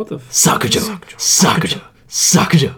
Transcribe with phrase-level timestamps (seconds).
[0.00, 0.16] What the?
[0.16, 0.80] F- Sakujo,
[1.18, 2.74] Sakujo, Sakujo.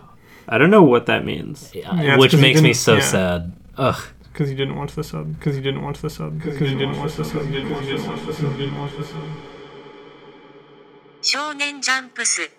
[0.49, 1.71] I don't know what that means.
[1.73, 3.01] Yeah, it's Which 'cause he makes me didn't- so yeah.
[3.01, 3.53] sad.
[3.79, 4.01] Ugh.
[4.33, 5.39] Because he didn't watch the sub.
[5.39, 6.37] Because he didn't watch the sub.
[6.43, 7.47] Because he didn't watch the sub.
[7.47, 8.51] He didn't watch the sub.
[8.57, 9.23] He didn't watch the sub.
[11.25, 12.51] 少年ジャンプス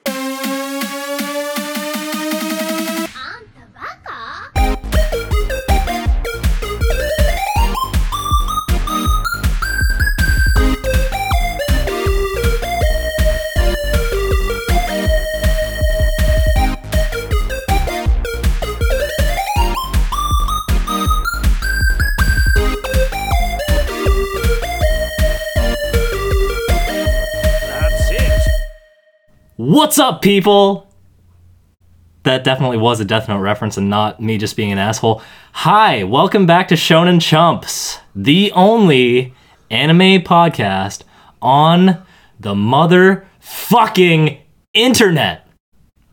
[29.64, 30.92] What's up, people?
[32.24, 35.22] That definitely was a Death Note reference and not me just being an asshole.
[35.54, 39.34] Hi, welcome back to Shonen Chumps, the only
[39.72, 41.04] anime podcast
[41.42, 42.04] on
[42.42, 44.40] the motherfucking
[44.74, 45.48] internet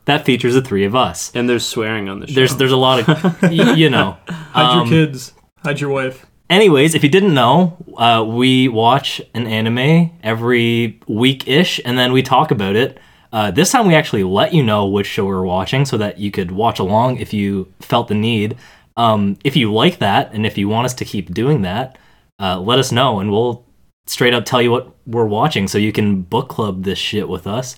[0.04, 1.32] that features the three of us.
[1.34, 2.34] And there's swearing on the show.
[2.34, 4.16] There's there's a lot of y- you know.
[4.28, 5.32] Hide Um, your kids.
[5.64, 6.24] Hide your wife.
[6.48, 12.12] Anyways, if you didn't know, uh, we watch an anime every week ish, and then
[12.12, 13.00] we talk about it.
[13.32, 16.30] Uh, this time, we actually let you know which show we're watching so that you
[16.30, 18.56] could watch along if you felt the need.
[18.96, 21.96] Um, if you like that, and if you want us to keep doing that,
[22.40, 23.64] uh, let us know, and we'll
[24.06, 27.46] straight up tell you what we're watching so you can book club this shit with
[27.46, 27.76] us.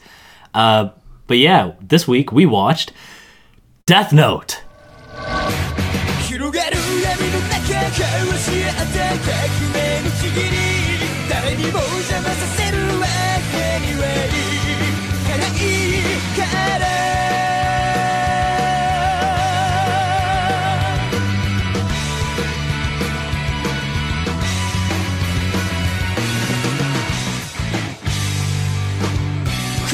[0.55, 0.89] Uh,
[1.27, 2.93] but yeah, this week we watched
[3.87, 4.63] Death Note.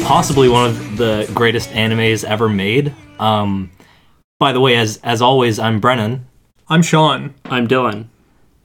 [0.08, 2.94] Possibly one of the greatest animes ever made.
[3.18, 3.70] Um,
[4.38, 6.26] by the way, as as always, I'm Brennan.
[6.68, 7.34] I'm Sean.
[7.44, 8.06] I'm Dylan.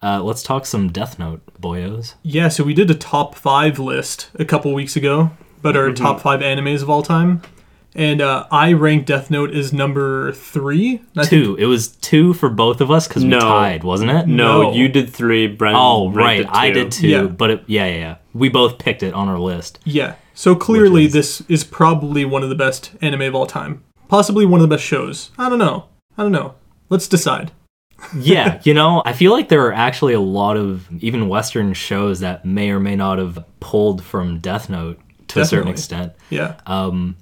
[0.02, 2.16] Uh, let's talk some Death Note, boyos.
[2.24, 6.20] Yeah, so we did a top five list a couple weeks ago about our top
[6.22, 7.42] five animes of all time.
[7.96, 11.02] And uh, I ranked Death Note as number three.
[11.16, 11.56] I think- Two.
[11.58, 13.40] It was two for both of us because we No.
[13.40, 14.28] tied, wasn't it?
[14.28, 14.74] No, No.
[14.74, 15.48] you did three.
[15.48, 15.80] Brennan.
[15.82, 16.42] Oh, right.
[16.42, 16.74] it I two.
[16.74, 17.08] did too.
[17.08, 17.24] Yeah.
[17.24, 18.16] But it, yeah, yeah, yeah.
[18.34, 19.80] We both picked it on our list.
[19.86, 20.16] Yeah.
[20.34, 23.84] So clearly, is- this is probably one of the best anime of all time.
[24.08, 25.32] Possibly one of the best shows.
[25.38, 25.86] I don't know.
[26.18, 26.56] I don't know.
[26.90, 27.52] Let's decide.
[28.18, 32.20] yeah, you know, I feel like there are actually a lot of even Western shows
[32.20, 35.00] that may or may not have pulled from Death Note
[35.30, 36.14] to a certain extent.
[36.30, 36.56] Yeah.
[36.66, 37.16] Um,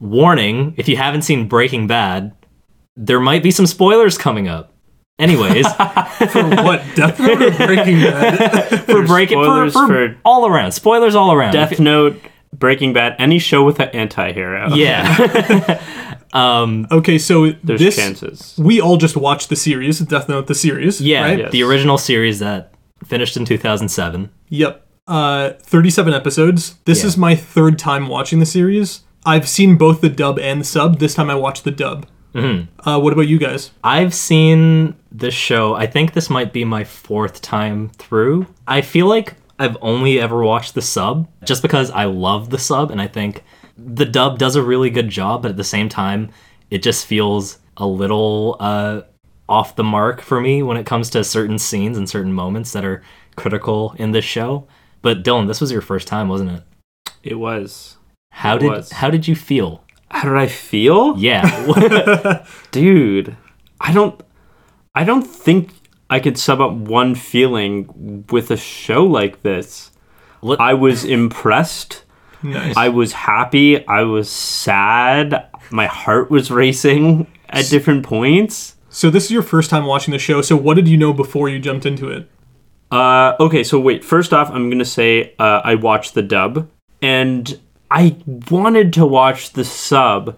[0.00, 2.34] warning: if you haven't seen Breaking Bad,
[2.96, 4.72] there might be some spoilers coming up.
[5.18, 5.66] Anyways,
[6.32, 6.82] For what?
[6.94, 8.84] Death Note or Breaking Bad?
[8.86, 11.52] for Breaking for, for, for- all around spoilers all around.
[11.52, 12.20] Death Note,
[12.52, 14.74] Breaking Bad, any show with an anti-hero.
[14.74, 15.80] yeah,
[16.32, 18.54] um, okay, so There's this chances.
[18.58, 21.00] we all just watched the series, Death Note, the series.
[21.00, 21.38] yeah, Right?
[21.38, 21.52] Yes.
[21.52, 22.72] the original series that
[23.04, 24.30] finished in 2007.
[24.48, 24.82] Yep.
[25.06, 26.76] Uh, 37 episodes.
[26.84, 27.06] This Yeah.
[27.08, 29.02] is my third time watching the series.
[29.24, 30.98] I've seen both the dub and the sub.
[30.98, 32.06] This time I watched the dub.
[32.34, 32.88] Mm-hmm.
[32.88, 33.70] Uh, what about you guys?
[33.82, 35.74] I've seen this show.
[35.74, 38.46] I think this might be my fourth time through.
[38.68, 42.90] I feel like I've only ever watched the sub just because I love the sub
[42.90, 43.42] and I think
[43.78, 46.30] the dub does a really good job, but at the same time,
[46.70, 49.02] it just feels a little uh,
[49.48, 52.84] off the mark for me when it comes to certain scenes and certain moments that
[52.84, 53.02] are
[53.36, 54.66] critical in this show.
[55.02, 56.62] But Dylan, this was your first time, wasn't it?
[57.22, 57.96] It was.
[58.32, 58.92] How It did was.
[58.92, 59.82] how did you feel?
[60.10, 61.16] How did I feel?
[61.18, 62.44] Yeah.
[62.70, 63.36] dude
[63.80, 64.20] i don't
[64.94, 65.70] i don't think
[66.10, 69.90] i could sum up one feeling with a show like this.
[70.42, 72.04] Let- i was impressed.
[72.42, 72.76] Nice.
[72.76, 73.86] i was happy.
[73.86, 75.48] I was sad.
[75.70, 78.76] My heart was racing at different points.
[78.88, 80.40] So this is your first time watching the show.
[80.42, 82.28] So what did you know before you jumped into it?
[82.90, 84.04] uh okay so wait.
[84.04, 86.68] First off i'm gonna say uh, i watched the dub.
[87.02, 87.58] And
[87.90, 88.16] i
[88.50, 90.36] wanted to watch the sub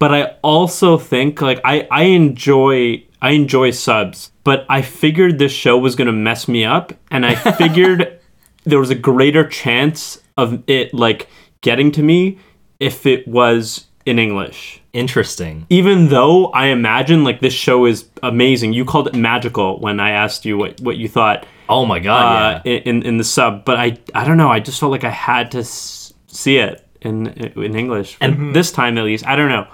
[0.00, 5.52] but I also think like I I enjoy I enjoy subs, but I figured this
[5.52, 8.18] show was gonna mess me up, and I figured
[8.64, 11.28] there was a greater chance of it like
[11.60, 12.38] getting to me
[12.78, 14.80] if it was in English.
[14.92, 15.66] Interesting.
[15.70, 20.10] Even though I imagine like this show is amazing, you called it magical when I
[20.10, 23.76] asked you what what you thought Oh my god, uh, in in the sub, but
[23.78, 24.48] I I don't know.
[24.50, 28.72] I just felt like I had to s- see it in in English, and this
[28.72, 29.24] time at least.
[29.26, 29.68] I don't know.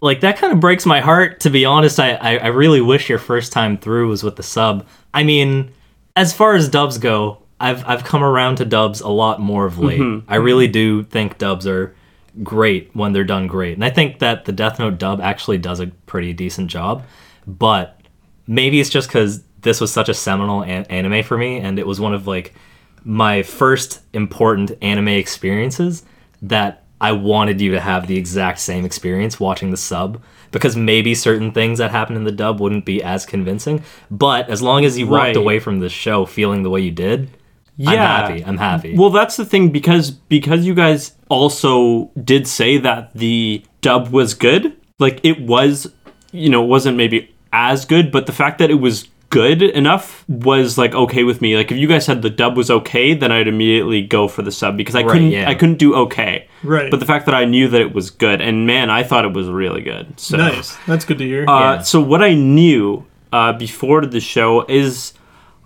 [0.00, 3.08] Like that kind of breaks my heart to be honest I, I i really wish
[3.08, 5.72] your first time through was with the sub i mean
[6.16, 9.78] as far as dubs go i've i've come around to dubs a lot more of
[9.78, 10.30] late mm-hmm.
[10.30, 11.94] i really do think dubs are
[12.42, 13.74] great when they're done great.
[13.74, 17.04] And I think that the Death Note dub actually does a pretty decent job.
[17.46, 18.00] But
[18.46, 21.86] maybe it's just because this was such a seminal an- anime for me, and it
[21.86, 22.54] was one of like
[23.04, 26.04] my first important anime experiences
[26.42, 31.14] that I wanted you to have the exact same experience watching the sub because maybe
[31.14, 33.84] certain things that happened in the dub wouldn't be as convincing.
[34.10, 35.26] But as long as you Right.
[35.28, 37.30] walked away from the show feeling the way you did,
[37.76, 37.90] yeah.
[37.90, 38.44] I'm happy.
[38.44, 38.94] I'm happy.
[38.96, 44.34] Well, that's the thing because because you guys also did say that the dub was
[44.34, 44.74] good.
[44.98, 45.86] Like it was,
[46.32, 50.24] you know, it wasn't maybe as good, but the fact that it was good enough
[50.28, 51.56] was like okay with me.
[51.56, 54.50] Like if you guys said the dub was okay, then I'd immediately go for the
[54.50, 55.48] sub because I Right, couldn't yeah.
[55.48, 56.47] I couldn't do okay.
[56.62, 56.90] Right.
[56.90, 59.32] But the fact that I knew that it was good, and man, I thought it
[59.32, 60.18] was really good.
[60.18, 60.76] So Nice.
[60.86, 61.48] That's good to hear.
[61.48, 61.82] uh, Yeah.
[61.82, 65.12] So what I knew uh, before the show is,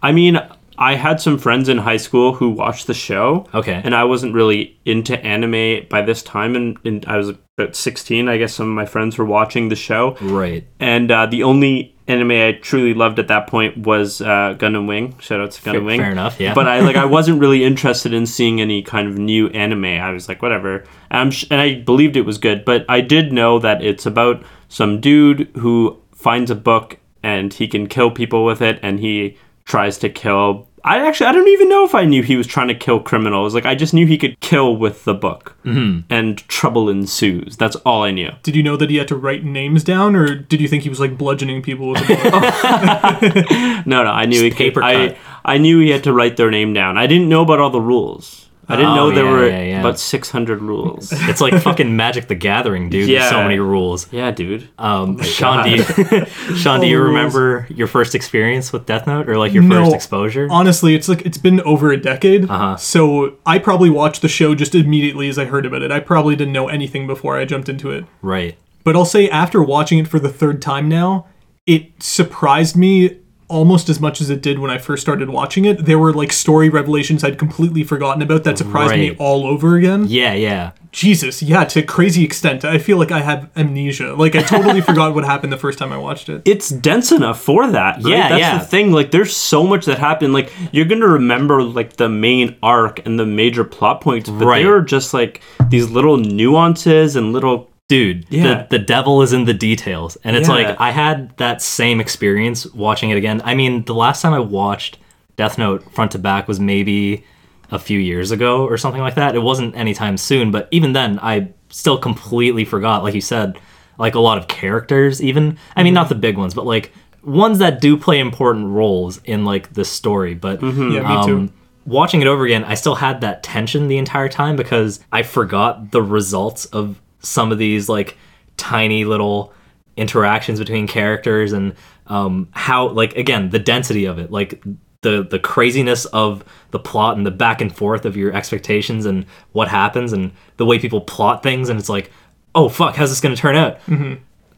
[0.03, 0.39] I mean,
[0.79, 3.47] I had some friends in high school who watched the show.
[3.55, 3.81] Okay.
[3.85, 8.29] And I wasn't really into anime by this time, and, and I was about sixteen.
[8.29, 10.67] I guess some of my friends were watching the show, right.
[10.81, 15.17] and uh, the only anime I truly loved at that point was uh, Gundam Wing.
[15.21, 16.01] Shout out to Gundam Fair- Wing.
[16.01, 16.55] fair enough, yeah.
[16.55, 19.85] But I like I wasn't really interested in seeing any kind of new anime.
[19.85, 20.85] I was like, whatever.
[21.11, 24.43] And, sh- and I believed it was good, but I did know that it's about
[24.69, 29.37] some dude who finds a book and he can kill people with it, and he
[29.65, 30.69] tries to kill.
[30.85, 33.55] I actually I don't even know if I knew he was trying to kill criminals.
[33.55, 36.01] Like I just knew he could kill with the book, mm-hmm.
[36.11, 37.57] and trouble ensues.
[37.57, 38.31] That's all I knew.
[38.43, 40.89] did you know that he had to write names down, or did you think he
[40.89, 43.87] was like bludgeoning people with a book?
[43.87, 44.59] No, no, I knew he could.
[44.59, 45.17] paper I.
[45.45, 46.97] I knew he had to write their name down.
[46.97, 48.49] I didn't know about all the rules.
[48.69, 49.81] I didn't Oh, know there yeah, were yeah, yeah.
[49.81, 51.13] about 600 rules.
[51.29, 53.09] It's like fucking Magic the Gathering, dude.
[53.09, 54.11] There's so many rules.
[54.13, 54.69] yeah, dude.
[54.79, 55.83] Um, Sean, do you,
[56.57, 59.85] Sean, do you remember your first experience with Death Note or like your No.
[59.85, 60.47] first exposure?
[60.51, 62.49] Honestly, it's like it's been over a decade.
[62.49, 62.77] Uh-huh.
[62.77, 65.91] So I probably watched the show just immediately as I heard about it.
[65.91, 68.05] I probably didn't know anything before I jumped into it.
[68.23, 68.57] Right.
[68.85, 71.27] But I'll say after watching it for the third time now,
[71.67, 73.19] it surprised me
[73.53, 75.85] almost as much as it did when I first started watching it.
[75.85, 80.07] There were like story revelations I'd completely forgotten about that surprised me all over again.
[80.09, 80.73] Yeah, yeah.
[80.91, 82.65] Jesus, yeah, to a crazy extent.
[82.67, 84.15] I feel like I have amnesia.
[84.15, 86.43] Like I totally forgot what happened the first time I watched it.
[86.45, 87.97] It's dense enough for that.
[87.97, 88.07] Right?
[88.07, 88.59] Yeah, That's yeah.
[88.59, 88.93] the thing.
[88.93, 90.35] Like, there's so much that happened.
[90.35, 94.63] Like, you're gonna remember like the main arc and the major plot points, but Right.
[94.63, 95.41] there are just like
[95.71, 97.71] these little nuances and little.
[97.93, 98.43] Dude, Yeah.
[98.71, 100.17] the, the devil is in the details.
[100.25, 100.55] And it's Yeah.
[100.55, 103.43] like, I had that same experience watching it again.
[103.45, 104.97] I mean, the last time I watched
[105.37, 107.25] Death Note front to back was maybe
[107.71, 109.35] a few years ago or something like that.
[109.35, 113.59] It wasn't anytime soon, but even then, I still completely forgot, like you said,
[113.99, 115.59] like a lot of characters, even.
[115.77, 116.93] I mean, not the big ones, but like
[117.23, 120.35] ones that do play important roles in like the story.
[120.35, 120.93] But Mm-hmm.
[120.93, 121.37] Yeah, me too.
[121.37, 121.53] um,
[121.87, 125.91] watching it over again, I still had that tension the entire time because I forgot
[125.93, 128.17] the results of some of these like
[128.57, 129.53] tiny little
[129.97, 131.75] interactions between characters and
[132.07, 134.63] um, how like again the density of it like
[135.03, 139.27] the the craziness of the plot and the back and forth of your expectations and
[139.53, 142.11] what happens and the way people plot things and it's like
[142.55, 143.79] oh fuck how's this going to turn out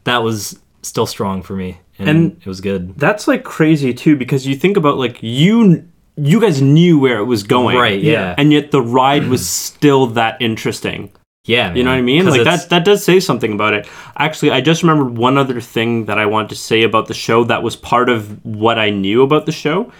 [0.05, 4.15] that was still strong for me and, And- it was good That's like crazy too
[4.15, 5.87] because you think about like you.
[6.17, 8.35] You guys knew where it was going, Right, yeah.
[8.37, 11.11] and yet the ride was still that interesting.
[11.45, 12.25] Yeah You know what I mean?
[12.25, 13.87] Like that that does say something about it.
[14.17, 17.43] Actually, I just remembered one other thing that I wanted to say about the show
[17.45, 19.91] that was part of what I knew about the show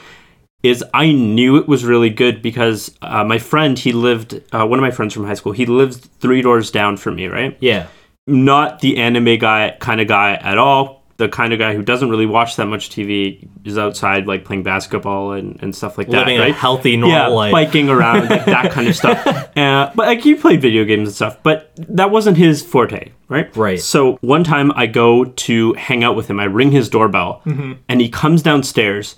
[0.64, 4.80] is I knew it was really good because uh, my friend he lived uh, one
[4.80, 7.88] of my friends from high school he lived three doors down from me right yeah
[8.26, 12.10] not the anime guy kind of guy at all the kind of guy who doesn't
[12.10, 16.20] really watch that much TV is outside like playing basketball and, and stuff like that
[16.20, 19.26] living right a healthy normal yeah, life biking around, like that kind of stuff.
[19.56, 23.56] Uh, but like he played video games and stuff, but that wasn't his forte, right?
[23.56, 23.80] Right.
[23.80, 26.40] So one time I go to hang out with him.
[26.40, 27.42] I ring his doorbell,
[27.88, 29.16] and he comes downstairs,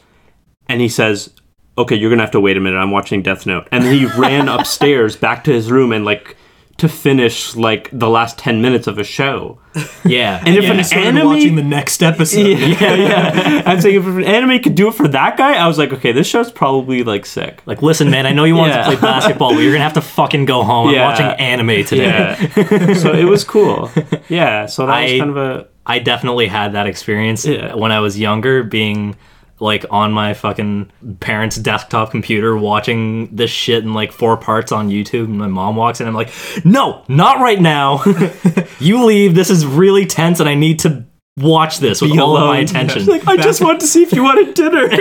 [0.67, 1.33] and he says,
[1.79, 2.77] "Okay, you're gonna have to wait a minute.
[2.77, 6.37] I'm watching Death Note." And then he ran upstairs back to his room and like
[6.77, 9.59] to finish like the last ten minutes of a show.
[10.05, 12.39] yeah And if Yeah, an I anime watching the next episode.
[12.59, 13.63] yeah, yeah.
[13.65, 16.11] I'm saying if an anime could do it for that guy, I was like, okay,
[16.11, 17.61] this show's probably like sick.
[17.65, 18.83] Like, listen, man, I know you wanted Yeah.
[18.83, 20.91] to play basketball, but you're gonna have to fucking go home.
[20.93, 21.03] Yeah.
[21.07, 22.05] I'm watching anime today.
[22.05, 22.93] Yeah.
[22.93, 23.91] so it was cool.
[24.29, 24.65] Yeah.
[24.65, 28.61] So that was kind of a I definitely had that experience when I was younger,
[28.63, 29.15] being
[29.59, 34.89] like on my fucking parents' desktop computer watching this shit in like four parts on
[34.89, 35.25] YouTube.
[35.25, 36.31] And my mom walks in, I'm like,
[36.63, 38.03] no, not right now.
[38.79, 39.35] you leave.
[39.35, 41.05] This is really tense, and I need to
[41.37, 42.99] watch this with Be all of my attention.
[42.99, 44.87] She's like, I just want to see if you wanted dinner.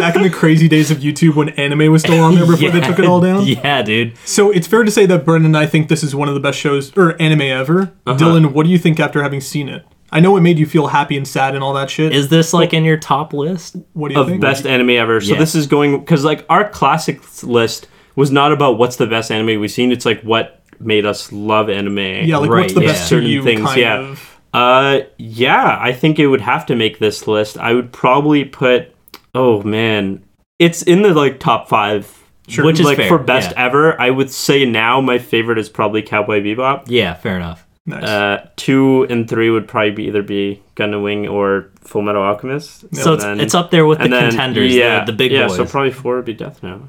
[0.00, 2.80] Back in the crazy days of YouTube when anime was still on there before they
[2.86, 3.44] took it all down.
[3.44, 4.16] Yeah, dude.
[4.24, 6.40] So it's fair to say that Brennan and I think this is one of the
[6.40, 7.92] best shows or anime ever.
[8.06, 8.18] Uh-huh.
[8.18, 9.84] Dylan, what do you think after having seen it?
[10.12, 12.12] I know it made you feel happy and sad and all that shit.
[12.14, 13.76] Is this like in your top list?
[13.92, 14.26] what do you think?
[14.26, 14.40] of think?
[14.40, 15.20] best anime ever.
[15.20, 15.38] So Yeah.
[15.38, 17.86] this is going because like our classics list
[18.16, 19.92] was not about what's the best anime we've seen.
[19.92, 21.98] It's like what made us love anime.
[21.98, 22.86] yeah, like what's Right, the yeah.
[22.88, 23.62] best to certain you things.
[23.62, 23.98] kind yeah.
[23.98, 24.40] of?
[24.52, 27.56] Uh, yeah, I think it would have to make this list.
[27.58, 28.92] I would probably put.
[29.32, 30.24] Oh man,
[30.58, 32.16] it's in the like top five.
[32.48, 32.64] Sure.
[32.64, 33.66] Which is like fair, for best yeah.
[33.66, 36.84] ever, I would say now my favorite is probably Cowboy Bebop.
[36.88, 37.64] Yeah, fair enough.
[37.86, 38.04] Nice.
[38.04, 42.94] Uh, two and three would probably be either be Gun Wing or Full Metal Alchemist.
[42.94, 45.46] So it's, And it's up there with the then- contenders, yeah, the, the big yeah,
[45.48, 45.56] boys.
[45.56, 46.82] so probably four would be Death Note.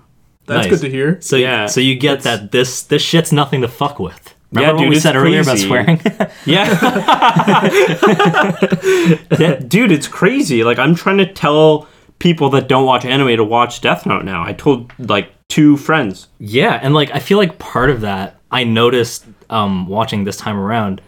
[0.48, 0.82] That's nice.
[0.82, 1.22] good to hear.
[1.22, 4.36] So Yeah, so you get that this this shit's nothing to fuck with.
[4.52, 6.02] Remember Yeah, what we it's said earlier about swearing?
[6.46, 6.68] Yeah.
[9.40, 10.64] Yeah, dude, it's crazy.
[10.64, 11.88] Like I'm trying to tell
[12.20, 14.44] people that don't watch anime to watch Death Note now.
[14.44, 16.28] I told like two friends.
[16.40, 20.58] yeah, and like I feel like part of that I noticed um watching this time
[20.58, 21.02] around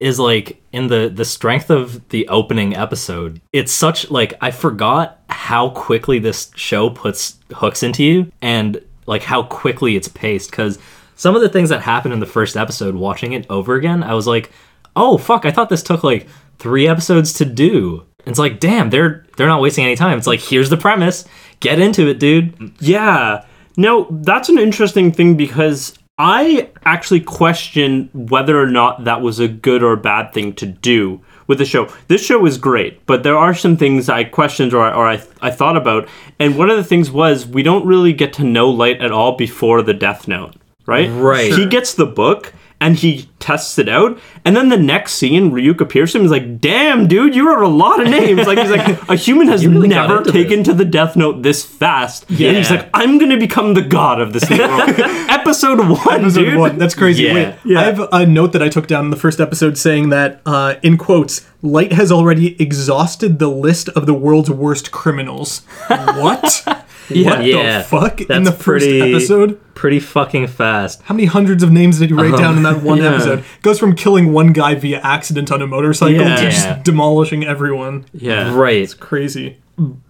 [0.00, 3.40] is like in the the strength of the opening episode.
[3.52, 9.22] It's such like I forgot how quickly this show puts hooks into you and like
[9.22, 10.78] how quickly it's paced cuz
[11.16, 14.14] some of the things that happened in the first episode watching it over again, I
[14.14, 14.50] was like,
[14.96, 16.26] "Oh fuck, I thought this took like
[16.58, 20.40] 3 episodes to do." It's like, "Damn, they're they're not wasting any time." It's like,
[20.40, 21.26] "Here's the premise.
[21.60, 23.42] Get into it, dude." Yeah.
[23.76, 29.48] No, that's an interesting thing because I actually question whether or not that was a
[29.48, 31.88] good or bad thing to do with the show.
[32.08, 35.22] This show is great, but there are some things I questioned or, I- or I,
[35.40, 36.06] I thought about.
[36.38, 39.34] And one of the things was we don't really get to know Light at all
[39.36, 41.08] before the Death Note, right?
[41.08, 41.54] Right.
[41.54, 44.18] He gets the book and he tests it out.
[44.44, 46.22] And then the next scene, Ryuk appears to him.
[46.24, 48.46] He's like, damn, dude, you wrote a lot of names.
[48.46, 51.64] Like, he's like, a human has really never taken this." to the Death Note this
[51.64, 52.24] fast.
[52.30, 52.48] Yeah.
[52.48, 54.80] And he's like, I'm gonna become the god of this new world.
[54.98, 56.58] episode one, Episode dude.
[56.58, 56.78] one.
[56.78, 57.24] That's crazy.
[57.24, 57.34] Yeah.
[57.34, 57.80] Wait, Yeah.
[57.80, 60.74] I have a note that I took down in the first episode saying that, uh,
[60.82, 65.60] in quotes, Light has already exhausted the list of the world's worst criminals.
[65.88, 66.79] What?
[67.10, 67.78] What Yeah.
[67.78, 68.20] the fuck?
[68.20, 69.58] in the first pretty- episode?
[69.74, 71.00] Pretty fucking fast.
[71.04, 73.14] How many hundreds of names did you write down in that one yeah.
[73.14, 73.44] episode?
[73.62, 76.36] Goes from killing one guy via accident on a motorcycle Yeah.
[76.36, 76.50] to Yeah.
[76.50, 78.04] just demolishing everyone.
[78.12, 78.54] Yeah.
[78.54, 78.76] Right.
[78.82, 79.56] It's crazy.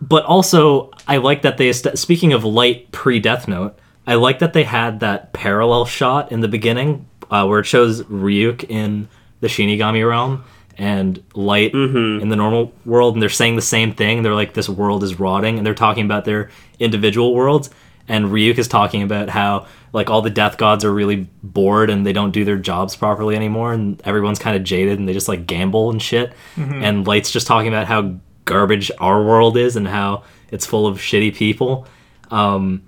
[0.01, 4.41] But also, I like that they, est- speaking of light pre Death Note, I like
[4.41, 9.07] that they had that parallel shot in the beginning uh, where it shows Ryuk in
[9.41, 10.43] the Shinigami realm
[10.81, 14.23] and Light in the normal world, and they're saying the same thing.
[14.23, 17.69] They're like, this world is rotting, and they're talking about their individual worlds.
[18.09, 22.05] And Ryuk is talking about how like all the death gods are really bored and
[22.07, 25.29] they don't do their jobs properly anymore, and everyone's kind of jaded and they just
[25.29, 26.33] like gamble and shit.
[26.83, 30.99] And Light's just talking about how garbage our world is and how it's full of
[30.99, 31.87] shitty people.
[32.31, 32.83] Um,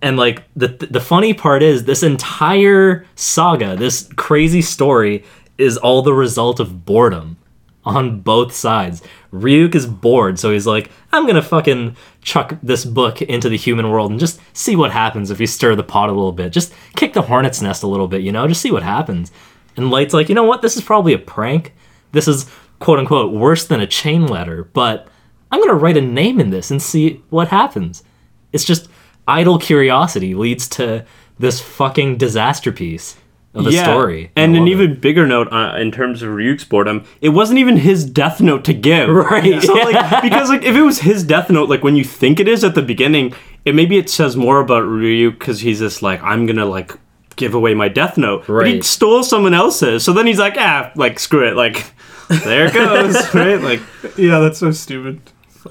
[0.00, 5.24] and like the the funny part is this entire saga, this crazy story,
[5.58, 7.36] is all the result of boredom
[7.84, 9.02] on both sides.
[9.32, 13.90] Ryuk is bored, so he's like, I'm gonna fucking chuck this book into the human
[13.90, 16.52] world and just see what happens if you stir the pot a little bit.
[16.52, 19.32] Just kick the hornet's nest a little bit, you know, just see what happens.
[19.76, 20.62] And Light's like, you know what?
[20.62, 21.74] This is probably a prank.
[22.12, 25.08] This is quote unquote worse than a chain letter, but
[25.50, 28.04] I'm gonna write a name in this and see what happens.
[28.52, 28.88] It's just
[29.26, 31.04] idle curiosity leads to
[31.38, 33.16] this fucking disaster piece
[33.58, 34.30] of a story.
[34.36, 37.76] And an love even bigger note uh, in terms of Ryuk's boredom, it wasn't even
[37.76, 39.08] his death note to give.
[39.28, 39.62] Right.
[39.62, 42.48] So like because like if it was his death note, like when you think it
[42.48, 43.34] is at the beginning,
[43.64, 46.92] it maybe it says more about Ryuk because he's just like I'm gonna like
[47.36, 48.46] give away my death note.
[48.46, 50.04] But he stole someone else's.
[50.04, 51.92] So then he's like, ah, like screw it, like
[52.28, 53.60] there it goes, right?
[53.60, 53.80] Like
[54.16, 55.20] Yeah, that's so stupid.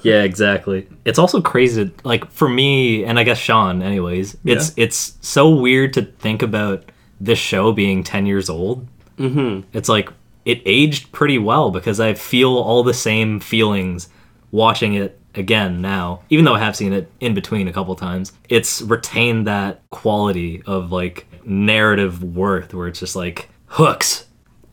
[0.02, 0.86] Yeah, exactly.
[1.04, 4.36] It's also crazy, like for me, and I guess Sean, anyways.
[4.44, 8.86] It's it's so weird to think about this show being ten years old.
[9.18, 9.68] Mm-hmm.
[9.76, 10.10] It's like
[10.44, 14.08] it aged pretty well because I feel all the same feelings
[14.50, 18.32] watching it again now, even though I have seen it in between a couple times.
[18.48, 24.26] It's retained that quality of like narrative worth, where it's just like hooks.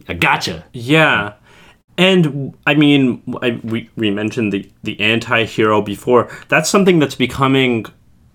[0.08, 0.66] I gotcha.
[0.74, 1.34] Yeah.
[1.98, 6.30] And I mean, I, we, we mentioned the, the anti hero before.
[6.50, 7.86] That's something that's becoming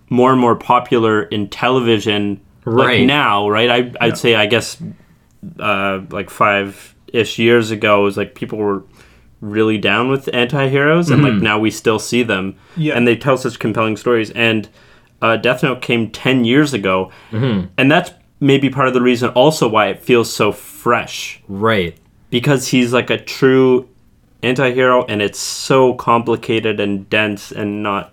[0.09, 2.99] more and more popular in television Right.
[2.99, 3.69] like now, right?
[3.69, 4.81] I, I'd say, I guess,
[5.59, 8.83] uh, like five ish years ago, it was like people were
[9.39, 12.55] really down with anti heroes, and like now we still see them.
[12.77, 12.95] Yeah.
[12.95, 14.29] And they tell such compelling stories.
[14.31, 14.69] And
[15.21, 17.11] uh, Death Note came 10 years ago.
[17.31, 21.95] And that's maybe part of the reason also why it feels so fresh Right.
[22.31, 23.87] because he's like a true
[24.43, 28.11] anti-hero and it's so complicated and dense and not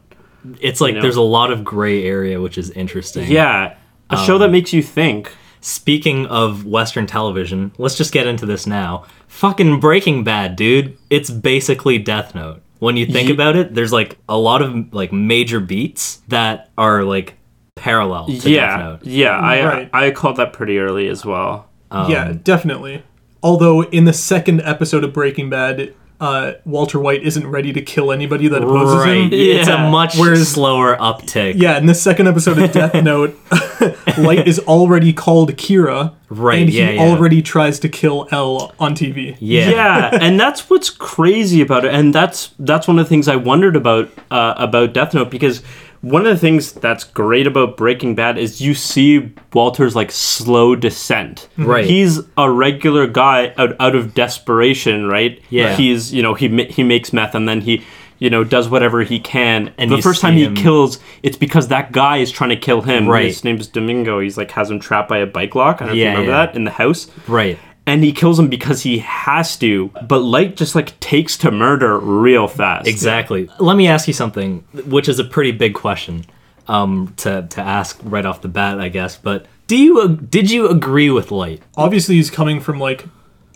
[0.60, 1.00] It's like know?
[1.00, 3.30] there's a lot of gray area, which is interesting.
[3.30, 3.74] yeah
[4.10, 8.46] a show Um, that makes you think Speaking of Western television, let's just get into
[8.46, 9.04] this now.
[9.26, 10.96] Fucking Breaking Bad, dude.
[11.10, 12.62] It's basically Death Note.
[12.78, 16.70] When you think Ye- about it, there's like a lot of like major beats that
[16.78, 17.34] are like
[17.74, 19.04] parallel to Death yeah Note.
[19.04, 19.90] yeah I Right.
[19.92, 23.02] I called that pretty early as well yeah, definitely.
[23.42, 28.10] Although in the second episode of Breaking Bad, uh, Walter White isn't ready to kill
[28.10, 29.16] anybody that opposes Right.
[29.18, 29.28] him.
[29.32, 31.54] It's a much Whereas- slower uptick.
[31.56, 33.38] Yeah, in the second episode of Death Note,
[34.18, 37.00] Light is already called Kira, Right, And he yeah, yeah.
[37.02, 39.37] already tries to kill L on TV.
[39.40, 40.10] Yeah.
[40.20, 43.76] and that's what's crazy about it and that's that's one of the things i wondered
[43.76, 45.62] about uh, about death note because
[46.00, 50.76] one of the things that's great about breaking bad is you see walter's like slow
[50.76, 51.84] descent Right.
[51.84, 55.74] he's a regular guy out, out of desperation right Yeah.
[55.74, 57.82] he's you know he he makes meth and then he
[58.20, 61.92] you know does whatever he can And the first time he kills it's because that
[61.92, 63.26] guy is trying to kill him Right.
[63.26, 65.92] his name's domingo he's like has him trapped by a bike lock i don't know
[65.94, 66.46] if Yeah, you remember yeah.
[66.46, 67.58] that in the house Right.
[67.88, 71.99] And he kills him because he has to but light just like takes to murder
[71.99, 73.49] real fast Exactly.
[73.59, 76.25] Let me ask you something, which is a pretty big question
[76.68, 79.16] um, to to ask right off the bat, I guess.
[79.16, 81.62] But do you did you agree with Light?
[81.76, 83.07] Obviously, he's coming from like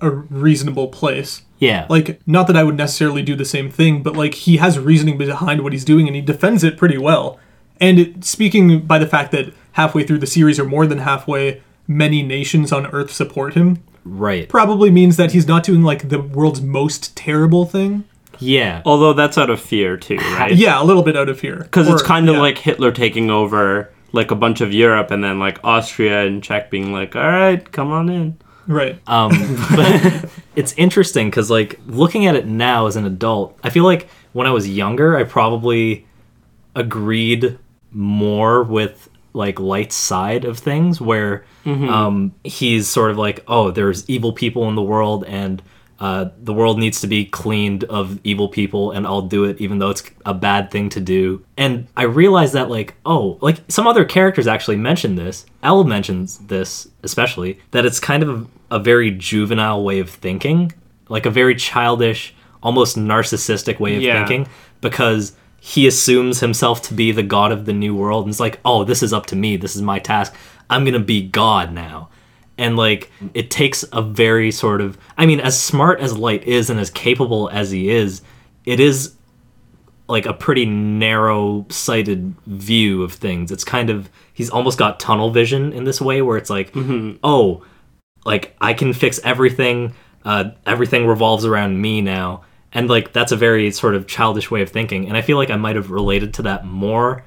[0.00, 1.42] a reasonable place.
[1.58, 1.86] Yeah.
[1.88, 5.16] Like, not that I would necessarily do the same thing, but like he has reasoning
[5.16, 7.38] behind what he's doing, and he defends it pretty well.
[7.80, 11.62] And it, speaking by the fact that halfway through the series, or more than halfway,
[11.86, 14.48] many nations on Earth support him, right.
[14.48, 18.04] probably means that he's not doing like the world's most terrible thing.
[18.38, 18.82] Yeah.
[18.84, 21.58] although that's out of fear too right Yeah, a little bit out of fear.
[21.58, 22.40] because it's Or- kind of yeah.
[22.40, 26.68] like hitler taking over like a bunch of europe and then like austria and czech
[26.70, 28.98] being like all right come on in right.
[29.06, 29.30] Um,
[29.76, 34.08] but it's interesting because, like, looking at it now as an adult, I feel like
[34.32, 36.06] when I was younger, I probably
[36.76, 37.58] agreed
[37.90, 44.08] more with like light side of things, where um, he's sort of like, oh, there's
[44.08, 45.62] evil people in the world, and
[46.00, 49.78] uh, the world needs to be cleaned of evil people, and I'll do it, even
[49.78, 51.44] though it's a bad thing to do.
[51.56, 55.46] And I realized that, like, oh, like some other characters actually mentioned this.
[55.62, 60.72] L mentions this especially that it's kind of a very juvenile way of thinking,
[61.08, 64.18] like a very childish, almost narcissistic way of Yeah.
[64.26, 68.40] thinking, because he assumes himself to be the god of the new world and it's
[68.40, 70.34] like oh this is up to me this is my task.
[70.68, 72.08] I'm gonna be god now.
[72.58, 76.68] And like it takes a very sort of i mean as smart as light is
[76.68, 78.22] and as capable as he is
[78.64, 79.14] it is
[80.08, 83.52] like a pretty narrow sighted view of things.
[83.52, 86.72] It's kind of he's almost got tunnel vision in this way where it's like
[87.22, 87.64] oh
[88.24, 89.94] like I can fix everything.
[90.24, 94.62] Uh, everything revolves around me now, and like that's a very sort of childish way
[94.62, 95.08] of thinking.
[95.08, 97.24] And I feel like I might have related to that more,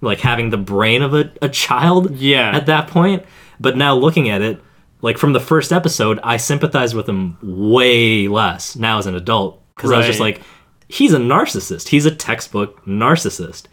[0.00, 2.16] like having the brain of a, a child.
[2.16, 2.54] Yeah.
[2.54, 3.24] At that point,
[3.60, 4.60] but now looking at it,
[5.00, 9.62] like from the first episode, I sympathize with him way less now as an adult
[9.76, 10.42] because I was just like,
[10.88, 11.88] he's a narcissist.
[11.88, 13.64] He's a textbook narcissist,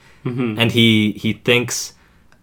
[0.59, 1.93] and he he thinks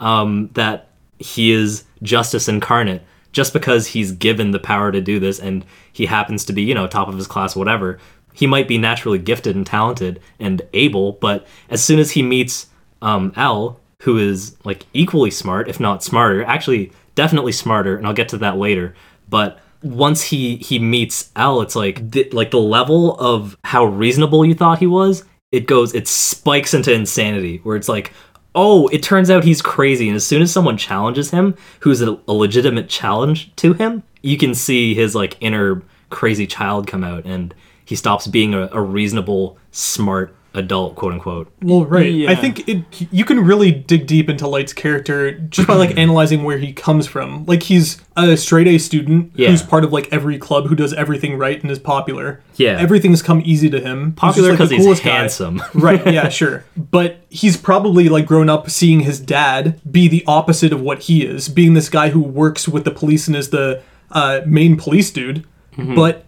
[0.01, 5.39] um, that he is justice incarnate just because he's given the power to do this
[5.39, 7.99] and he happens to be, you know, top of his class, whatever.
[8.33, 12.67] He might be naturally gifted and talented and able, but as soon as he meets
[13.01, 18.13] um, L, who is like equally smart, if not smarter, actually definitely smarter, and I'll
[18.13, 18.95] get to that later.
[19.29, 24.45] But once he he meets L, it's like the, like the level of how reasonable
[24.45, 25.25] you thought he was.
[25.51, 28.13] It goes, it spikes into insanity, where it's like,
[28.55, 30.09] oh, it turns out he's crazy.
[30.09, 34.39] And as soon as someone challenges him, who's a, a legitimate challenge to him, you
[34.39, 37.55] can see his like inner crazy child come out, and
[37.93, 41.53] he stops being a, a reasonable, smart adult, quote unquote.
[41.61, 42.11] Well, right.
[42.11, 42.31] Yeah.
[42.31, 42.85] I think it.
[43.13, 47.07] You can really dig deep into Light's character just by like analyzing where he comes
[47.07, 47.45] from.
[47.45, 49.51] Like he's a straight A student Yeah.
[49.51, 52.41] who's part of like every club who does everything right and is popular.
[52.57, 52.79] Yeah.
[52.81, 53.99] everything's come easy to him.
[53.99, 55.11] He's just, Popular like, because he's coolest guy.
[55.11, 55.63] handsome.
[55.75, 56.07] right.
[56.11, 56.31] Yeah.
[56.31, 56.65] Sure.
[56.79, 61.27] But he's probably like grown up seeing his dad be the opposite of what he
[61.27, 65.11] is, being this guy who works with the police and is the uh, main police
[65.11, 65.45] dude,
[65.77, 66.25] but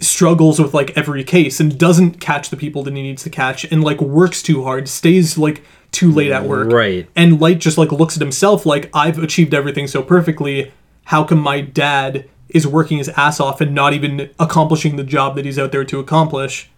[0.00, 3.64] struggles with like every case and doesn't catch the people that he needs to catch
[3.64, 6.70] and like works too hard stays like too late at work.
[6.72, 7.08] Right.
[7.16, 10.72] and light just like looks at himself like i've achieved everything so perfectly.
[11.04, 15.36] How come my dad is working his ass off and not even accomplishing the job
[15.36, 16.68] that he's out there to accomplish?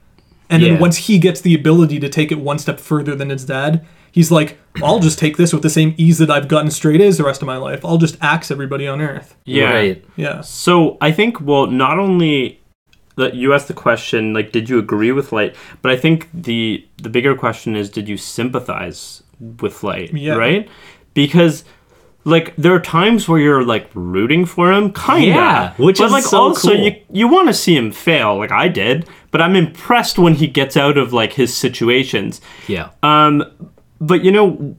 [0.51, 0.71] And Yeah.
[0.73, 3.85] then once he gets the ability to take it one step further than his dad
[4.11, 7.19] he's like i'll just take this with the same ease that i've gotten straight a's
[7.19, 7.85] the rest of my life.
[7.85, 9.37] I'll just axe everybody on earth.
[9.45, 9.71] Yeah.
[9.73, 10.05] Right.
[10.17, 10.41] yeah.
[10.41, 12.61] So I think well, not only
[13.19, 15.55] that you asked the question like, did you agree with Light?
[15.83, 19.23] But I think the the bigger question is, did you sympathize
[19.61, 20.13] with Light?
[20.15, 20.37] Yeah.
[20.37, 20.69] Right?
[21.15, 21.65] Because
[22.25, 25.27] like there are times where you're like rooting for him, kinda.
[25.27, 26.81] Yeah, which but is like so also cool.
[26.81, 29.09] you you want to see him fail, like I did.
[29.31, 32.41] But I'm impressed when he gets out of like his situations.
[32.67, 32.91] Yeah.
[33.03, 33.45] Um,
[34.01, 34.77] but you know,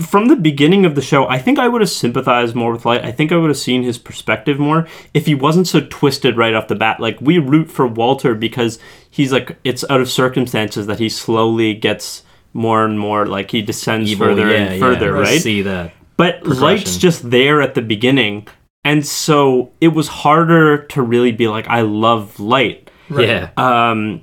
[0.00, 3.04] from the beginning of the show, I think I would have sympathized more with Light.
[3.04, 6.54] I think I would have seen his perspective more if he wasn't so twisted right
[6.54, 7.00] off the bat.
[7.00, 11.74] Like we root for Walter because he's like it's out of circumstances that he slowly
[11.74, 15.40] gets more and more like he descends Evil, further yeah, and further, yeah, right?
[15.40, 15.92] See that.
[16.16, 16.46] But.
[16.46, 18.46] Light's just there at the beginning.
[18.84, 22.90] And so it was harder to really be like, I love Light.
[23.10, 23.50] Yeah.
[23.56, 24.22] Um,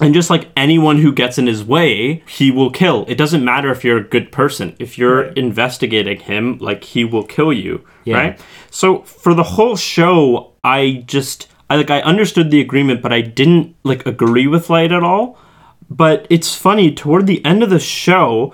[0.00, 3.04] and just like anyone who gets in his way, he will kill.
[3.08, 4.74] It doesn't matter if you're a good person.
[4.78, 5.38] If you're Right.
[5.38, 8.16] investigating him, like he will kill you, Yeah.
[8.16, 8.40] right?
[8.70, 13.20] So for the whole show, I just I like I understood the agreement, but I
[13.20, 15.38] didn't like agree with Light at all.
[15.90, 18.52] But it's funny toward the end of the show,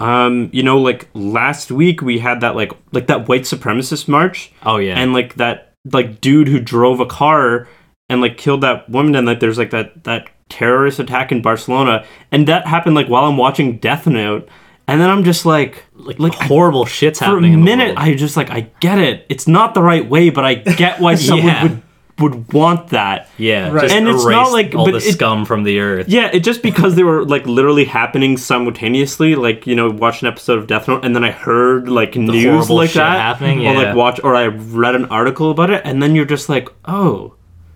[0.00, 4.52] um, you know, like last week we had that like like that white supremacist march
[4.64, 4.98] oh yeah.
[4.98, 7.68] and like that like dude who drove a car
[8.08, 12.04] and like killed that woman and like there's like that that terrorist attack in Barcelona
[12.30, 14.48] and that happened like while I'm watching Death Note
[14.86, 17.54] and then I'm just like like like horrible shit's for a happening.
[17.54, 17.98] in the minute world.
[17.98, 21.14] I just like I get it it's not the right way but I get why
[21.16, 21.62] someone Yeah.
[21.62, 21.82] would
[22.20, 23.70] would want that yeah.
[23.72, 23.82] Right.
[23.82, 26.08] Just And it's not like- all but the it- scum from the earth.
[26.08, 30.28] yeah, it just because they were like literally happening simultaneously, like you know, watch an
[30.28, 33.74] episode of Death Note, and then I heard like news like shit that happening, or
[33.74, 37.34] like watch, or I read an article about it, and then you're just like, oh,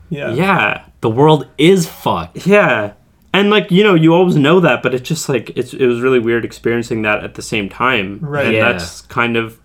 [0.09, 0.33] Yeah.
[0.35, 2.47] yeah, The world is fucked.
[2.47, 2.93] yeah,
[3.33, 6.01] and like you know, you always know that, but it's just like it's it was
[6.01, 8.47] really weird experiencing that at the same time, Right.
[8.47, 8.73] And Yeah.
[8.73, 9.59] that's kind of.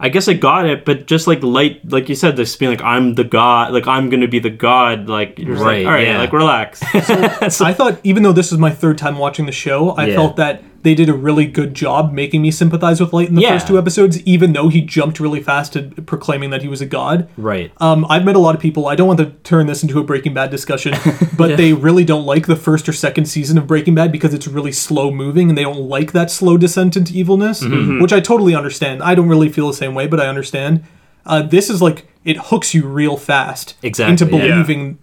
[0.00, 2.82] I guess I got it, but just like light, like you said, this being like
[2.82, 6.06] I'm the god, like I'm gonna be the god, like you're Right, like, all right,
[6.06, 6.18] yeah.
[6.18, 6.80] like relax.
[6.94, 10.14] I thought, even though this is my third time watching the show, I Yeah.
[10.14, 13.42] felt that they did a really good job making me sympathize with Light in the
[13.42, 13.50] Yeah.
[13.54, 16.86] first two episodes, even though he jumped really fast to proclaiming that he was a
[16.86, 17.28] god.
[17.36, 17.72] Right.
[17.78, 18.86] Um, I've met a lot of people.
[18.86, 20.94] I don't want to turn this into a Breaking Bad discussion,
[21.36, 24.46] but they really don't like the first or second season of Breaking Bad because it's
[24.46, 27.62] really slow moving and they don't like that slow descent into evilness,
[28.00, 29.02] which I totally understand.
[29.02, 30.84] I don't really feel the same way, but I understand.
[31.26, 34.52] Uh, this is like it hooks you real fast Exactly, into yeah.
[34.54, 34.98] believing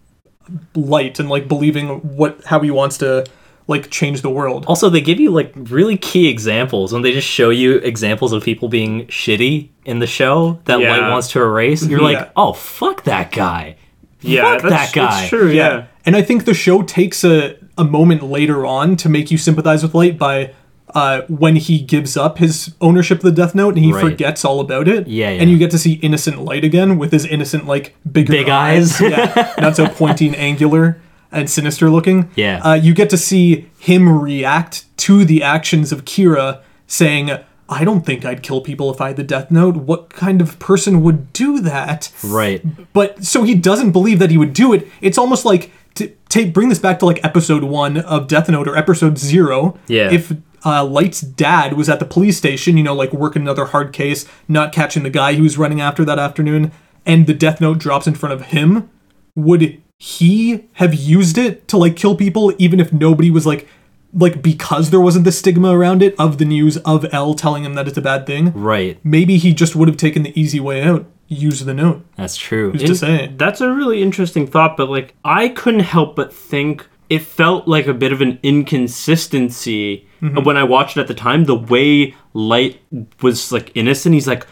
[0.76, 3.26] light and like believing what how he wants to
[3.68, 4.66] like change the world.
[4.68, 8.44] Also, they give you like really key examples when they just show you examples of
[8.44, 10.92] people being shitty in the show that Yeah.
[10.98, 11.86] Light wants to erase.
[11.86, 12.20] You're Yeah.
[12.20, 13.76] like, oh fuck that guy.
[14.22, 15.16] yeah, Fuck that's, that guy.
[15.22, 15.50] That's true.
[15.52, 15.86] yeah.
[16.06, 19.82] And I think the show takes a, a moment later on to make you sympathize
[19.84, 20.54] with Light by
[20.94, 24.02] uh, when he gives up his ownership of the Death Note and he Right.
[24.02, 25.08] forgets all about it.
[25.08, 25.42] Yeah, yeah.
[25.42, 29.02] And you get to see innocent Light again with his innocent, like, bigger Big eyes.
[29.02, 29.54] yeah.
[29.60, 32.30] Not so pointy and angular and sinister looking.
[32.36, 32.62] Yeah.
[32.64, 37.32] Uh, you get to see him react to the actions of Kira saying,
[37.68, 39.76] I don't think I'd kill people if I had the Death Note.
[39.76, 42.12] What kind of person would do that?
[42.24, 42.64] Right.
[42.94, 44.88] but so he doesn't believe that he would do it.
[45.02, 48.68] It's almost like to take bring this back to like episode one of Death Note
[48.68, 49.80] or episode zero.
[49.88, 50.12] Yeah.
[50.12, 50.34] If
[50.64, 54.28] uh, Light's dad was at the police station, you know, like working another hard case,
[54.48, 56.72] not catching the guy he was running after that afternoon,
[57.06, 58.90] and the Death Note drops in front of him,
[59.36, 63.68] would he have used it to like kill people even if nobody was like
[64.14, 67.74] like because there wasn't the stigma around it of the news of L telling him
[67.74, 68.54] that it's a bad thing?
[68.54, 68.98] Right.
[69.04, 72.06] Maybe he just would have taken the easy way out, use the note.
[72.16, 72.72] That's true.
[72.72, 73.34] Who's to say?
[73.36, 77.88] That's a really interesting thought, but like I couldn't help but think it felt like
[77.88, 80.44] a bit of an inconsistency mm-hmm.
[80.44, 81.46] when I watched it at the time.
[81.46, 82.82] The way Light
[83.22, 84.48] was like innocent, he's like,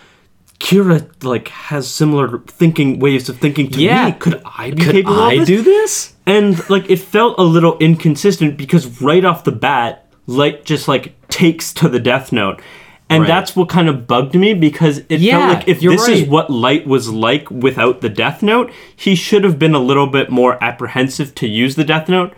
[0.63, 4.06] Kira like has similar thinking ways of thinking to Yeah.
[4.08, 4.12] me.
[4.13, 5.47] Could I be Could capable I of this?
[5.47, 6.13] do this?
[6.26, 11.15] And like it felt a little inconsistent because right off the bat, Light just like
[11.28, 12.62] takes to the Death Note.
[13.10, 13.28] And Right.
[13.28, 16.49] that's what kind of bugged me because it Yeah, felt like if this is what
[16.49, 20.58] Light was like without the Death Note, he should have been a little bit more
[20.63, 22.32] apprehensive to use the Death Note.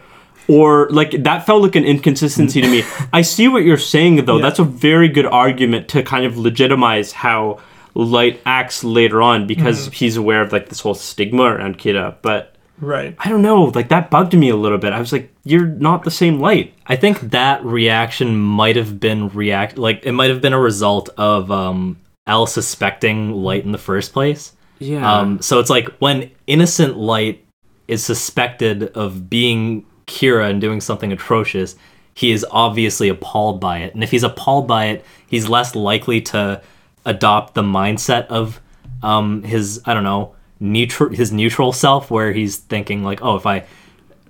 [0.48, 2.84] Or like that felt like an inconsistency to me.
[3.14, 4.40] I see what you're saying though.
[4.40, 7.60] That's a very good argument to kind of legitimize how
[7.96, 9.92] Light acts later on because Mm-hmm.
[9.94, 12.16] he's aware of like this whole stigma around Kira.
[12.22, 13.16] But Right.
[13.20, 14.92] I don't know, like that bugged me a little bit.
[14.92, 16.74] I was like, you're not the same light.
[16.88, 21.08] I think that reaction might have been react like it might have been a result
[21.18, 24.52] of um L suspecting Light in the first place.
[24.80, 25.10] Yeah.
[25.20, 27.46] Um so it's like when innocent Light
[27.88, 31.78] is suspected of being Kira and doing something atrocious,
[32.14, 33.94] he is obviously appalled by it.
[33.94, 36.62] And if he's appalled by it, he's less likely to
[37.06, 38.60] adopt the mindset of
[39.04, 43.46] um his I don't know, neutral his neutral self where he's thinking like, "Oh, if
[43.46, 43.65] I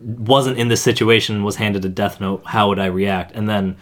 [0.02, 3.32] wasn't in this situation, was handed a death note, how would I react?
[3.34, 3.78] And then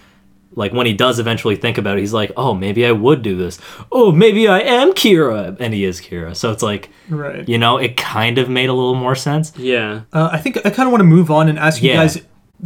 [0.56, 3.36] like when he does eventually think about it, he's like, "Oh, maybe I would do
[3.36, 3.60] this.
[3.92, 6.36] Oh, maybe I am Kira." And he is Kira.
[6.36, 7.48] So it's like, Right.
[7.50, 9.52] you know, it kind of made a little more sense.
[9.58, 10.02] Yeah.
[10.14, 11.96] Uh, I think I kind of want to move on and ask you Yeah.
[11.96, 12.22] guys.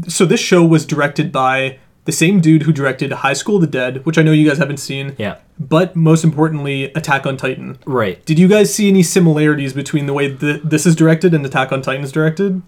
[0.10, 3.68] So this show was directed by the same dude who directed High School of the
[3.68, 5.14] Dead, which I know you guys haven't seen.
[5.18, 5.40] Yeah.
[5.60, 7.78] But most importantly, Attack on Titan.
[7.86, 8.26] Right.
[8.26, 11.74] Did you guys see any similarities between the way th- this is directed and Attack
[11.74, 12.64] on Titan is directed?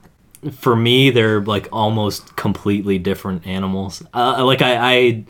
[0.54, 5.25] for me they're like almost completely different animals uh, like I, I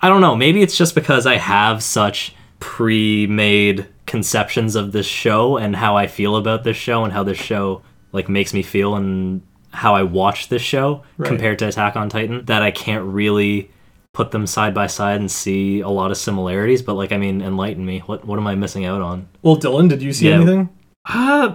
[0.00, 5.56] i don't know maybe it's just because i have such pre-made conceptions of this show
[5.56, 8.94] and how i feel about this show and how this show like makes me feel
[8.94, 9.42] and
[9.72, 11.26] how i watch this show Right.
[11.28, 13.70] compared to attack on titan that i can't really
[14.12, 17.40] put them side by side and see a lot of similarities but like i mean
[17.40, 20.34] enlighten me what what am i missing out on Well, Dylan, did you see Yeah.
[20.36, 20.68] anything?
[21.06, 21.54] Uh,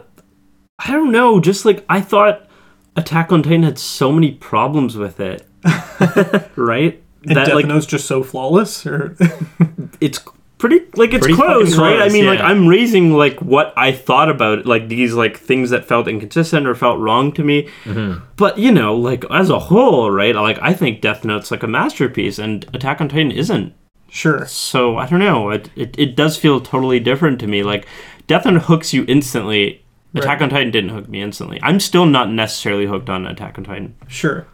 [0.80, 1.40] I don't know.
[1.40, 2.48] Just like I thought,
[2.96, 5.46] Attack on Titan had so many problems with it,
[6.56, 7.02] right?
[7.26, 8.86] And that Death like Note's just so flawless?
[8.86, 9.16] Or
[10.02, 10.20] it's
[10.58, 11.96] pretty like it's Pretty close, fucking right?
[11.96, 12.39] I close, mean, like.
[12.39, 16.76] I'm raising like what I thought about like these like things that felt inconsistent or
[16.76, 17.70] felt wrong to me.
[17.86, 18.24] Mm-hmm.
[18.36, 20.36] But you know, like as a whole, right?
[20.36, 23.74] Like I think Death Note's like a masterpiece, and Attack on Titan isn't.
[24.10, 24.46] sure.
[24.48, 25.50] So I don't know.
[25.52, 27.63] It, it it does feel totally different to me.
[27.63, 27.88] Like
[28.28, 29.84] Death Note hooks you instantly.
[30.15, 31.60] Attack on Titan didn't hook me instantly.
[31.62, 33.93] I'm still not necessarily hooked on Attack on Titan.
[34.08, 34.48] Sure.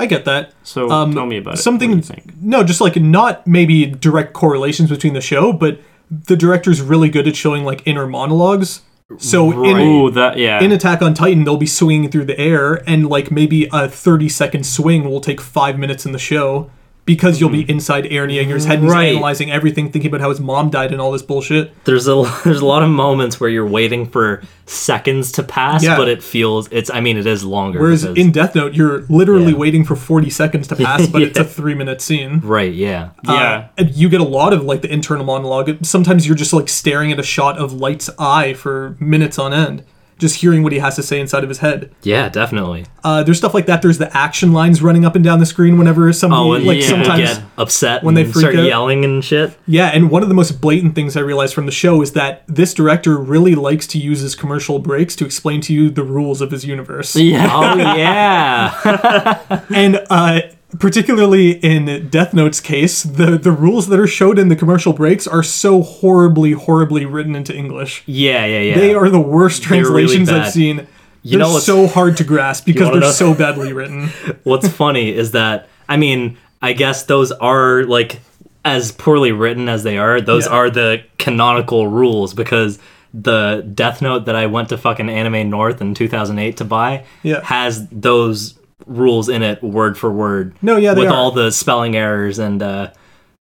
[0.00, 0.52] I get that.
[0.62, 1.94] So Um, tell me about something, it.
[1.96, 2.42] What do you think?
[2.42, 5.78] No, just like not maybe direct correlations between the show, but
[6.10, 8.80] the director's really good at showing like inner monologues.
[9.18, 10.62] So in, Ooh, that yeah.
[10.62, 14.28] in Attack on Titan, they'll be swinging through the air, and like maybe a 30
[14.28, 16.70] second swing will take five minutes in the show
[17.14, 19.08] because you'll be inside Eren Yeager's head and he's Right.
[19.14, 21.72] analyzing everything, thinking about how his mom died and all this bullshit.
[21.84, 25.96] there's a there's a lot of moments where you're waiting for seconds to pass, Yeah.
[25.96, 26.88] but it feels it's.
[26.88, 27.80] I mean, it is longer.
[27.80, 29.58] Whereas because- in Death Note, you're literally Yeah.
[29.58, 32.40] waiting for 40 seconds to pass, but it's a three minute scene.
[32.44, 33.64] right, yeah, Uh, yeah.
[33.76, 35.78] and you get a lot of like the internal monologue.
[35.84, 39.82] Sometimes you're just like staring at a shot of Light's eye for minutes on end,
[40.20, 41.90] just hearing what he has to say inside of his head.
[42.02, 42.86] yeah, definitely.
[43.02, 43.82] Uh, there's stuff like that.
[43.82, 46.80] There's the action lines running up and down the screen whenever somebody Oh, and like
[46.80, 48.64] yeah, sometimes get upset when when they they freak start out.
[48.66, 49.56] yelling and shit.
[49.66, 52.44] Yeah, and one of the most blatant things I realized from the show is that
[52.46, 56.40] this director really likes to use his commercial breaks to explain to you the rules
[56.40, 57.16] of his universe.
[57.16, 57.48] Yeah.
[57.50, 60.40] Oh yeah, and uh,
[60.78, 65.26] particularly in Death Note's case, the, the rules that are showed in the commercial breaks
[65.26, 68.02] are so horribly, horribly written into English.
[68.06, 68.74] yeah, yeah, yeah.
[68.76, 70.86] They are the worst They're really translations I've seen.
[71.22, 74.08] You they're know so hard to grasp because they're know- so badly written.
[74.44, 78.20] What's funny is that I mean, I guess those are like
[78.64, 80.20] as poorly written as they are.
[80.20, 80.52] Those Yeah.
[80.52, 82.78] are the canonical rules because
[83.12, 87.40] the Death Note that I went to fucking Anime North in 2008 to buy Yeah.
[87.44, 88.54] has those
[88.86, 90.54] rules in it word for word.
[90.62, 91.14] No, yeah, with are.
[91.14, 92.90] all the spelling errors and uh,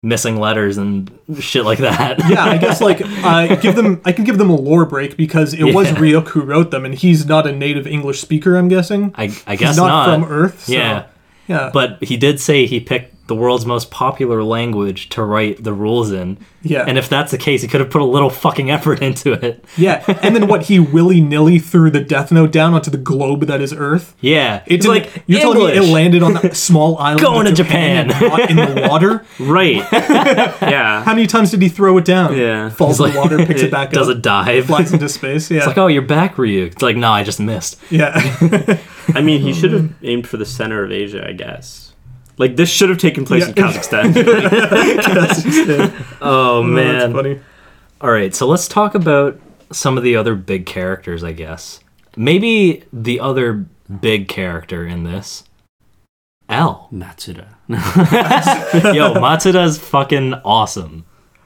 [0.04, 2.20] missing letters and shit like that.
[2.30, 4.02] Yeah, I guess like uh, give them.
[4.06, 5.96] I can give them a lore break because it was Yeah.
[5.98, 8.56] Ryuk who wrote them, and he's not a native English speaker.
[8.56, 9.14] I'm guessing.
[9.16, 10.66] I, I guess he's not, from Earth.
[10.66, 11.08] so- yeah.
[11.48, 15.72] yeah, But he did say he picked the world's most popular language to write the
[15.72, 16.38] rules in.
[16.62, 16.84] Yeah.
[16.86, 19.64] And if that's the case, he could have put a little fucking effort into it.
[19.78, 20.04] yeah.
[20.22, 20.64] And then what?
[20.64, 24.14] He willy nilly threw the Death Note down onto the globe that is Earth.
[24.20, 24.58] Yeah.
[24.66, 27.54] It's It's like like you're telling me it landed on that small island Going to
[27.54, 29.24] Japan, not in the water.
[29.40, 29.76] Right.
[29.94, 31.04] yeah.
[31.04, 32.36] How many times did he throw it down?
[32.38, 32.70] Yeah.
[32.70, 34.66] falls in He's the water, picks it back Does up, does a dive.
[34.66, 35.50] flies into space.
[35.50, 36.66] Yeah, It's like, oh, you're back, Ryu.
[36.66, 37.78] It's like, no, I just missed.
[37.90, 38.12] yeah.
[39.16, 41.89] I mean, he should have aimed for the center of Asia, I guess.
[42.40, 43.72] Like this should have taken place in Yeah.
[43.72, 44.16] Kazakhstan.
[46.22, 46.98] Oh, Oh, man.
[47.00, 47.40] that's funny.
[48.02, 49.40] All right, so let's talk about
[49.72, 51.82] some of the other big characters, I guess.
[52.18, 53.66] Maybe the other
[54.02, 55.44] big character in this.
[56.48, 56.90] L.
[56.92, 57.46] Matsuda.
[58.96, 61.06] Yo, Matsuda's fucking awesome.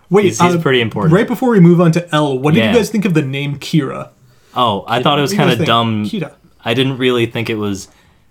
[0.10, 1.14] Wait, He's, he's uh, pretty important.
[1.14, 2.72] Right before we move on to L, what did Yeah.
[2.72, 4.10] you guys think of the name Kira?
[4.56, 5.68] Oh, I thought it was What do you kind guys of think?
[5.68, 6.06] dumb.
[6.06, 6.36] Kira.
[6.64, 7.90] I didn't really think it was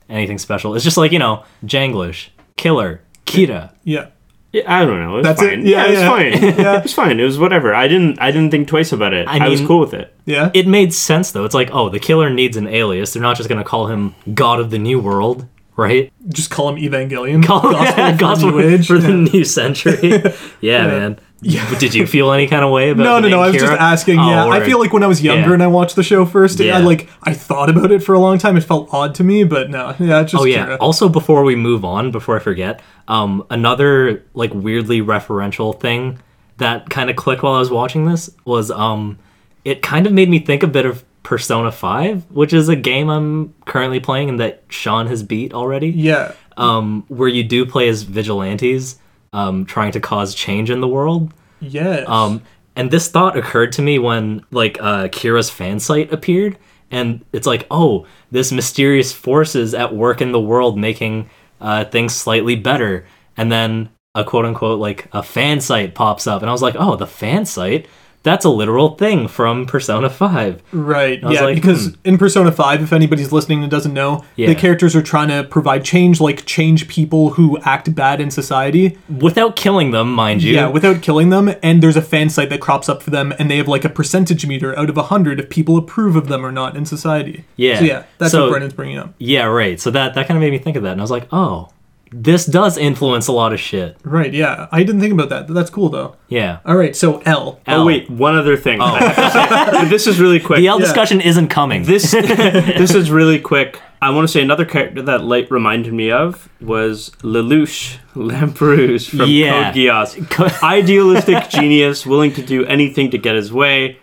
[0.09, 0.75] anything special.
[0.75, 3.73] It's just like, you know, Janglish, Killer, Kira.
[3.85, 4.09] Yeah.
[4.53, 5.15] Yeah, I don't know.
[5.15, 5.49] It was That's it?
[5.49, 5.67] fine.
[5.67, 6.09] Yeah, Yeah, it was yeah.
[6.11, 6.59] fine.
[6.65, 6.77] Yeah.
[6.77, 7.21] It was fine.
[7.21, 7.75] It was whatever.
[7.75, 8.21] I didn't.
[8.21, 9.27] I didn't think twice about it.
[9.27, 10.15] I I, was mean- cool with it.
[10.27, 10.51] Yeah.
[10.53, 11.45] It made sense though.
[11.47, 13.15] It's like, oh, the killer needs an alias.
[13.15, 16.13] They're not just gonna call him God of the New World, right?
[16.29, 17.43] Just call him Evangelion.
[17.43, 18.87] Call Gospel for Gospel New Age.
[18.87, 20.23] for the new century.
[20.61, 21.19] Yeah, man.
[21.43, 23.05] But Did you feel any kind of way about it?
[23.05, 23.41] No, no, no.
[23.43, 24.19] I was just asking.
[24.19, 25.55] Oh, yeah, I feel like when I was younger Yeah.
[25.55, 26.77] and I watched the show first, Yeah.
[26.77, 28.57] I like I thought about it for a long time.
[28.57, 30.67] It felt odd to me, but no, yeah, it's just Oh yeah.
[30.67, 30.77] Kira.
[30.81, 36.21] Also, before we move on, before I forget, um, another like weirdly referential thing
[36.59, 39.19] that kind of clicked while I was watching this was um,
[39.65, 43.09] it kind of made me think a bit of Persona 5, which is a game
[43.09, 45.89] I'm currently playing and that Sean has beat already.
[45.89, 46.33] Yeah.
[46.57, 48.97] Um, where you do play as vigilantes,
[49.33, 51.33] um, trying to cause change in the world.
[51.61, 52.09] Yes.
[52.09, 52.43] Um,
[52.75, 56.59] and this thought occurred to me when like uh, Kira's fan site appeared,
[56.91, 61.85] and it's like, oh, this mysterious force is at work in the world, making uh,
[61.85, 63.07] things slightly better.
[63.37, 66.77] And then a quote unquote like a fan site pops up, and I was like,
[66.79, 67.87] oh, the fan site.
[68.23, 70.63] That's a literal thing from Persona 5.
[70.73, 71.21] Right.
[71.23, 71.95] Yeah, like, because hmm.
[72.05, 74.47] in Persona 5, if anybody's listening and doesn't know, Yeah.
[74.47, 78.97] the characters are trying to provide change, like change people who act bad in society.
[79.09, 80.55] Without killing them, mind you.
[80.55, 81.53] Yeah, without killing them.
[81.63, 83.89] And there's a fan site that crops up for them, and they have like a
[83.91, 87.45] percentage meter out of 100 if people approve of them or not in society.
[87.57, 87.79] Yeah.
[87.79, 89.15] So, yeah, that's So- what Brennan's bringing up.
[89.19, 89.81] Yeah, right.
[89.81, 91.69] So that that kind of made me think of that, and I was like, oh,
[92.13, 93.97] this does influence a lot of shit.
[94.05, 94.69] Right, yeah.
[94.71, 95.49] I didn't think about that.
[95.49, 96.17] That's cool, though.
[96.29, 96.59] Yeah.
[96.67, 97.61] All right, so L.
[97.67, 98.81] Oh wait, one other thing.
[98.81, 99.89] I have to say.
[99.89, 100.59] This is really quick.
[100.59, 100.85] The L Yeah.
[100.87, 101.85] discussion isn't coming.
[101.85, 103.81] this this is really quick.
[104.01, 109.29] I want to say another character that Light reminded me of was Lelouch Lamperouge from
[109.31, 109.73] Yeah.
[109.73, 110.63] Code Geass.
[110.63, 113.99] Idealistic genius, willing to do anything to get his way,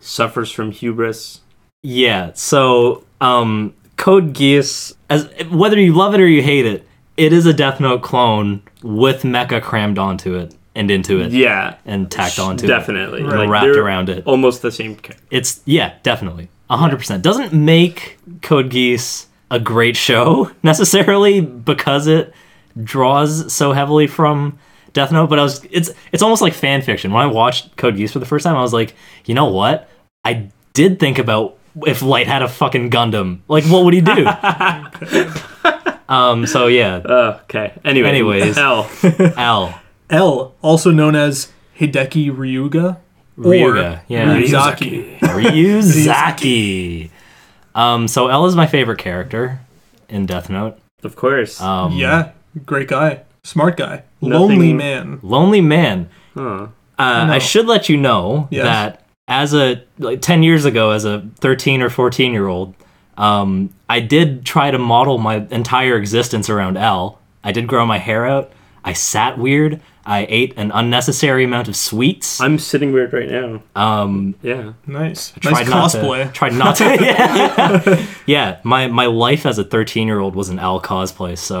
[0.00, 1.40] suffers from hubris.
[1.82, 7.32] Yeah, so um Code Geass as whether you love it or you hate it, it
[7.32, 12.10] is a Death Note clone with mecha crammed onto it and into it Yeah, and
[12.10, 13.20] tacked onto definitely.
[13.20, 13.26] it.
[13.26, 13.40] Right.
[13.42, 14.26] And wrapped around it.
[14.26, 15.24] Almost the same character.
[15.30, 16.48] It's yeah, definitely.
[16.70, 17.20] 100%.
[17.22, 22.32] Doesn't make Code Geass a great show necessarily because it
[22.82, 24.58] draws so heavily from
[24.94, 27.12] Death Note, but I was it's it's almost like fan fiction.
[27.12, 28.94] When I watched Code Geass for the first time, I was like,
[29.26, 29.88] "You know what?
[30.24, 33.40] I did think about if Light had a fucking Gundam.
[33.48, 34.24] Like what would he do?"
[36.12, 37.72] um so yeah, Uh, okay.
[37.84, 38.58] Anyway, Anyways.
[38.58, 38.88] L.
[39.36, 39.74] L.
[40.10, 42.98] L, also known as Hideki Ryuga.
[43.38, 44.26] Ryuga, Or yeah.
[44.36, 45.18] Ryuzaki.
[45.20, 47.10] Ryuzaki.
[47.74, 49.60] um so L is my favorite character
[50.08, 50.78] in Death Note.
[51.02, 51.60] Of course.
[51.60, 52.32] Um Yeah,
[52.66, 53.22] great guy.
[53.44, 54.02] Smart guy.
[54.20, 55.18] Nothing- Lonely man.
[55.22, 56.08] Lonely Man.
[56.34, 56.68] Huh.
[56.98, 57.32] Uh, No.
[57.32, 58.64] I should let you know Yes.
[58.64, 62.74] that as a like 10 years ago as a 13 or 14 year old
[63.16, 67.98] um, i did try to model my entire existence around l i did grow my
[68.08, 68.46] hair out
[68.90, 69.72] i sat weird
[70.04, 73.48] i ate an unnecessary amount of sweets I'm sitting weird right now.
[73.84, 74.72] um, Yeah.
[74.86, 75.22] Nice.
[75.44, 76.20] Nice tried not cosplay.
[76.26, 80.48] to tried not to yeah, yeah my, my life as a 13 year old was
[80.54, 81.58] an l cosplay so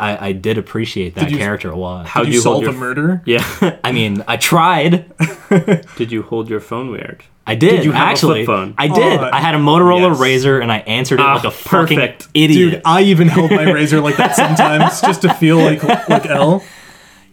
[0.00, 2.62] I, I did appreciate that Did you- character a lot How Did you you solve
[2.62, 3.22] your a murder?
[3.26, 3.44] Yeah.
[3.84, 5.12] i mean i tried
[5.96, 7.22] Did you hold your phone weird?
[7.46, 8.46] I did, you have a actually.
[8.46, 8.74] flip phone?
[8.78, 9.20] I did.
[9.20, 10.44] Oh, I had a Motorola yes.
[10.44, 12.28] RAZR and I answered it Ah, like a fucking perfect.
[12.32, 12.72] idiot.
[12.72, 16.64] Dude, I even held my RAZR like that sometimes just to feel like like L.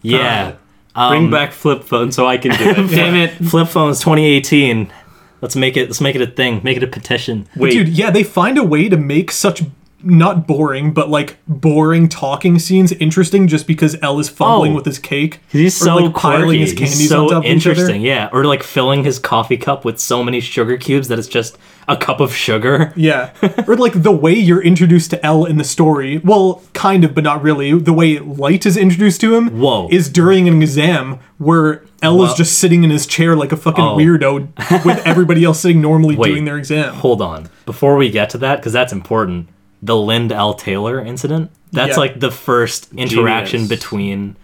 [0.02, 0.56] yeah.
[0.94, 2.74] Bring back flip phone so I can do it.
[2.90, 3.30] Damn it.
[3.48, 4.92] Flip phones 2018.
[5.40, 6.60] Let's make it let's make it a thing.
[6.62, 7.48] Make it a petition.
[7.56, 7.70] Wait.
[7.72, 9.62] Dude, yeah, they find a way to make such
[10.04, 14.76] not boring, but like boring talking scenes interesting just because L is fumbling Oh.
[14.76, 15.40] with his cake.
[15.48, 16.58] He's Or, so like, piling quirky.
[16.60, 17.70] his He's candies so on top of each other.
[17.72, 18.02] interesting.
[18.02, 21.56] Yeah, or like filling his coffee cup with so many sugar cubes that it's just
[21.88, 22.92] a cup of sugar.
[22.96, 23.30] Yeah.
[23.66, 26.18] or like the way you're introduced to L in the story.
[26.18, 27.72] Well, kind of, but not really.
[27.78, 29.88] The way Light is introduced to him Whoa.
[29.90, 33.82] is during an exam where L is just sitting in his chair like a fucking
[33.84, 33.96] Oh.
[33.96, 36.28] weirdo with everybody else sitting normally Wait.
[36.28, 36.94] doing their exam.
[36.94, 37.48] Hold on.
[37.66, 39.48] Before we get to that, because that's important,
[39.82, 40.54] the Lind L.
[40.54, 42.00] Taylor incident, that's Yeah.
[42.00, 43.68] like the first interaction Genius.
[43.68, 44.36] between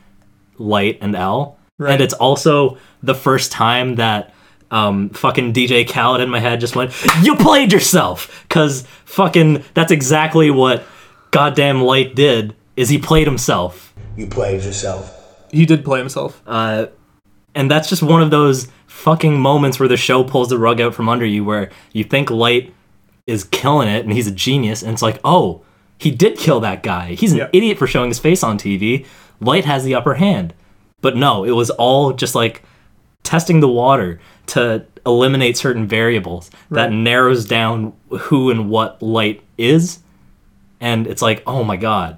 [0.58, 1.56] Light and L.
[1.78, 1.92] Right.
[1.92, 4.34] And it's also the first time that
[4.70, 8.44] um, fucking DJ Khaled in my head just went, You played yourself!
[8.48, 10.82] Because fucking, that's exactly what
[11.30, 13.94] goddamn Light did, is he played himself.
[14.16, 15.14] You played yourself.
[15.52, 16.42] He did play himself.
[16.46, 16.86] Uh,
[17.54, 20.94] and that's just one of those fucking moments where the show pulls the rug out
[20.94, 22.74] from under you where you think Light
[23.28, 25.62] is killing it and he's a genius and it's like, oh,
[25.98, 27.14] he did kill that guy.
[27.14, 27.48] He's an Yeah.
[27.52, 29.04] idiot for showing his face on TV.
[29.40, 30.54] Light has the upper hand.
[31.00, 32.62] But no, it was all just like
[33.22, 40.00] testing the water to eliminate certain variables that narrows down who and what Light is.
[40.80, 42.16] And it's like, oh my god.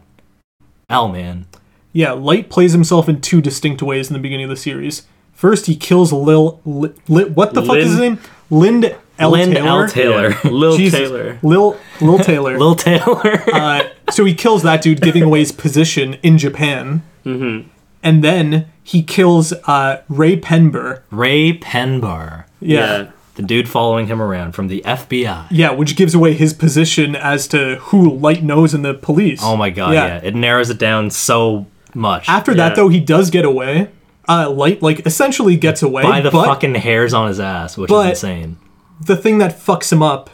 [0.89, 1.47] L man.
[1.93, 5.07] Yeah, Light plays himself in two distinct ways in the beginning of the series.
[5.33, 6.61] First, he kills Lil.
[6.65, 8.19] Li, Li- what the fuck is his name?
[8.51, 9.31] Lind L.
[9.33, 9.69] Lind Taylor.
[9.85, 9.89] L.
[9.89, 10.35] Taylor.
[10.51, 10.99] Lil Jesus.
[10.99, 11.39] Taylor.
[11.43, 12.59] Lil Lil Taylor.
[12.59, 13.43] Lil Taylor.
[13.53, 17.03] uh, so he kills that dude, giving away his position in Japan.
[17.25, 17.69] Mm-hmm.
[18.03, 21.03] And then he kills uh, Ray Penber.
[21.11, 22.45] Ray Penbar.
[22.61, 23.11] Yeah.
[23.37, 25.47] The dude following him around from the FBI.
[25.51, 25.71] yeah.
[25.73, 29.41] which gives away his position as to who Light knows in the police.
[29.43, 30.21] Oh my god, yeah.
[30.23, 32.29] It narrows it down so much.
[32.29, 32.69] After Yeah.
[32.69, 33.89] that, though, he does get away.
[34.29, 36.03] Uh, Light, like, essentially gets away.
[36.03, 38.57] by the but fucking hairs on his ass, which but- is insane.
[39.01, 40.31] The thing that fucks him up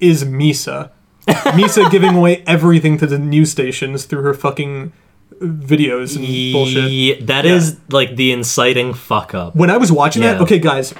[0.00, 0.90] is Misa.
[1.26, 4.92] Misa giving away everything to the news stations through her fucking
[5.40, 7.26] videos and bullshit.
[7.26, 7.54] That Yeah.
[7.54, 9.54] is like the inciting fuck up.
[9.56, 10.94] When I was watching that, okay, guys,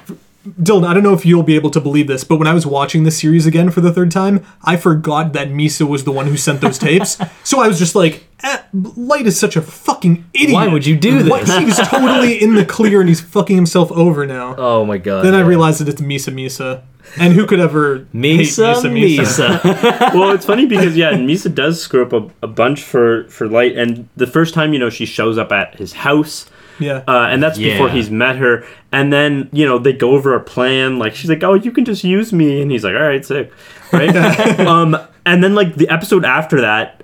[0.62, 2.64] Dylan, I don't know if you'll be able to believe this, but when I was
[2.66, 6.26] watching this series again for the third time, I forgot that Misa was the one
[6.26, 7.18] who sent those tapes.
[7.44, 10.52] so I was just like, eh, Light is such a fucking idiot.
[10.54, 11.56] Why would you do this?
[11.58, 14.54] He was totally in the clear and he's fucking himself over now.
[14.76, 15.24] Oh my god.
[15.24, 16.82] then I realized that it's Misa Misa.
[17.18, 19.62] And who could ever hate Misa, Misa.
[20.14, 23.76] well, it's funny because yeah, Misa does screw up a, a bunch for for Light,
[23.76, 26.46] and the first time you know she shows up at his house,
[26.78, 27.02] Yeah.
[27.08, 30.40] uh, and that's before he's met her, and then you know they go over a
[30.40, 30.98] plan.
[30.98, 33.50] Like she's like, "Oh, you can just use me," and he's like, "All right, sick,"
[33.92, 34.14] right?
[34.60, 36.95] um, and then like the episode after that.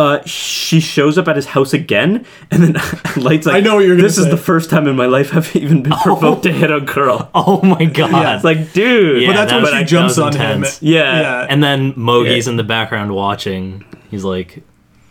[0.00, 2.72] Uh, she shows up at his house again, and then
[3.16, 5.06] Light's like, I know what you're gonna This is say." the first time in my
[5.06, 8.10] life I've even been provoked to hit a girl." oh my god.
[8.12, 10.64] Yeah, It's like, dude, Yeah, but that's that when was- she jumps was on him.
[10.80, 11.20] Yeah.
[11.20, 11.46] Yeah.
[11.50, 12.52] And then Mogi's Yeah.
[12.52, 13.84] in the background watching.
[14.10, 14.62] He's like,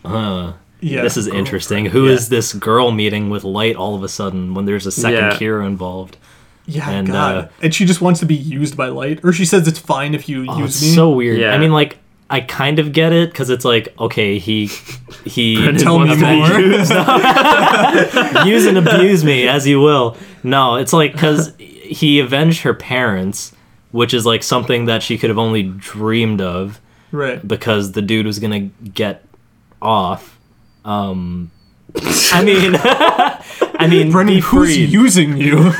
[0.04, 1.02] uh, Yeah.
[1.02, 1.86] this is interesting.
[1.86, 5.18] Who is this girl meeting with Light all of a sudden when there's a second
[5.24, 5.32] Yeah.
[5.38, 6.16] Kira involved?
[6.66, 7.34] Yeah, And, God.
[7.36, 9.20] uh, and she just wants to be used by Light.
[9.24, 10.94] Or she says it's fine if you Oh, use it's me.
[10.94, 11.38] so weird.
[11.40, 11.52] Yeah.
[11.52, 11.98] I mean, like,
[12.32, 14.66] I kind of get it because it's like, okay, he
[15.24, 16.46] he Tell me wants to be more.
[18.46, 20.16] use and abuse me as you will.
[20.44, 23.52] No, it's like because he avenged her parents,
[23.90, 27.44] which is like something that she could have only dreamed of right.
[27.46, 28.60] because the dude was gonna
[28.94, 29.24] get
[29.82, 30.38] off.
[30.84, 31.50] Um,
[32.32, 34.88] I mean, I mean, be who's freed.
[34.88, 35.72] using you?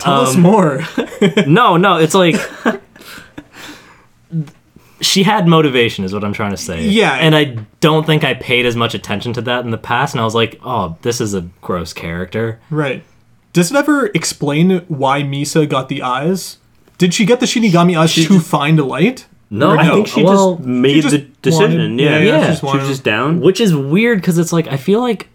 [0.00, 0.80] Tell us Um, more.
[1.46, 2.34] no, no, it's like
[5.00, 6.86] she had motivation, is what I'm trying to say.
[6.86, 7.14] Yeah.
[7.14, 10.20] and I don't think I paid as much attention to that in the past, and
[10.20, 12.60] I was like, oh, this is a gross character.
[12.70, 13.02] right.
[13.52, 16.58] Does it ever explain why Misa got the eyes?
[16.98, 19.26] Did she get the Shinigami eyes to find Light?
[19.50, 21.80] No, I think she well, just made just the decision.
[21.80, 23.40] wanted- yeah, yeah, yeah, she she just She was just down.
[23.40, 25.26] which is weird because it's like I feel like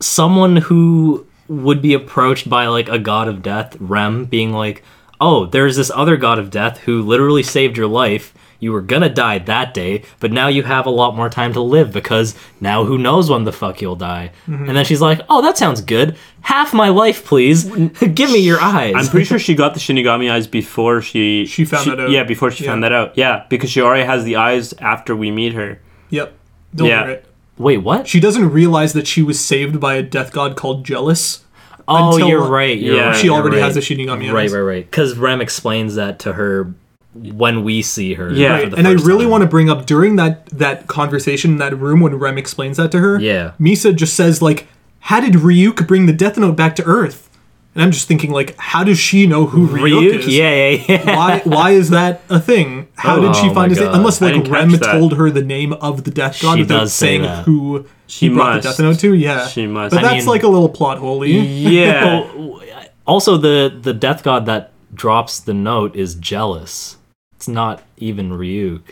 [0.00, 4.82] someone who would be approached by like a god of death, Rem, being like,
[5.20, 8.34] "Oh, there's this other god of death who literally saved your life.
[8.62, 11.60] You were gonna die that day, but now you have a lot more time to
[11.60, 14.68] live because now who knows when the fuck you'll die." Mm-hmm.
[14.68, 16.16] And then she's like, "Oh, that sounds good.
[16.42, 17.64] Half my life, please.
[18.14, 21.64] Give me your eyes." I'm pretty sure she got the Shinigami eyes before she She
[21.64, 22.10] found that out.
[22.10, 23.18] Yeah, before she found that out.
[23.18, 25.80] Yeah, because she already has the eyes after we meet her.
[26.10, 26.32] Yep.
[26.74, 27.02] Don't Yeah.
[27.04, 27.18] worry.
[27.58, 28.06] Wait, what?
[28.06, 31.40] She doesn't realize that she was saved by a death god called Gelus.
[31.88, 32.78] oh, until- you're right.
[32.78, 33.64] You're Yeah, right, she already right.
[33.64, 34.32] has the Shinigami eyes.
[34.32, 34.84] Right, right, right.
[34.90, 36.72] Because Rem explains that to her
[37.14, 38.32] when we see her.
[38.32, 38.52] Yeah.
[38.52, 39.30] Right, and I really time.
[39.30, 42.90] want to bring up during that that conversation in that room when Rem explains that
[42.92, 43.18] to her.
[43.20, 43.52] Yeah.
[43.60, 44.66] Misa just says like,
[45.00, 47.28] "How did Ryuk bring the Death Note back to Earth?"
[47.74, 50.18] And I'm just thinking like, how does she know who Ryuk, Ryuk?
[50.18, 50.28] is?
[50.28, 51.16] Yeah, yeah, yeah.
[51.16, 52.86] Why why is that a thing?
[52.96, 53.94] How did she Oh find my his name?
[53.94, 57.22] Unless like Rem told her the name of the Death God She without does saying
[57.22, 57.46] that.
[57.46, 58.64] who She he brought must.
[58.64, 59.14] the Death Note to.
[59.14, 59.94] Yeah, She must.
[59.94, 61.24] But I that's mean- like a little plot hole.
[61.24, 62.28] Yeah.
[63.04, 66.98] Also, the the death god that drops the note is jealous.
[67.42, 68.82] It's not even Ryuk.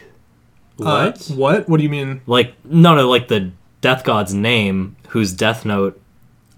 [0.81, 1.27] Uh, what?
[1.37, 1.69] what?
[1.69, 2.21] What do you mean?
[2.27, 6.03] Like, no, no, like the death god's name, whose death note.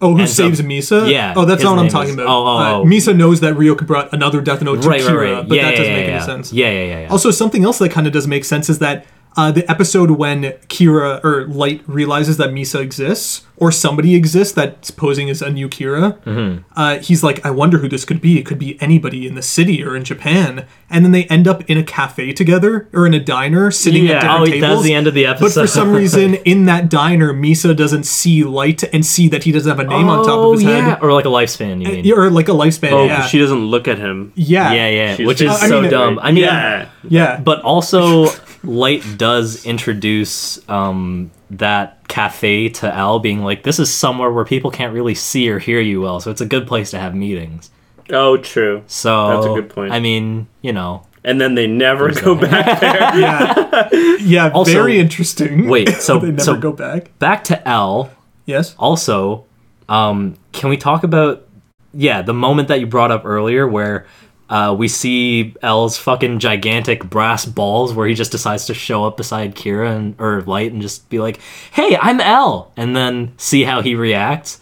[0.00, 1.10] Oh, who ends saves up- Misa?
[1.10, 2.28] Yeah, Oh, that's his not what I'm name talking is- about.
[2.28, 2.84] oh, oh, Uh, oh.
[2.86, 5.46] Misa knows that Ryuk brought another Death Note to Right, Kira, right, right.
[5.48, 6.50] but yeah, that doesn't yeah, make yeah, any sense.
[6.54, 7.08] Yeah, yeah, yeah, yeah.
[7.08, 9.04] Also, something else that kind of does make sense is that
[9.36, 14.90] uh, the episode when Kira or Light realizes that Misa exists or somebody exists that's
[14.90, 16.62] posing as a new Kira, Mm-hmm.
[16.76, 18.38] uh, he's like, I wonder who this could be.
[18.38, 20.66] It could be anybody in the city or in Japan.
[20.90, 24.16] And then they end up in a cafe together or in a diner sitting Yeah.
[24.16, 24.70] at different oh, he tables.
[24.78, 25.60] does the end of the episode.
[25.60, 29.52] But for some reason, in that diner, Misa doesn't see Light and see that he
[29.52, 30.80] doesn't have a name on top of his Oh, yeah.
[30.90, 30.98] head.
[31.02, 32.12] Or like a lifespan, you mean?
[32.12, 32.90] Or like a lifespan.
[32.92, 33.26] Oh, 'cause yeah.
[33.26, 34.32] she doesn't look at him.
[34.34, 34.72] yeah.
[34.72, 35.16] yeah, yeah.
[35.16, 36.18] She's Which is I so mean, dumb.
[36.20, 36.88] I mean, yeah.
[37.08, 37.38] Yeah.
[37.40, 38.26] But also,
[38.64, 44.70] Light does introduce um, that cafe to L, being like, "This is somewhere where people
[44.70, 47.70] can't really see or hear you well, so it's a good place to have meetings."
[48.10, 48.82] Oh, true.
[48.86, 49.92] So That's a good point.
[49.92, 53.18] I mean, you know, And then they never go back there.
[53.18, 53.88] yeah.
[54.20, 55.68] Yeah, Also- very interesting.
[55.68, 57.16] wait, so- they never so- go back.
[57.18, 58.10] back to L.
[58.44, 58.74] Yes.
[58.78, 59.44] Also,
[59.88, 61.46] um, can we talk about
[61.94, 64.06] yeah the moment that you brought up earlier where
[64.52, 69.16] uh, we see L's fucking gigantic brass balls where he just decides to show up
[69.16, 71.40] beside Kira and or Light and just be like,
[71.70, 74.60] "Hey, I'm L," and then see how he reacts,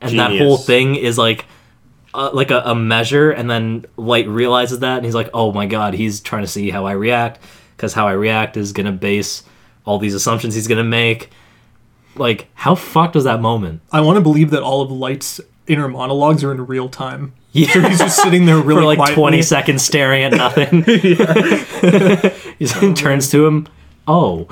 [0.00, 1.44] and that whole thing is like.
[2.14, 5.64] Uh, like a, a measure, and then Light realizes that, and he's like, "Oh my
[5.64, 7.40] god, he's trying to see how I react,
[7.74, 9.44] because how I react is gonna base
[9.86, 11.30] all these assumptions he's gonna make."
[12.14, 13.80] Like, how fucked was that moment?
[13.90, 17.32] I want to believe that all of Light's inner monologues are in real time.
[17.52, 17.70] Yeah.
[17.72, 19.14] So he's just sitting there really for like quietly.
[19.14, 20.82] 20 seconds staring at nothing.
[22.58, 23.68] he turns to him.
[24.08, 24.48] Oh,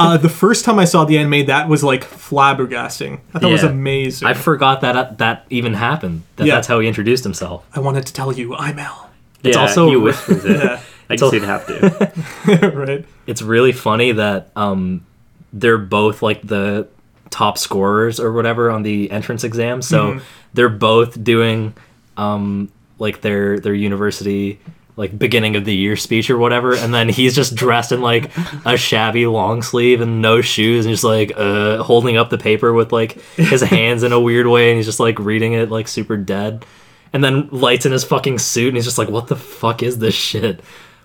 [0.00, 3.20] Uh, the first time I saw the anime, that was like flabbergasting.
[3.32, 4.26] I thought it was amazing.
[4.26, 6.22] I forgot that that even happened.
[6.36, 6.54] That Yeah.
[6.56, 7.64] that's how he introduced himself.
[7.76, 9.10] I wanted to tell you, I'm L.
[9.42, 10.56] yeah, also- he whispers it.
[10.56, 10.80] Yeah.
[11.10, 12.70] I guess he'd have to.
[12.76, 13.04] right?
[13.26, 15.06] It's really funny that um
[15.52, 16.86] they're both like the
[17.30, 19.80] top scorers or whatever on the entrance exam.
[19.80, 20.20] So
[20.54, 21.72] they're both doing
[22.18, 24.58] um like their their university
[24.96, 28.32] like beginning of the year speech or whatever and then he's just dressed in like
[28.66, 32.72] a shabby long sleeve and no shoes and just like uh holding up the paper
[32.72, 35.86] with like his hands in a weird way and he's just like reading it like
[35.86, 36.66] super dead.
[37.12, 39.98] And then lights in his fucking suit and he's just like what the fuck is
[39.98, 40.60] this shit?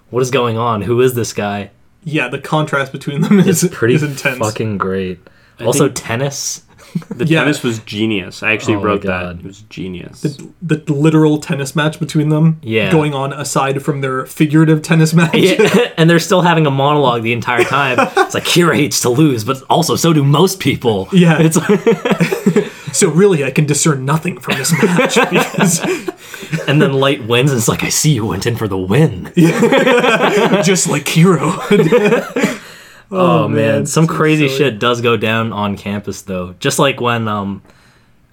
[0.10, 0.82] What is going on?
[0.82, 1.70] Who is this guy?
[2.04, 4.40] Yeah, the contrast between them is pretty is intense.
[4.40, 5.20] fucking great.
[5.62, 6.64] Also think- tennis
[7.16, 7.40] The Yeah.
[7.42, 8.44] tennis was genius.
[8.44, 9.38] I actually Oh wrote that.
[9.38, 10.22] It was genius.
[10.62, 12.92] the literal tennis match between them Yeah.
[12.92, 15.34] going on aside from their figurative tennis match.
[15.36, 15.68] Yeah,
[15.98, 17.98] and they're still having a monologue the entire time.
[18.18, 21.08] It's like Kira hates to lose, but also so do most people.
[21.12, 21.38] Yeah.
[21.40, 21.58] it's
[22.94, 25.80] So really, I can discern nothing from this match because
[26.68, 29.32] and then Light wins, and it's like I see you went in for the win.
[30.64, 31.58] just like Hero.
[33.16, 34.58] Oh, man, man, some so crazy silly.
[34.58, 36.56] shit does go down on campus though.
[36.60, 37.62] Just like when um,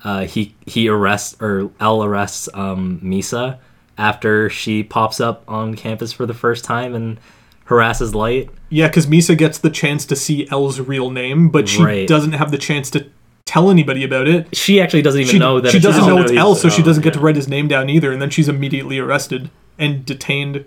[0.04, 3.58] uh, he he arrests or L arrests um Misa
[3.98, 7.18] after she pops up on campus for the first time and
[7.66, 8.48] harasses Light.
[8.70, 12.08] yeah, because Misa gets the chance to see L's real name, but she Right.
[12.08, 13.06] doesn't have the chance to
[13.44, 14.56] tell anybody about it.
[14.56, 16.08] She actually doesn't even She, know that she it's doesn't L.
[16.08, 18.10] know know it's L, so she oh, doesn't get to write his name down either,
[18.12, 20.64] and then she's immediately arrested and detained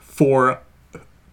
[0.00, 0.60] for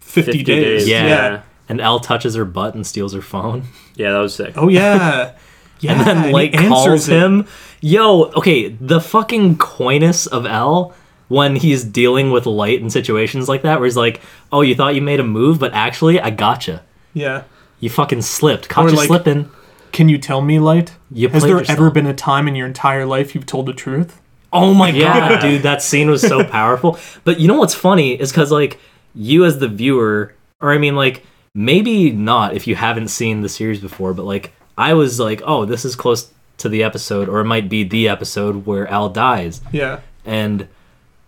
[0.00, 0.64] 50, 50 days.
[0.82, 0.88] days.
[0.88, 1.06] Yeah.
[1.06, 1.42] yeah.
[1.68, 3.64] And L touches her butt and steals her phone.
[3.94, 4.54] yeah, that was sick.
[4.56, 5.32] Oh yeah.
[5.80, 5.92] Yeah.
[5.98, 7.12] and then he Light answers calls it.
[7.16, 7.46] him.
[7.80, 10.94] Yo, okay, the fucking coyness of L
[11.28, 14.94] when he's dealing with Light in situations like that, where he's like, "Oh, you thought
[14.94, 16.82] you made a move, but actually, I gotcha.
[17.14, 17.42] Yeah.
[17.80, 18.68] You fucking slipped.
[18.68, 19.50] Caught Or you like- slipping."
[19.92, 20.92] Can you tell me, Light?
[21.10, 21.78] You Has there yourself.
[21.78, 24.20] ever been a time in your entire life you've told the truth?
[24.52, 25.28] Oh my Yeah.
[25.30, 26.98] god, dude, that scene was so powerful.
[27.24, 28.78] But you know what's funny is because like
[29.14, 31.24] you as the viewer, or I mean like
[31.58, 35.64] maybe not if you haven't seen the series before, but like I was like, oh,
[35.64, 39.60] this is close to the episode, or it might be the episode where L dies.
[39.72, 40.00] Yeah.
[40.24, 40.68] and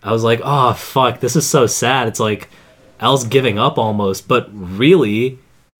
[0.03, 2.49] I was like, "Oh fuck, this is so sad." It's like
[2.99, 5.37] L's giving up almost, but really,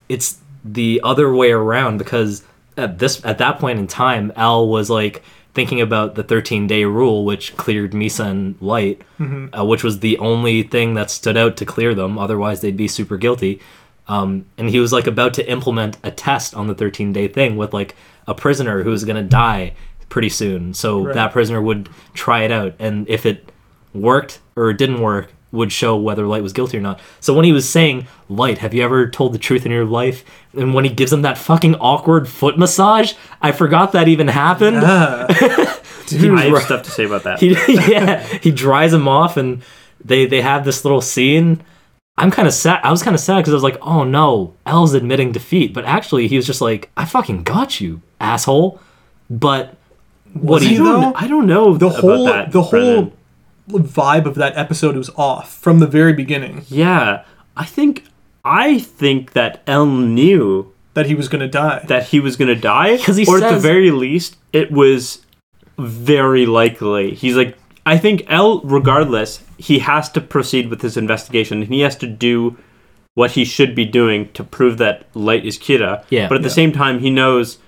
[0.08, 2.44] it's the other way around because
[2.76, 5.22] at this at that point in time, Al was like
[5.54, 10.16] thinking about the 13 day rule, which cleared Misa and Light, uh, which was the
[10.18, 12.16] only thing that stood out to clear them.
[12.18, 13.60] Otherwise, they'd be super guilty.
[14.08, 17.56] Um, and he was like about to implement a test on the 13 day thing
[17.56, 17.94] with like
[18.26, 19.74] a prisoner who was gonna die
[20.08, 20.74] pretty soon.
[20.74, 21.14] So Right.
[21.14, 23.50] that prisoner would try it out, and if it
[23.94, 26.98] worked or it didn't work, would show whether Light was guilty or not.
[27.20, 30.24] So when he was saying, "Light, have you ever told the truth in your life?"
[30.56, 34.78] and when he gives him that fucking awkward foot massage, I forgot that even happened.
[34.84, 35.26] I
[36.48, 37.40] have stuff to say about that.
[37.40, 37.50] He,
[37.90, 39.62] yeah, he dries him off, and
[40.04, 41.60] they they have this little scene.
[42.18, 42.80] I'm kind of sad.
[42.84, 45.84] I was kind of sad because I was like, "Oh no, L's admitting defeat," but
[45.84, 48.80] actually, he was just like, "I fucking got you, asshole."
[49.30, 49.74] But
[50.34, 50.84] what do you?
[50.84, 51.12] though?
[51.16, 53.12] I don't, know The about whole that, the Brennan.
[53.70, 57.22] whole vibe of that episode was off from the very beginning Yeah,
[57.56, 58.04] I think
[58.44, 61.82] I think that L knew that he was going to die.
[61.88, 65.20] that he was gonna die, 'Cause he or at the very least, it was
[65.78, 67.14] very likely.
[67.14, 71.80] He's like, I think L, regardless, he has to proceed with his investigation, and he
[71.80, 72.56] has to do
[73.14, 76.04] what he should be doing to prove that Light is Kira.
[76.08, 76.28] Yeah.
[76.28, 77.58] but at the same time, he knows,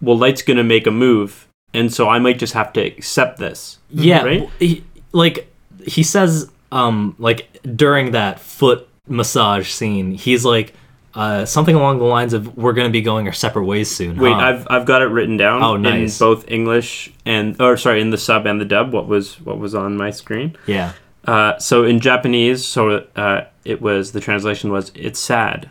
[0.00, 3.78] well, Light's gonna make a move, and so I might just have to accept this.
[3.90, 4.50] Yeah, right.
[4.58, 5.52] he, like
[5.86, 10.74] he says, um, like during that foot massage scene, he's like,
[11.14, 14.32] uh, something along the lines of, "We're gonna be going our separate ways soon." Wait,
[14.32, 16.20] huh?" I've I've got it written down Oh, nice.
[16.20, 18.92] in both English and or sorry, in the sub and the dub.
[18.92, 20.56] What was what was on my screen?
[20.66, 20.92] yeah,
[21.26, 25.68] Uh, so in Japanese, so uh, it was the translation was "It's sad,"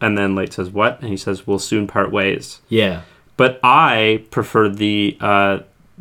[0.00, 3.02] and then Light says "What?" and he says "We'll soon part ways." yeah,
[3.36, 5.58] But I prefer the uh,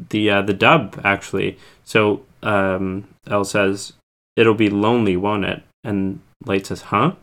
[0.09, 1.57] the uh, the dub actually.
[1.83, 3.93] So um, L says
[4.35, 7.13] "It'll be lonely, won't it?" and Light says "Huh?"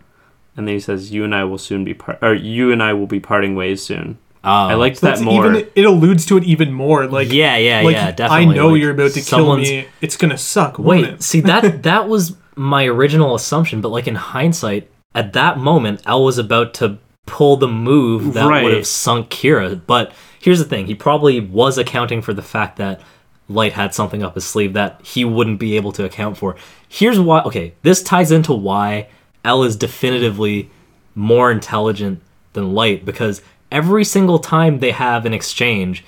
[0.58, 2.92] And then he says "You and I will soon be part, or you and I
[2.92, 5.46] will be parting ways soon." oh, I liked that more.
[5.46, 7.06] even it alludes to it even more.
[7.06, 8.52] Like yeah, yeah, like yeah, definitely.
[8.54, 9.86] I know like, you're about to kill me.
[10.00, 10.78] It's gonna suck.
[10.78, 11.22] won't Wait, it?
[11.22, 16.24] see that that was my original assumption, but like in hindsight, at that moment, L
[16.24, 18.64] was about to pull the move that Right.
[18.64, 19.80] would have sunk Kira.
[19.86, 23.00] But here's the thing: he probably was accounting for the fact that
[23.48, 26.56] Light had something up his sleeve that he wouldn't be able to account for.
[26.88, 27.40] Here's why.
[27.42, 29.08] Okay, this ties into why
[29.48, 30.70] L is definitively
[31.14, 32.20] more intelligent
[32.52, 33.40] than Light because
[33.72, 36.04] every single time they have an exchange,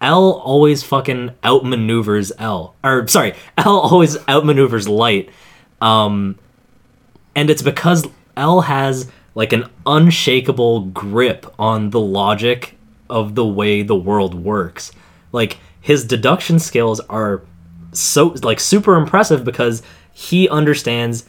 [0.00, 2.76] L always fucking outmaneuvers L.
[2.84, 5.28] Or sorry, L always outmaneuvers Light.
[5.80, 6.38] Um
[7.34, 8.06] and it's because
[8.36, 12.78] L has like an unshakable grip on the logic
[13.10, 14.92] of the way the world works.
[15.32, 17.42] Like his deduction skills are
[17.90, 19.82] so like super impressive because
[20.12, 21.24] he understands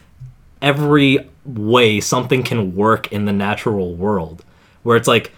[0.64, 4.44] every way something can work in the natural world
[4.82, 5.32] where it's like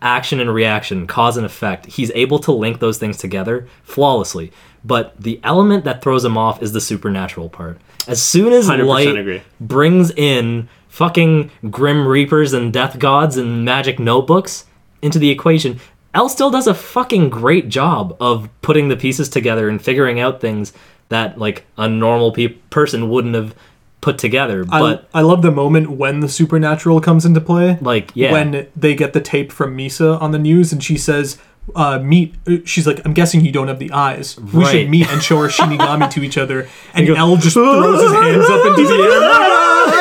[0.00, 1.86] action and reaction cause and effect.
[1.86, 4.52] He's able to link those things together flawlessly.
[4.84, 7.80] But the element that throws him off is the supernatural part.
[8.08, 9.42] As soon as light agree.
[9.60, 14.66] brings in fucking grim reapers and death gods and magic notebooks
[15.00, 15.80] into the equation
[16.14, 20.40] L still does a fucking great job of putting the pieces together and figuring out
[20.40, 20.72] things
[21.08, 23.54] that like a normal pe- person wouldn't have
[24.02, 27.78] put together but I, I love the moment when the supernatural comes into play.
[27.80, 31.38] like yeah When they get the tape from Misa on the news and she says,
[31.76, 32.34] uh, meet.
[32.48, 34.36] uh, She's like, I'm guessing you don't have the eyes.
[34.38, 34.70] We Right.
[34.72, 36.68] should meet and show our Shinigami to each other.
[36.94, 39.22] And L just throws his hands up into the air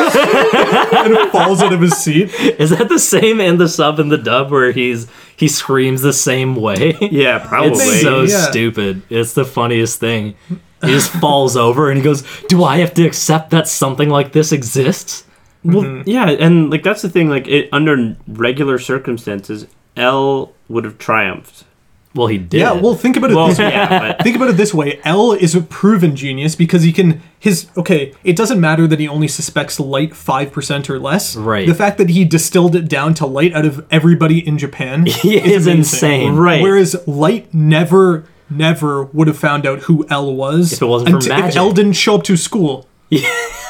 [1.22, 2.34] and falls out of his seat.
[2.60, 6.14] Is that the same in the sub and the dub where he's he screams the
[6.14, 6.98] same way?
[7.00, 7.72] Yeah, probably.
[7.72, 8.50] It's so Yeah.
[8.50, 9.04] stupid.
[9.10, 10.36] It's the funniest thing.
[10.82, 14.32] He just falls over and he goes, "Do I have to accept that something like
[14.34, 15.26] this exists?"
[15.64, 16.10] Well, mm-hmm.
[16.10, 17.30] yeah, and like that's the thing.
[17.30, 21.66] Like it, under regular circumstances, L would have triumphed.
[22.14, 22.60] Well, he did.
[22.60, 23.70] Yeah, well, think about it Well, this way.
[23.70, 27.22] yeah, but Think about it this way: L is a proven genius because he can.
[27.40, 28.14] His okay.
[28.24, 31.36] It doesn't matter that he only suspects light five percent or less.
[31.38, 31.66] Right.
[31.68, 35.38] The fact that he distilled it down to light out of everybody in Japan He
[35.38, 35.78] is amazing.
[35.78, 36.36] insane.
[36.36, 36.62] Right.
[36.62, 41.16] Whereas light never, never would have found out who L was If it wasn't for
[41.18, 41.50] until- magic.
[41.52, 43.24] If L didn't show up to school, he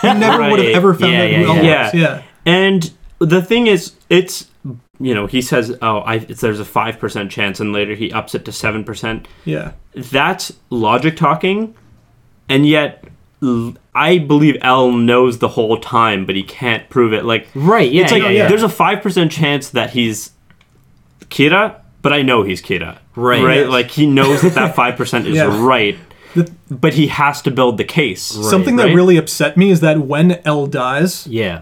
[0.04, 1.84] never would have ever found Yeah, out yeah, who L yeah.
[1.86, 1.94] was.
[1.94, 2.24] Yeah.
[2.46, 4.48] And the thing is, it's
[5.00, 8.12] you know he says, oh, I, it's, there's a five percent chance, and later he
[8.12, 9.28] ups it to seven percent.
[9.46, 9.72] Yeah.
[9.94, 11.76] That's logic talking,
[12.50, 13.04] and yet
[13.96, 17.26] I believe L knows the whole time, but he can't prove it.
[17.26, 18.48] Like Right, yeah, it's like yeah, yeah.
[18.48, 20.32] there's a five percent chance that he's
[21.30, 22.98] Kira, but I know he's Kira.
[23.16, 23.44] Right.
[23.44, 23.60] Right.
[23.62, 23.70] Yes.
[23.70, 25.64] Like he knows that that five percent is Yeah.
[25.66, 25.98] right,
[26.70, 28.36] but he has to build the case.
[28.36, 28.96] Right, Something that right?
[28.96, 31.62] really upset me is that when L dies, Yeah.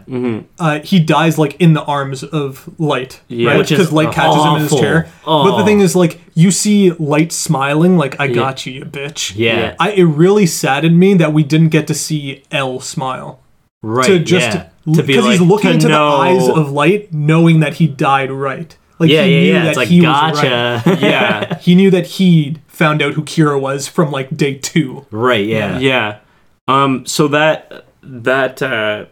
[0.59, 3.49] uh, he dies like in the arms of Light, Yeah.
[3.49, 3.57] right?
[3.57, 4.79] Which is Because Light catches him in his awful.
[4.79, 5.07] chair.
[5.25, 5.65] But the Oh.
[5.65, 9.73] thing is, like, you see Light smiling, like, "I got you, you bitch." Yeah.
[9.79, 13.39] I, it really saddened me that we didn't get to see L smile.
[13.81, 14.05] Right.
[14.07, 14.65] to just yeah.
[14.85, 18.29] because to like, he's looking into know- the eyes of Light, knowing that he died
[18.29, 18.75] right.
[18.99, 19.63] Like yeah, he yeah, knew yeah.
[19.63, 20.81] that It's like he gotcha.
[20.85, 20.99] was right.
[21.01, 21.57] Yeah.
[21.61, 25.05] He knew that he found out who Kira was from like day two.
[25.11, 25.45] right.
[25.45, 25.79] Yeah.
[25.79, 26.19] Yeah.
[26.67, 27.05] Um.
[27.05, 29.05] So that that uh,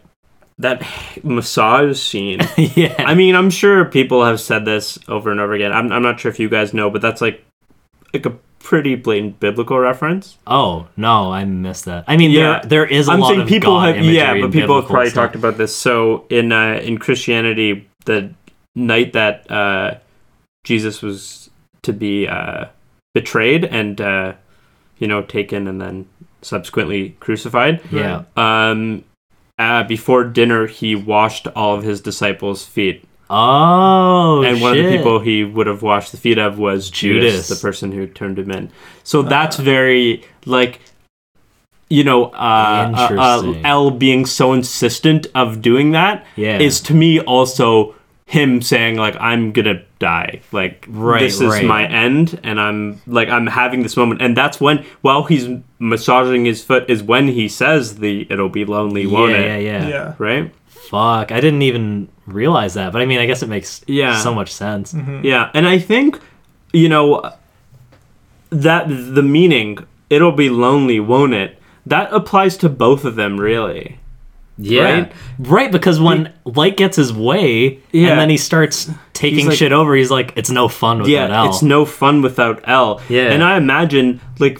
[0.58, 0.82] that
[1.24, 2.40] massage scene.
[2.56, 2.94] yeah.
[2.98, 5.72] I mean, I'm sure people have said this over and over again.
[5.72, 7.44] I'm, I'm not sure if you guys know, but that's like
[8.12, 8.30] like a
[8.60, 10.36] pretty blatant biblical reference.
[10.46, 12.04] Oh no, I missed that.
[12.06, 12.60] I mean, Yeah.
[12.60, 14.88] there there is a I'm lot saying of people God have yeah, but people have
[14.90, 15.24] probably stuff.
[15.26, 15.74] talked about this.
[15.76, 18.32] So in uh, in Christianity, the
[18.74, 19.94] night that uh,
[20.64, 21.50] Jesus was
[21.82, 22.66] to be uh,
[23.14, 24.34] betrayed and uh,
[24.98, 26.06] you know taken and then
[26.42, 27.80] subsequently crucified.
[27.90, 28.22] Yeah.
[28.36, 29.04] Um,
[29.58, 34.96] uh, before dinner, he washed all of his disciples' feet, Oh, and one of the
[34.96, 37.48] people he would have washed the feet of was Judas, Judas.
[37.48, 38.70] the person who turned him in.
[39.02, 40.80] So that's very like,
[41.90, 46.86] you know, uh, uh, uh, L being so insistent of doing that is Yeah.
[46.86, 47.94] to me also
[48.30, 51.64] him saying like I'm gonna die, like Right, this is right.
[51.64, 55.48] my end, and I'm like I'm having this moment, and that's when while he's
[55.78, 59.64] massaging his foot is when he says the it'll be lonely, yeah, won't yeah, it?
[59.64, 60.14] yeah, Yeah.
[60.18, 60.52] Right.
[60.68, 64.18] Fuck, I didn't even realize that, but I mean, I guess it makes Yeah.
[64.20, 64.92] so much sense.
[64.92, 65.24] Mm-hmm.
[65.24, 66.20] Yeah, and I think
[66.74, 67.32] you know
[68.50, 69.78] that the meaning
[70.10, 73.98] "it'll be lonely, won't it?" that applies to both of them, really.
[74.58, 75.12] Yeah, Right?
[75.38, 75.72] right.
[75.72, 78.10] Because when Light gets his way, Yeah.
[78.10, 81.38] and then he starts taking like- shit over, he's like, "It's no fun without yeah,
[81.44, 83.00] L." it's no fun without L.
[83.08, 83.30] Yeah.
[83.32, 84.58] and I imagine like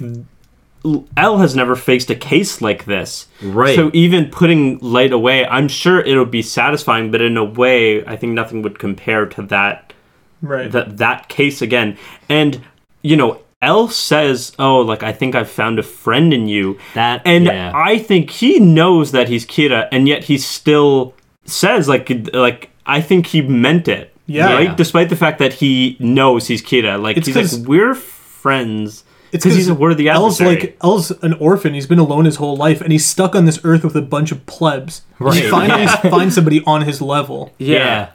[1.16, 3.26] L has never faced a case like this.
[3.42, 3.74] Right.
[3.74, 8.14] So even putting Light away, I'm sure it'll be satisfying, but in a way, I
[8.16, 9.92] think nothing would compare to that
[10.40, 10.70] Right.
[10.70, 11.96] that that case again.
[12.28, 12.60] And
[13.02, 17.22] you know, L says, "Oh, like I think I've found a friend in you." That-
[17.24, 17.72] and yeah.
[17.74, 23.00] I think he knows that he's Kira, and yet he still says, like, like I
[23.00, 24.14] think he meant it.
[24.26, 24.52] Yeah.
[24.52, 24.76] Right.
[24.76, 29.04] Despite the fact that he knows he's Kira, like It's he's 'cause- like, "We're friends."
[29.30, 30.60] It's because he's a worthy L's adversary.
[30.60, 31.74] like L's an orphan.
[31.74, 34.32] He's been alone his whole life, and he's stuck on this earth with a bunch
[34.32, 35.02] of plebs.
[35.18, 35.34] Right.
[35.42, 35.50] He Right.
[35.50, 38.08] finally finds somebody on his level, yeah,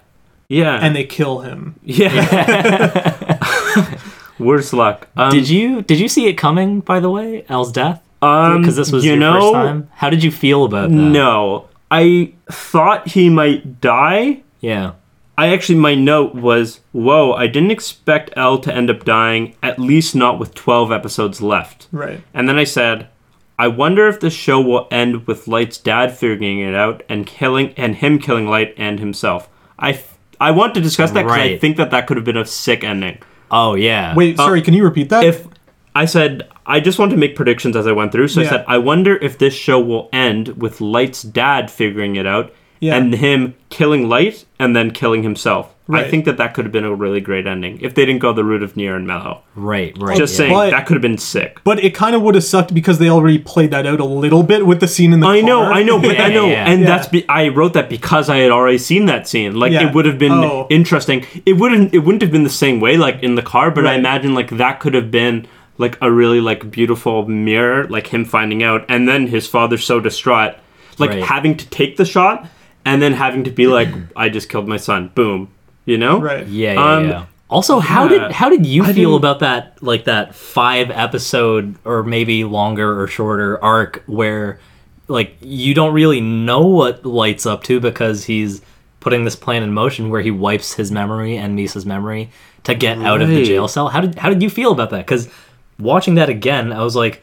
[0.49, 1.75] yeah, and they kill him.
[1.83, 3.15] yeah.
[4.43, 5.07] Worst luck.
[5.15, 6.79] Um, Did you did you see it coming?
[6.81, 8.01] By the way, L's death.
[8.21, 9.89] Um, Because this was you your know, first time.
[9.95, 10.95] How did you feel about that?
[10.95, 14.43] No, I thought he might die.
[14.61, 14.93] Yeah.
[15.37, 19.79] I actually, my note was, whoa, I didn't expect L to end up dying, at
[19.79, 21.87] least not with 12 episodes left.
[21.91, 22.21] Right.
[22.35, 23.07] And then I said,
[23.57, 27.73] I wonder if the show will end with Light's dad figuring it out and killing
[27.77, 29.49] and him killing Light and himself.
[29.79, 30.03] I,
[30.39, 32.83] I want to discuss that because I think that that could have been a sick
[32.83, 33.19] ending.
[33.53, 34.15] Oh yeah.
[34.15, 34.61] Wait, oh, sorry.
[34.61, 35.23] Can you repeat that?
[35.23, 35.47] If
[35.95, 38.65] I said I just want to make predictions as I went through, so I said
[38.67, 42.95] I wonder if this show will end with Light's dad figuring it out Yeah.
[42.95, 45.72] and him killing Light and then killing himself.
[45.89, 48.31] I think that that could have been a really great ending if they didn't go
[48.31, 49.41] the route of Near and Mello.
[49.53, 49.93] Right.
[49.99, 50.17] Right.
[50.17, 50.37] Just yeah.
[50.37, 51.59] saying But- that could have been sick.
[51.65, 54.43] but it kind of would have sucked because they already played that out a little
[54.43, 55.73] bit with the scene in the I know, car.
[55.73, 56.65] I know, but I know, yeah.
[56.69, 56.87] and Yeah.
[56.87, 59.55] that's be- I wrote that because I had already seen that scene.
[59.55, 59.87] Like Yeah.
[59.89, 60.67] it would have been Oh.
[60.69, 61.25] interesting.
[61.45, 61.93] It wouldn't.
[61.93, 63.69] It wouldn't have been the same way, like in the car.
[63.69, 65.45] But I imagine like that could have been
[65.77, 69.99] like a really like beautiful mirror, like him finding out, and then his father so
[69.99, 70.53] distraught,
[70.97, 71.23] like Right.
[71.23, 72.47] having to take the shot,
[72.85, 75.49] and then having to be like, "I just killed my son." Boom.
[75.85, 76.19] You know.
[76.19, 76.47] Right.
[76.47, 77.25] Yeah, yeah, Um, yeah.
[77.49, 78.09] Also, how yeah.
[78.09, 82.43] did how did you I feel didn't- about that like that five episode or maybe
[82.43, 84.59] longer or shorter arc where
[85.07, 88.61] like you don't really know what Light's up to because he's
[89.01, 92.29] putting this plan in motion where he wipes his memory and Misa's memory
[92.63, 93.89] to get out of the jail cell.
[93.89, 95.05] How did how did you feel about that?
[95.05, 95.29] Cuz
[95.77, 97.21] watching that again, I was like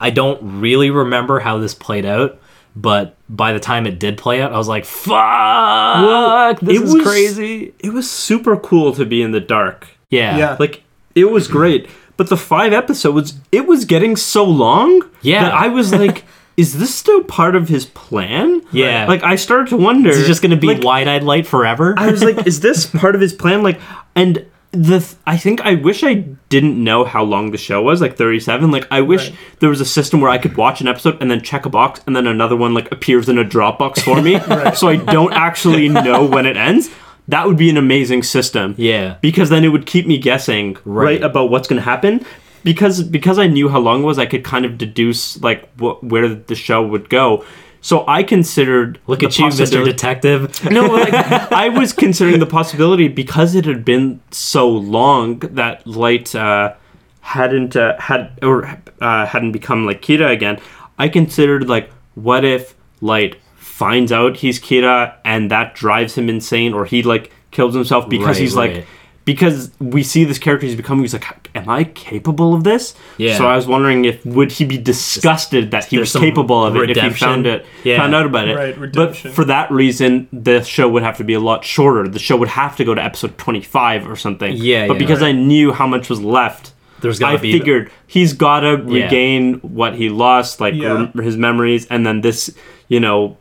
[0.00, 2.40] I don't really remember how this played out,
[2.74, 6.94] but by the time it did play out, I was like, "Fuck, this it is
[6.94, 9.88] was- crazy." It was super cool to be in the dark.
[10.10, 10.36] Yeah.
[10.38, 10.56] Yeah.
[10.58, 10.82] Like
[11.14, 15.44] it was great, but the five episodes, it was getting so long Yeah.
[15.44, 16.24] that I was like,
[16.56, 18.62] is this still part of his plan?
[18.72, 19.06] Yeah.
[19.06, 20.10] Like I started to wonder.
[20.10, 21.94] Is he just gonna be like, wide-eyed light forever?
[21.96, 23.62] I was like, is this part of his plan?
[23.62, 23.80] Like,
[24.14, 26.24] and the th- I think I wish I
[26.54, 28.70] didn't know how long the show was, like 37.
[28.70, 29.38] Like, I wish Right.
[29.60, 32.00] there was a system where I could watch an episode and then check a box,
[32.06, 34.38] and then another one like appears in a Dropbox for me,
[34.80, 36.90] so I don't actually know when it ends.
[37.28, 38.74] That would be an amazing system.
[38.76, 39.16] Yeah.
[39.20, 41.22] because then it would keep me guessing right, Right.
[41.22, 42.24] about what's going to happen.
[42.64, 45.98] Because because I knew how long it was, I could kind of deduce like wh-
[46.12, 47.44] where the show would go.
[47.84, 49.84] So I considered Look at you, Mr.
[49.84, 50.64] Detective.
[50.70, 56.32] no, like, I was considering the possibility because it had been so long that Light
[56.34, 56.74] uh,
[57.22, 60.60] hadn't uh, had or uh, hadn't become like Kira again.
[60.98, 66.72] I considered like, what if Light finds out he's Kira and that drives him insane,
[66.72, 68.76] or he like kills himself because Right, he's right.
[68.76, 68.86] like.
[69.24, 73.38] Because we see this character he's becoming, he's like, "Am I capable of this?" Yeah.
[73.38, 76.74] So I was wondering if would he be disgusted that he there's was capable of
[76.76, 77.98] it if he found it, Yeah.
[77.98, 78.56] found out about it.
[78.56, 79.30] Right, redemption.
[79.30, 82.08] but for that reason, the show would have to be a lot shorter.
[82.08, 84.56] The show would have to go to episode 25 or something.
[84.56, 84.98] Yeah, But yeah.
[84.98, 88.82] because I knew how much was left, There's gotta I be figured he's got to
[88.88, 89.04] Yeah.
[89.04, 91.08] regain what he lost, like Yeah.
[91.14, 92.50] rem- his memories, and then this,
[92.88, 93.36] you know,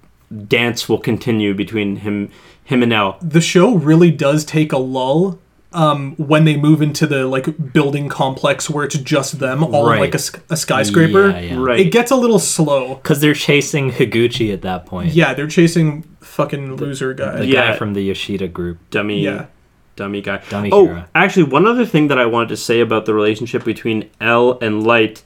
[0.47, 2.29] dance will continue between him,
[2.63, 3.17] him and L.
[3.21, 5.39] the show really does take a lull
[5.73, 9.99] um, when they move into the like building complex where it's just them all in
[9.99, 10.19] like a,
[10.49, 11.29] a skyscraper.
[11.29, 11.55] Yeah, yeah.
[11.57, 11.79] Right.
[11.79, 12.95] It gets a little slow.
[12.95, 15.13] Because they're chasing Higuchi at that point.
[15.13, 17.37] Yeah, they're chasing fucking loser guy.
[17.39, 17.71] The Yeah.
[17.71, 18.79] guy from the Yoshida group.
[18.89, 19.45] dummy Yeah.
[19.95, 20.41] dummy guy.
[20.49, 21.05] Dummy oh, hero.
[21.15, 24.83] actually, one other thing that I wanted to say about the relationship between L and
[24.83, 25.23] Light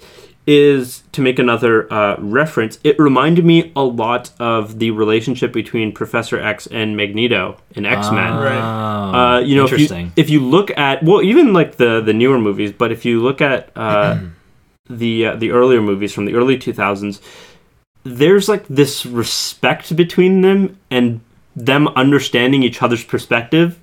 [0.48, 2.78] is to make another uh, reference.
[2.84, 8.12] It reminded me a lot of the relationship between Professor X and Magneto in X
[8.12, 8.36] Men.
[8.36, 9.36] Right.
[9.38, 10.12] Uh, you know, if you, Ah, interesting.
[10.16, 13.42] if you look at well, even like the the newer movies, but if you look
[13.42, 14.20] at uh,
[14.90, 17.22] the uh, the earlier movies from the early two thousands,
[18.04, 21.22] there's like this respect between them and
[21.56, 23.80] them understanding each other's perspective,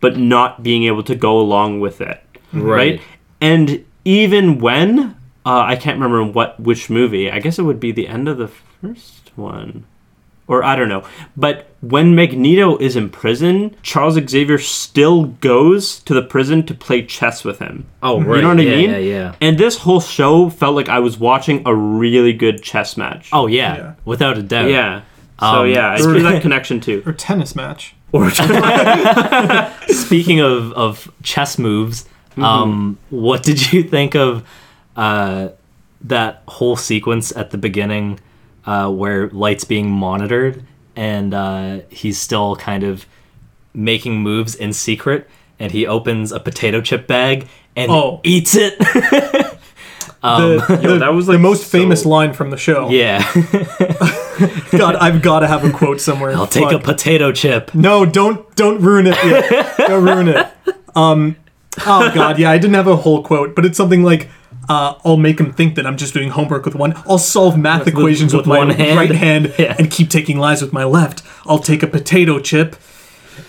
[0.00, 2.20] but not being able to go along with it,
[2.52, 2.62] right?
[2.62, 3.00] Right.
[3.40, 5.14] And even when
[5.46, 8.38] uh, I can't remember what which movie, I guess it would be the end of
[8.38, 9.84] the first one
[10.48, 11.04] or I don't know.
[11.36, 17.06] But when Magneto is in prison, Charles Xavier still goes to the prison to play
[17.06, 17.86] chess with him.
[18.02, 18.36] Oh, right.
[18.36, 18.90] You know what I mean?
[18.90, 19.34] yeah, yeah.
[19.40, 23.30] And this whole show felt like I was watching a really good chess match.
[23.32, 23.76] Oh, yeah.
[23.76, 23.94] Yeah.
[24.04, 24.68] Without a doubt.
[24.68, 25.02] yeah.
[25.40, 27.02] So Um, yeah, I see that connection too.
[27.06, 27.94] Or tennis match.
[28.12, 28.30] Or
[29.88, 32.44] Speaking of, of chess moves, Mm-hmm.
[32.44, 34.42] um, what did you think of
[34.96, 35.48] uh,
[36.02, 38.20] that whole sequence at the beginning
[38.66, 40.64] uh, where Light's being monitored
[40.96, 43.06] and uh, he's still kind of
[43.74, 45.28] making moves in secret
[45.58, 48.20] and he opens a potato chip bag and Oh.
[48.24, 48.78] eats it?
[50.22, 52.88] the, the, that was, the most so- famous line from the show.
[52.90, 53.20] Yeah.
[54.72, 56.32] God, I've got to have a quote somewhere.
[56.32, 57.74] I'll take a potato chip.
[57.74, 59.16] No, don't don't ruin it.
[59.24, 59.76] yet.
[59.78, 60.46] don't ruin it.
[60.94, 61.36] Um,
[61.86, 64.28] oh God, yeah, I didn't have a whole quote, but it's something like,
[64.68, 66.94] uh, "I'll make him think that I'm just doing homework with one.
[67.08, 68.96] I'll solve math equations with, with my one hand.
[68.96, 69.74] right hand Yeah.
[69.78, 71.22] and keep taking lies with my left.
[71.46, 72.76] I'll take a potato chip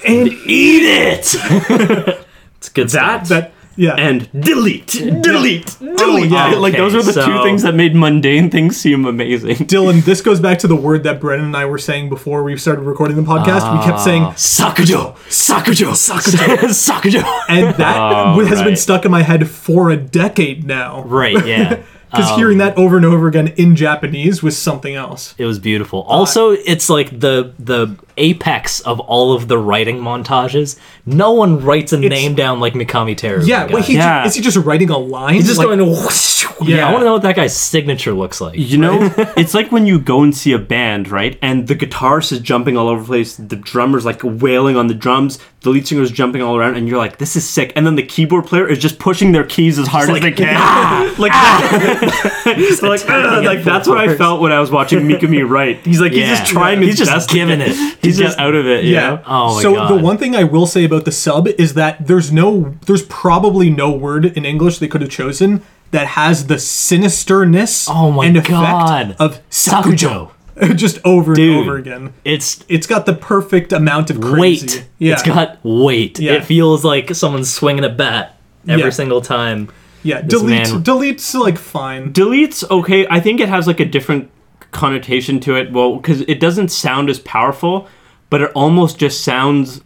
[0.06, 1.36] and Eat it.
[2.58, 3.30] it's good That- stuff.
[3.30, 5.76] that." Yeah, and delete, delete, delete.
[6.00, 6.52] Oh, yeah.
[6.56, 9.56] like those Okay, were the two so- things that made mundane things seem amazing.
[9.68, 12.56] Dylan, this goes back to the word that Brennan and I were saying before we
[12.58, 13.78] started recording the podcast.
[13.78, 17.24] we kept saying Sakujo, Sakujo, Sakujo, Sakujo.
[17.50, 18.78] and that Oh, has been right.
[18.78, 21.04] stuck in my head for a decade now.
[21.04, 21.82] Right, yeah.
[22.14, 25.34] Because Um, hearing that over and over again in Japanese was something else.
[25.40, 26.04] It was beautiful.
[26.04, 30.78] Also, it's like the the apex of all of the writing montages.
[31.06, 33.46] No one writes a name down like Mikami Teru.
[33.46, 34.24] Yeah, wait, he Yeah.
[34.24, 35.34] ju- is he just writing a line?
[35.36, 35.80] He's just Like, going.
[35.86, 36.88] Whoosh, yeah, Yeah.
[36.88, 38.58] I want to know what that guy's signature looks like.
[38.58, 41.38] You know, it's like when you go and see a band, right?
[41.42, 44.94] And the guitarist is jumping all over the place, the drummer's like wailing on the
[44.94, 47.72] drums, the lead singer's jumping all around, and you're like, this is sick.
[47.76, 50.56] And then the keyboard player is just pushing their keys as hard as they can.
[50.58, 52.30] Ah, like, ah.
[52.74, 55.48] So, like, attacking "Ugh," it like that's what I felt when I was watching Mikami
[55.48, 55.86] write.
[55.86, 56.88] He's like, he's just trying Yeah.
[56.88, 57.76] his He's just best to giving it.
[58.04, 59.10] He's He's just out of it, you Yeah.
[59.10, 59.22] know?
[59.26, 59.88] Oh my so God.
[59.90, 63.04] So the one thing I will say about the sub is that there's no, there's
[63.04, 68.26] probably no word in English they could have chosen that has the sinisterness Oh my
[68.26, 69.16] and effect God.
[69.20, 70.32] of Sakujo.
[70.76, 71.50] just over Dude.
[71.58, 72.14] and over again.
[72.24, 74.68] It's It's got the perfect amount of crazy.
[74.68, 74.86] weight.
[75.00, 76.20] Yeah, It's got weight.
[76.20, 76.34] Yeah.
[76.34, 78.38] It feels like someone's swinging a bat
[78.68, 78.90] every Yeah.
[78.92, 79.70] single time.
[80.04, 80.22] yeah.
[80.22, 82.12] Delete, man- delete's like fine.
[82.14, 83.08] Delete's okay.
[83.10, 84.30] I think it has like a different
[84.74, 85.72] connotation to it.
[85.72, 87.88] Well, because it doesn't sound as powerful,
[88.30, 89.82] but it almost just sounds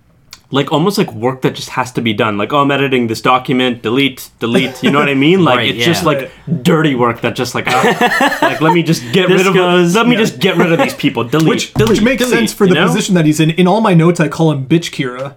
[0.50, 2.38] like almost like work that just has to be done.
[2.38, 3.82] Like, oh, I'm editing this document.
[3.84, 4.82] Delete, delete.
[4.82, 5.44] You know what I mean?
[5.44, 6.32] Like Right, it's just like
[6.64, 9.54] dirty work that just like, ah, like let me just get rid of.
[9.54, 10.20] goes- let me yeah.
[10.20, 11.24] just get rid of these people.
[11.30, 12.88] Delete, Which, delete, which makes delete, sense for you the know?
[12.88, 13.50] position that he's in.
[13.52, 15.36] In all my notes, I call him Bitch Kira.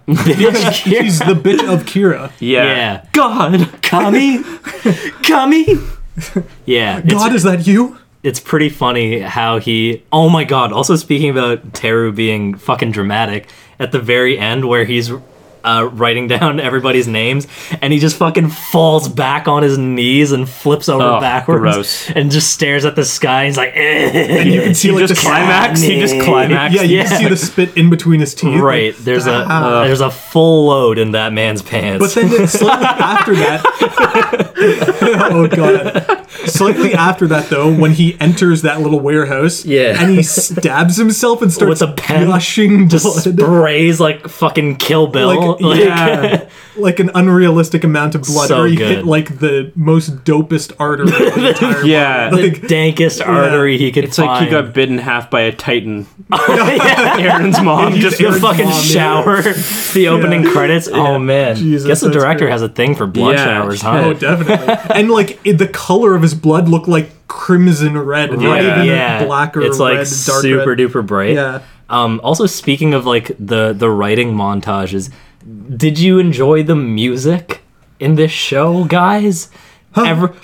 [0.85, 2.31] he's the bitch of Kira.
[2.39, 2.63] Yeah.
[2.63, 3.05] Yeah.
[3.11, 3.81] God.
[3.81, 4.41] Kami,
[5.23, 5.65] Kami.
[6.65, 7.97] Yeah, God, is that you?
[8.23, 10.03] It's pretty funny how he.
[10.11, 10.71] Oh my god!
[10.71, 13.49] Also speaking about Teru being fucking dramatic
[13.79, 15.11] at the very end, where he's.
[15.63, 17.47] Uh, writing down everybody's names,
[17.81, 22.09] and he just fucking falls back on his knees and flips over Oh, backwards, gross.
[22.09, 23.45] and just stares at the sky.
[23.45, 25.81] He's like, And you can see like just the climax.
[25.81, 26.73] He just climax.
[26.73, 27.07] Yeah, you Yeah.
[27.07, 28.59] can see the spit in between his teeth.
[28.59, 28.95] right.
[28.97, 29.83] There's a Ah.
[29.83, 32.15] there's a full load in that man's pants.
[32.15, 33.61] But then slightly after that,
[35.31, 36.27] oh god!
[36.49, 40.01] Slightly after that, though, when he enters that little warehouse, Yeah.
[40.01, 44.77] and he stabs himself and starts With a pen, gushing just blood, sprays like fucking
[44.77, 45.27] Kill Bill.
[45.35, 48.47] like, yeah, like an unrealistic amount of blood.
[48.47, 48.97] So where he good.
[48.97, 51.07] hit like the most dopest artery.
[51.07, 52.29] the entire Yeah.
[52.29, 52.49] body.
[52.49, 54.27] the Like, dankest artery he could It's find.
[54.29, 56.07] like he got bitten in half by a titan.
[56.31, 57.17] yeah.
[57.17, 58.81] Eren's mom just the Eren's fucking mom, yeah.
[58.81, 59.41] shower,
[59.93, 60.87] the opening credits.
[60.87, 62.51] Oh man, Jesus, guess the director great.
[62.51, 64.01] has a thing for blood Yeah, showers, huh?
[64.05, 64.75] Oh, definitely.
[64.95, 68.73] and like it, the color of his blood looked like crimson red, not Yeah.
[68.75, 70.77] even yeah, black or it's red, like dark super red.
[70.79, 71.33] duper bright.
[71.35, 71.61] Yeah.
[71.89, 75.09] Um, also, speaking of like the the writing montages,
[75.77, 77.61] did you enjoy the music
[77.99, 79.49] in this show, guys?
[79.95, 80.33] Ever?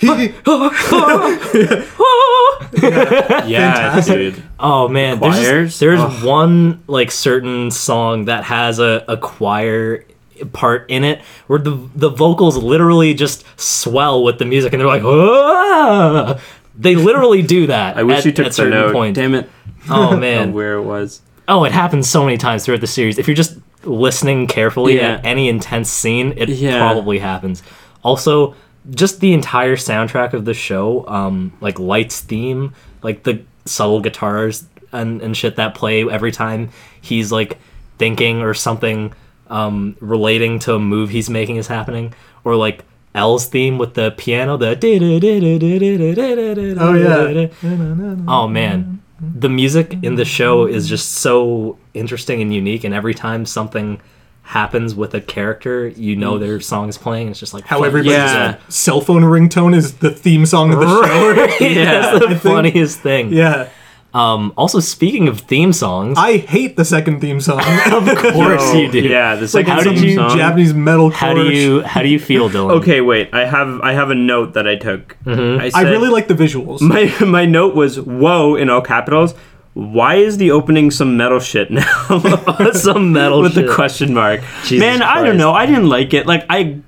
[2.70, 4.34] Yeah, Fantastic.
[4.34, 4.42] dude.
[4.60, 5.68] Oh man, there's, Choirs?
[5.70, 10.04] just, there's one like certain song that has a, a choir
[10.52, 14.86] part in it where the the vocals literally just swell with the music and they're
[14.86, 16.38] like "Ah!"
[16.76, 18.92] they literally do that I wish at, you took at the certain note.
[18.92, 19.18] points.
[19.18, 19.50] Damn it.
[19.88, 21.22] Oh, man where it was.
[21.48, 25.14] oh it happens so many times throughout the series if you're just listening carefully Yeah.
[25.14, 26.78] at any intense scene it Yeah.
[26.78, 27.62] probably happens
[28.02, 28.54] also
[28.90, 32.72] just the entire soundtrack of the show um like lights theme
[33.02, 36.70] like the subtle guitars and, and shit that play every time
[37.00, 37.58] he's like
[37.98, 39.12] thinking or something
[39.48, 42.12] um relating to a move he's making is happening
[42.44, 44.76] or like L's theme with the piano the
[46.80, 48.18] Oh, yeah.
[48.28, 53.14] oh man the music in the show is just so interesting and unique and every
[53.14, 54.00] time something
[54.42, 58.12] happens with a character you know their song is playing it's just like How everybody's
[58.12, 58.56] Yeah.
[58.68, 61.64] cell phone ringtone is the theme song of the show.
[61.64, 63.68] yeah, that's the funniest thing yeah.
[64.14, 67.60] Um also speaking of theme songs I hate the second theme song.
[67.92, 70.36] of course you do Yeah, the like How some you- song.
[70.36, 73.28] Japanese metal how do you how do you feel dylan Okay, wait.
[73.34, 75.16] I have I have a note that I took.
[75.24, 75.60] Mm-hmm.
[75.76, 76.80] I, I really like the visuals.
[76.80, 79.34] my my note was whoa in all capitals.
[79.74, 81.84] Why is the opening some metal shit now?
[82.72, 83.66] some metal with shit.
[83.66, 84.40] the question mark.
[84.64, 85.52] Jesus Man, I don't know.
[85.52, 86.26] I didn't like it.
[86.26, 86.80] Like I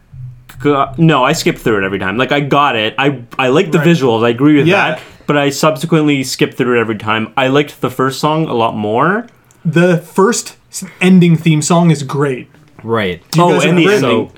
[0.98, 1.22] no.
[1.24, 2.16] I skipped through it every time.
[2.16, 2.94] Like I got it.
[2.98, 3.86] I I like the Right.
[3.88, 4.24] visuals.
[4.24, 4.96] I agree with Yeah.
[4.96, 5.00] that.
[5.30, 7.32] But I subsequently skipped through it every time.
[7.36, 9.28] I liked the first song a lot more.
[9.64, 10.56] The first
[11.00, 12.50] ending theme song is great.
[12.82, 13.22] Right.
[13.36, 14.32] You oh, guys and the ending.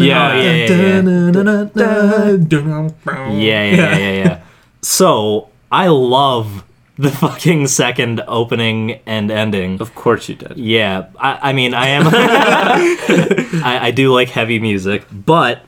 [0.00, 0.66] Yeah, yeah, yeah.
[3.36, 4.40] Yeah, yeah, yeah, yeah, yeah.
[4.80, 6.64] so I love
[6.96, 9.82] the fucking second opening and ending.
[9.82, 10.56] Of course you did.
[10.56, 12.06] Yeah, I, I mean, I am.
[13.62, 15.67] I, I do like heavy music, but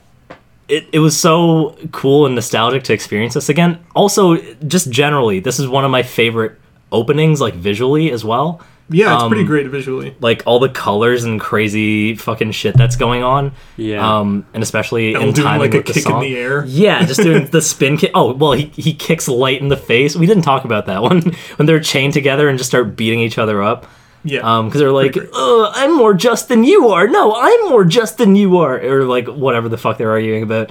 [0.71, 3.79] it, it was so cool and nostalgic to experience this again.
[3.95, 6.59] Also, just generally, this is one of my favorite
[6.93, 8.61] openings, like visually as well.
[8.93, 10.17] Yeah, it's Um, pretty great visually.
[10.21, 13.53] Like all the colors and crazy fucking shit that's going on.
[13.77, 14.19] Yeah.
[14.19, 16.21] Um, and especially L in doing, timing like, a with the kick in song.
[16.23, 16.65] the air.
[16.67, 18.11] Yeah, just doing the spin kick.
[18.17, 20.17] Oh, well, he, he kicks light in the face.
[20.17, 21.23] We didn't talk about that one
[21.57, 23.87] when they're chained together and just start beating each other up.
[24.25, 24.41] Yeah.
[24.41, 27.07] Um, because they're like, Ugh, I'm more just than you are.
[27.09, 30.71] No, I'm more just than you are, or like whatever the fuck they're arguing about.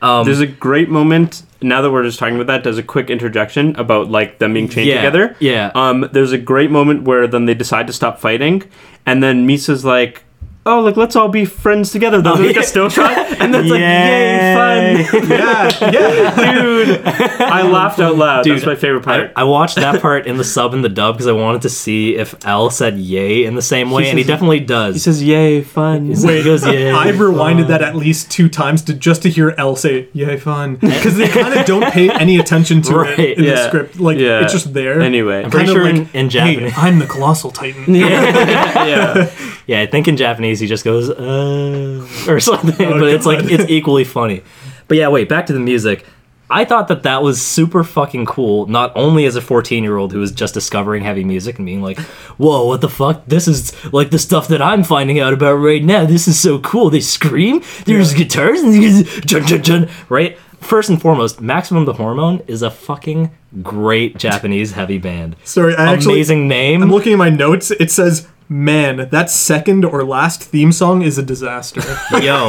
[0.00, 1.42] There's a great moment.
[1.62, 4.68] Now that we're just talking about that, does a quick interjection about like them being
[4.68, 5.36] chained Yeah, together.
[5.40, 5.72] yeah.
[5.74, 8.62] Um, there's a great moment where then they decide to stop fighting,
[9.04, 10.22] and then Misa's like,
[10.66, 12.62] "Oh, like let's all be friends together." They'll do like yeah.
[12.62, 14.96] a still shot, and that's like, Yay.
[14.96, 16.54] "Yay, fun!" yeah, yeah.
[16.60, 18.44] Dude, I laughed out loud.
[18.44, 19.32] Dude, That's my favorite I, part.
[19.36, 22.16] I watched that part in the sub and the dub because I wanted to see
[22.16, 24.94] if L said "yay" in the same way, and he definitely does.
[24.96, 28.82] he says, "Yay, fun!" Wait, he goes, "Yay." I've rewinded that at least two times
[28.82, 32.38] to just to hear L say "Yay, fun" because they kind of don't pay any
[32.38, 33.98] attention to Right, it in the script.
[34.00, 34.42] Like yeah.
[34.42, 35.00] it's just there.
[35.00, 36.72] Anyway, I'm pretty sure in, like, in Hey, Japanese.
[36.76, 37.94] I'm the colossal titan.
[37.94, 39.30] yeah, Yeah,
[39.68, 44.04] I think in Japanese he just goes uh, or something, but it's like it's equally
[44.04, 44.42] funny.
[44.88, 46.04] But yeah, wait, back to the music.
[46.48, 48.66] I thought that that was super fucking cool.
[48.66, 51.82] Not only as a 14 year old who was just discovering heavy music and being
[51.82, 51.98] like,
[52.38, 53.26] "Whoa, what the fuck?
[53.26, 56.04] This is like the stuff that I'm finding out about right now.
[56.06, 56.88] This is so cool.
[56.88, 57.62] They scream.
[57.84, 62.70] There's guitars and jun, jun, jun, right." First and foremost, Maximum the Hormone is a
[62.70, 63.30] fucking
[63.62, 65.36] great Japanese heavy band.
[65.44, 66.82] Sorry, I actually Amazing name.
[66.82, 67.70] I'm looking at my notes.
[67.70, 71.80] It says, "Man, that second or last theme song is a disaster."
[72.12, 72.48] Yo,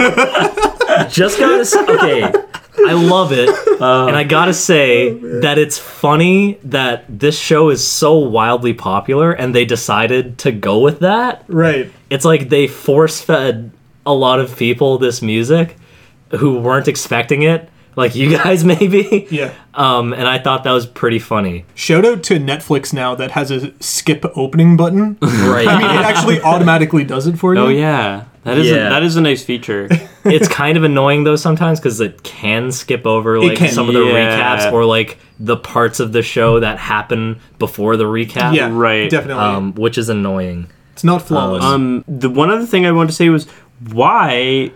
[1.10, 2.32] just gotta s- okay.
[2.86, 3.50] I love it,
[3.82, 9.32] and I gotta say oh, that it's funny that this show is so wildly popular,
[9.32, 11.44] and they decided to go with that.
[11.48, 11.92] right.
[12.10, 13.72] It's like they force fed
[14.06, 15.76] a lot of people this music
[16.38, 17.68] who weren't expecting it,
[17.98, 19.28] like you guys maybe.
[19.30, 19.54] Yeah.
[19.74, 21.66] Um, and I thought that was pretty funny.
[21.76, 25.18] Shout out to Netflix now that has a skip opening button.
[25.22, 25.68] Right.
[25.68, 27.60] I mean, it actually automatically does it for you.
[27.60, 28.88] Oh yeah, that is Yeah.
[28.88, 29.90] A, that is a nice feature.
[30.24, 33.72] it's kind of annoying though sometimes because it can skip over like can.
[33.74, 34.38] some of the Yeah.
[34.60, 38.54] recaps or like the parts of the show that happen before the recap.
[38.56, 39.10] Yeah, Right.
[39.10, 39.44] Definitely.
[39.44, 40.68] Um, which is annoying.
[40.94, 41.64] it's not flawless.
[41.64, 43.48] Um, the one other thing I wanted to say was
[43.92, 44.72] why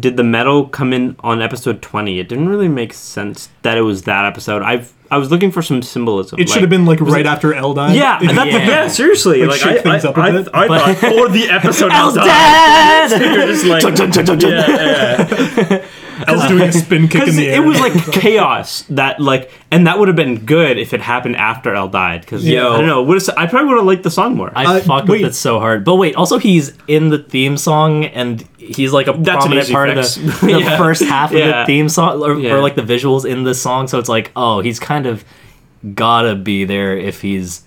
[0.00, 2.18] did the metal come in on episode twenty?
[2.18, 4.62] It didn't really make sense that it was that episode.
[4.62, 6.40] I've I was looking for some symbolism.
[6.40, 7.94] it should have been like right after L died.
[7.94, 8.44] Yeah, Yeah.
[8.44, 8.88] yeah.
[8.88, 9.40] seriously.
[9.42, 10.48] Like, Like, shake I, things I, up a I, bit.
[10.54, 13.64] I But- thought, or the episode L's was dead!
[13.64, 13.82] Like,
[14.42, 15.86] yeah, yeah.
[16.28, 19.86] L's doing a spin kick in Because the it was like chaos that like, and
[19.86, 22.20] that would have been good if it happened after L died.
[22.22, 22.72] Because Yo.
[22.74, 24.52] I don't know, would've- I probably would have liked the song more.
[24.54, 25.22] I Uh, fuck wait.
[25.22, 25.84] with it so hard.
[25.84, 29.90] But wait, also he's in the theme song and he's like a That's prominent part
[29.94, 30.16] fix.
[30.16, 30.76] of the, the Yeah.
[30.78, 31.60] first half of Yeah.
[31.60, 32.54] the theme song or, Yeah.
[32.54, 33.88] or like the visuals in the song.
[33.88, 35.24] So it's like, oh, he's kind of
[35.94, 37.62] gotta be there if he's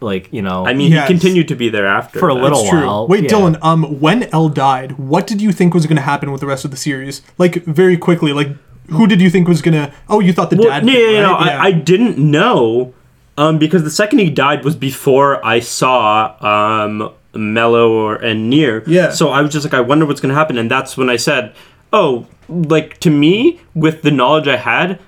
[0.00, 1.08] like, you know, I mean, Yes.
[1.08, 2.40] he continued to be there after For a that.
[2.42, 2.86] little It's true.
[2.86, 3.30] while, Wait, yeah.
[3.30, 3.58] Dylan.
[3.62, 6.64] Um, when L died, what did you think was going to happen with the rest
[6.64, 7.22] of the series?
[7.38, 8.32] Like very quickly.
[8.32, 8.48] Like,
[8.88, 9.92] who did you think was going to?
[10.08, 10.86] Oh, you thought the Well, dad?
[10.86, 11.48] yeah, thing, yeah, no, right?
[11.52, 12.92] I, I didn't know
[13.38, 18.82] um, because the second he died was before I saw um, Mello or and Near.
[18.86, 19.10] Yeah.
[19.10, 21.16] So I was just like, I wonder what's going to happen, and that's when I
[21.16, 21.54] said,
[21.92, 24.98] oh, like to me, with the knowledge I had,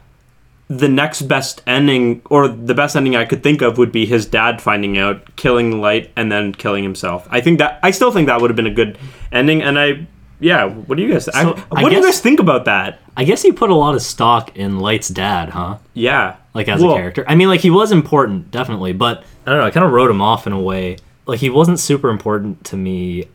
[0.79, 4.25] the next best ending or the best ending I could think of would be his
[4.27, 7.29] dad finding out, killing Light, and then killing himself.
[7.31, 8.99] I think that I still think that would have been a good
[9.31, 10.07] ending, and I.
[10.41, 11.29] Yeah, what do you guys?
[11.29, 12.99] I, So, what I do you guys think about that?
[13.16, 15.79] I guess he put a lot of stock in Light's dad, huh?
[15.95, 17.25] Yeah, Like as Well, a character.
[17.29, 19.66] I mean, like he was important, definitely, but I don't know.
[19.66, 20.97] I kind of wrote him off in a way.
[21.27, 23.27] Like he wasn't super important to me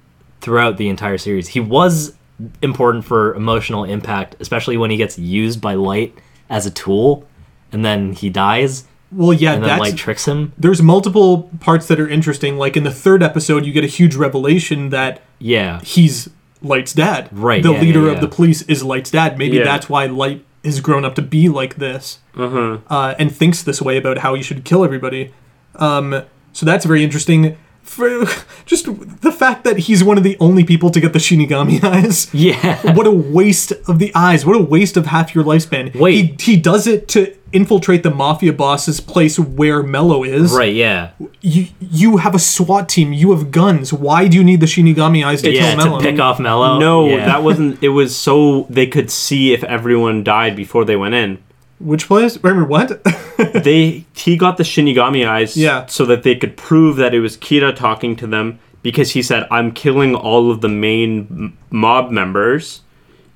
[0.42, 1.48] throughout the entire series.
[1.48, 2.14] He was
[2.62, 6.14] important for emotional impact, especially when he gets used by Light
[6.50, 7.26] as a tool,
[7.72, 9.80] and then he dies, well, yeah, and then that's.
[9.80, 10.52] Light tricks him.
[10.58, 12.58] there's multiple parts that are interesting.
[12.58, 16.30] Like in the third episode, you get a huge revelation that Yeah, he's
[16.62, 17.30] Light's dad.
[17.32, 19.38] Right, The yeah, leader yeah, of the police is Light's dad.
[19.38, 19.64] Maybe Yeah.
[19.64, 23.96] that's why Light has grown up to be like this, uh, and thinks this way
[23.96, 25.32] about how he should kill everybody.
[25.76, 27.56] Um, so that's very interesting.
[27.88, 28.26] For
[28.66, 28.86] just
[29.22, 32.34] the fact that he's one of the only people to get the Shinigami eyes.
[32.34, 32.94] Yeah.
[32.94, 34.46] What a waste of the eyes.
[34.46, 35.96] What a waste of half your lifespan.
[35.96, 36.40] Wait.
[36.42, 40.52] He, he does it to infiltrate the mafia boss's place where Mello is.
[40.52, 41.12] Right, yeah.
[41.42, 43.14] You you have a SWAT team.
[43.14, 43.94] You have guns.
[43.94, 46.00] Why do you need the Shinigami eyes to Yeah, kill Mello?
[46.00, 46.78] to pick off Mello.
[46.78, 47.26] No, yeah.
[47.26, 47.82] that wasn't.
[47.82, 51.42] It was so they could see if everyone died before they went in.
[51.80, 52.38] Which place?
[52.44, 53.02] Remember what?
[53.54, 55.86] They he got the Shinigami eyes, Yeah.
[55.86, 59.48] so that they could prove that it was Kira talking to them because he said,
[59.52, 62.82] "I'm killing all of the main m- mob members."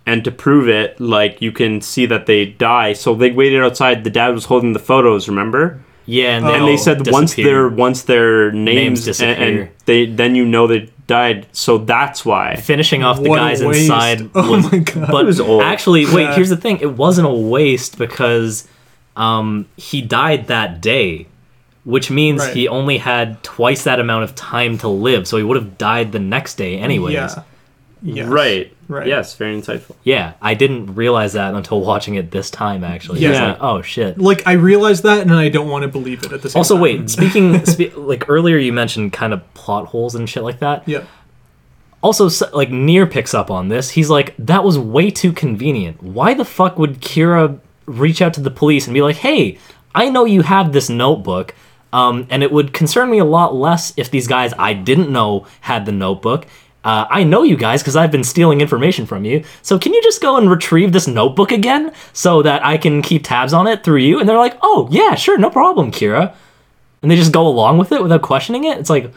[0.07, 2.93] And to prove it, like you can see that they die.
[2.93, 4.03] So they waited outside.
[4.03, 5.27] The dad was holding the photos.
[5.29, 5.79] Remember?
[6.07, 9.71] Yeah, and, and they said once their once their names, Names and, and disappear.
[9.85, 11.47] they then you know they died.
[11.51, 12.55] So that's why.
[12.55, 13.81] finishing off the What a guys waste.
[13.81, 15.07] inside Oh was, my God.
[15.11, 15.61] but It was old.
[15.63, 16.35] actually wait Yeah.
[16.35, 18.67] here's the thing it wasn't a waste because
[19.15, 21.27] um he died that day
[21.83, 22.55] which means Right.
[22.55, 26.11] he only had twice that amount of time to live so he would have died
[26.11, 27.43] the next day anyways yeah.
[28.03, 28.27] Yes.
[28.27, 28.73] Right.
[28.91, 29.07] Right.
[29.07, 29.35] Yes.
[29.35, 29.95] Very insightful.
[30.03, 33.19] Yeah, I didn't realize that until watching it this time actually.
[33.21, 33.49] Yeah.
[33.51, 34.17] like, oh shit.
[34.17, 36.73] Like I realized that, and I don't want to believe it at the same Also,
[36.75, 36.81] time.
[36.83, 37.09] wait.
[37.17, 40.87] Speaking, spe- like earlier, you mentioned kind of plot holes and shit like that.
[40.87, 41.05] Yeah.
[42.03, 43.91] Also, like Near picks up on this.
[43.91, 46.01] He's like, "That was way too convenient.
[46.01, 49.59] Why the fuck would Kira reach out to the police and be like, "Hey,
[49.93, 51.53] I know you have this notebook,
[51.93, 55.45] um, and it would concern me a lot less if these guys I didn't know
[55.61, 56.47] had the notebook."
[56.83, 59.43] Uh, I know you guys because I've been stealing information from you.
[59.61, 63.23] So can you just go and retrieve this notebook again so that I can keep
[63.23, 64.19] tabs on it through you?
[64.19, 66.33] And they're like, "Oh yeah, sure, no problem, Kira."
[67.03, 68.77] And they just go along with it without questioning it.
[68.79, 69.11] It's like,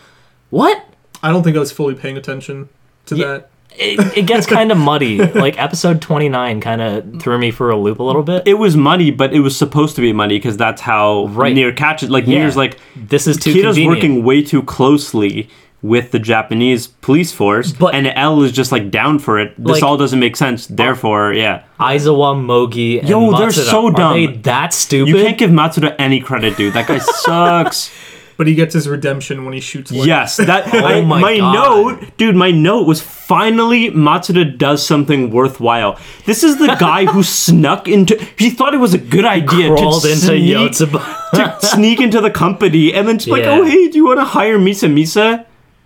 [0.51, 0.85] what?
[1.23, 2.69] I don't think I was fully paying attention
[3.07, 3.27] to Yeah.
[3.27, 3.51] that.
[3.77, 5.19] it, it gets kind of muddy.
[5.19, 8.47] Like episode 29 kind of threw me for a loop a little bit.
[8.47, 11.55] It was muddy, but it was supposed to be muddy because that's how Right.
[11.55, 12.09] Near catches.
[12.11, 12.39] Like Yeah.
[12.41, 13.89] Near's like This is too Kira's convenient.
[13.97, 15.49] working way too closely
[15.85, 19.53] with the Japanese police force, But- and L is just like down for it.
[19.59, 20.67] This Like- all doesn't make sense.
[20.67, 24.15] Therefore, yeah, Aizawa, Mogi, and Yo, they're Matsuda, so Are dumb.
[24.15, 25.11] they that stupid?
[25.11, 26.73] you can't give Matsuda any credit, dude.
[26.73, 27.91] That guy sucks.
[28.37, 29.93] But he gets his redemption when he shoots.
[29.93, 30.09] Light.
[30.09, 31.55] Yes, that oh I, my my, God.
[31.55, 32.35] note, dude.
[32.35, 35.99] My note was finally Matsuda does something worthwhile.
[36.25, 38.17] This is the guy who snuck into.
[38.39, 41.61] He thought it was a good idea crawled to into sneak, Yotsuba.
[41.61, 44.25] to sneak into the company and then just like, oh hey, do you want to
[44.25, 45.45] hire Misa Misa?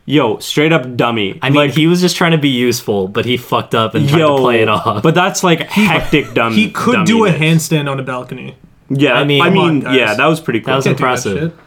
[0.09, 1.39] Yo, straight up dummy.
[1.43, 4.09] I mean, like, he was just trying to be useful, but he fucked up and
[4.09, 5.03] tried yo, to play it off.
[5.03, 6.57] But that's like hectic dummy.
[6.57, 7.39] He could do a dumminess.
[7.39, 8.57] handstand on a balcony.
[8.89, 10.69] Yeah, I I mean- mean, I Come on, mean, yeah, that was pretty cool.
[10.73, 11.61] That was Can't that Impressive.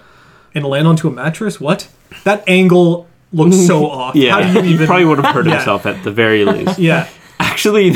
[0.56, 1.62] And land onto a mattress?
[1.62, 1.88] What?
[2.24, 4.16] That angle looks so off.
[4.16, 5.58] yeah, How do you he probably would have hurt Yeah.
[5.58, 6.80] himself at the very least.
[6.80, 7.08] Yeah.
[7.39, 7.94] Actually,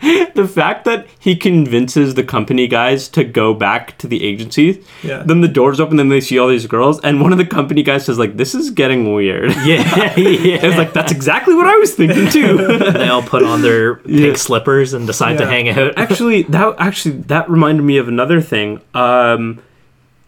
[0.34, 5.22] the fact that he convinces the company guys to go back to the agency, Yeah.
[5.26, 7.82] then the doors open, then they see all these girls, and one of the company
[7.82, 10.58] guys says like, "This is getting weird." yeah, yeah.
[10.64, 12.56] It's like that's exactly what I was thinking too.
[12.92, 15.94] they all put on their pink slippers and decide to hang out.
[15.96, 18.80] actually, that actually that reminded me of another thing.
[18.94, 19.60] Um,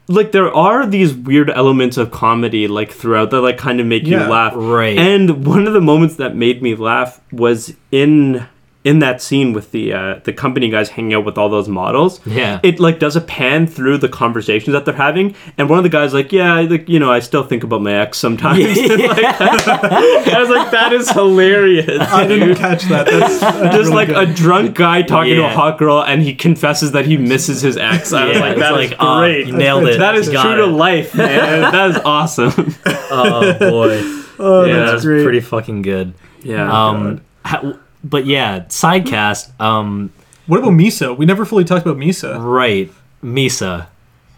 [0.09, 4.05] like there are these weird elements of comedy like throughout that like kind of make
[4.05, 4.53] Yeah, you laugh.
[4.57, 4.99] right.
[4.99, 8.49] And one of the moments that made me laugh was in
[8.83, 12.19] in that scene with the uh, the company guys hanging out with all those models.
[12.27, 12.61] Yeah.
[12.63, 15.91] It like does a pan through the conversations that they're having, and one of the
[15.91, 18.65] guys like, yeah, like you know, I still think about my ex sometimes.
[18.65, 22.01] I was like, that is hilarious.
[22.01, 23.07] I didn't catch that.
[23.07, 24.31] That's, that's Just really like good.
[24.31, 27.77] a drunk guy talking to a hot girl, and he confesses that he misses his
[27.77, 28.13] ex.
[28.13, 29.47] I was like, that is like, oh, great.
[29.47, 29.99] you nailed it.
[29.99, 31.61] That is You true got to life, man.
[31.73, 32.75] that is awesome.
[32.87, 34.01] Oh boy.
[34.43, 35.23] Oh, yeah, that's that's great.
[35.23, 36.15] pretty fucking good.
[36.43, 36.89] Yeah.
[36.89, 39.59] Um, ha- but yeah, sidecast.
[39.61, 40.13] Um,
[40.47, 41.17] What about Misa?
[41.17, 42.43] We never fully talked about Misa.
[42.43, 43.87] right, Misa.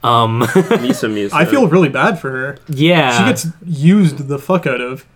[0.03, 1.33] Um, Misa, Misa.
[1.33, 2.59] I feel really bad for her.
[2.69, 5.07] yeah, She gets used the fuck out of.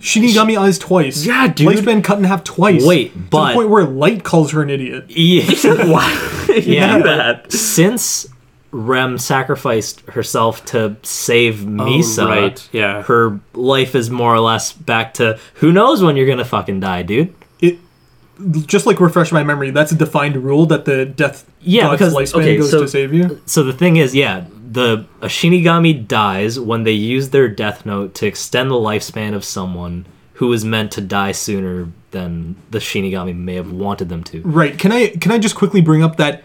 [0.00, 1.24] Shinigami eyes twice.
[1.24, 1.68] Yeah, dude.
[1.68, 2.84] Lifespan cut in half twice.
[2.84, 5.06] Wait, to but- the point where Light calls her an idiot.
[5.08, 5.86] yeah.
[5.90, 6.32] Why?
[6.56, 7.52] Yeah, that.
[7.52, 8.26] since
[8.70, 13.02] Rem sacrificed herself to save Misa, Oh, right, yeah.
[13.02, 17.02] her life is more or less back to who knows when you're gonna fucking die,
[17.02, 17.34] dude.
[18.38, 19.70] It just like refresh my memory.
[19.70, 22.88] That's a defined rule that the death Yeah, god's because- lifespan okay, goes so- to
[22.88, 23.40] save you.
[23.46, 28.14] So the thing is, yeah, the a Shinigami dies when they use their death note
[28.16, 30.04] to extend the lifespan of someone
[30.34, 34.42] who is meant to die sooner than the Shinigami may have wanted them to.
[34.42, 34.78] Right.
[34.78, 36.42] Can I can I just quickly bring up that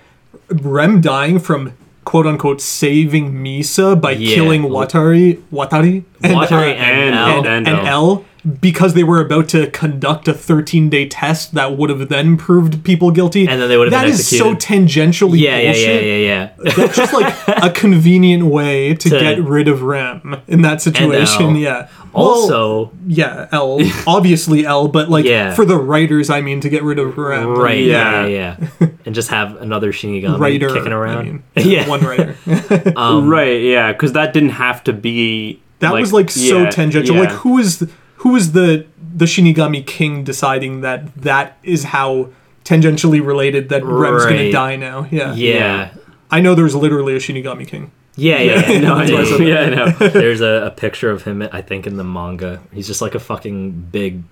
[0.49, 1.73] Rem dying from
[2.05, 4.35] quote unquote saving Misa by Yeah.
[4.35, 7.38] killing Watari Watari and, Watari uh, and and- L.
[7.38, 8.26] and, and and L.
[8.45, 12.38] L because they were about to conduct a 13 day test that would have then
[12.38, 13.47] proved people guilty.
[13.47, 16.03] And then they would have That been is so tangentially Yeah, yeah, bullshit.
[16.03, 16.73] yeah, yeah, yeah.
[16.76, 21.43] That's just like a convenient way to, To- get rid of Rem in that situation.
[21.51, 21.57] L.
[21.57, 21.88] Yeah.
[22.13, 23.80] Well, Also, yeah, L.
[24.07, 25.53] Obviously L, but like Yeah.
[25.53, 27.47] for the writers, I mean, to get rid of Rem.
[27.55, 28.57] right, yeah, Yeah.
[28.59, 28.88] yeah, yeah.
[29.05, 30.69] and just have another Shinigami Writer.
[30.73, 31.18] kicking around.
[31.19, 32.35] I mean, yeah, one writer.
[32.47, 35.61] right, um, yeah, because that didn't have to be.
[35.80, 37.15] That was like so yeah, tangential.
[37.15, 37.22] yeah.
[37.22, 37.89] Like who is the,
[38.22, 38.85] who is the
[39.15, 42.30] the Shinigami king deciding that that is how
[42.64, 45.07] tangentially related that Rem's gonna die now?
[45.11, 45.34] Yeah.
[45.34, 45.93] yeah,
[46.30, 47.91] I know there's literally a Shinigami king.
[48.15, 48.69] yeah, yeah.
[48.69, 48.80] yeah.
[48.88, 49.45] No, I That's why I said know.
[49.45, 50.07] Yeah, I know.
[50.10, 52.61] There's a, a picture of him, I think, in the manga.
[52.72, 54.23] He's just like a fucking big,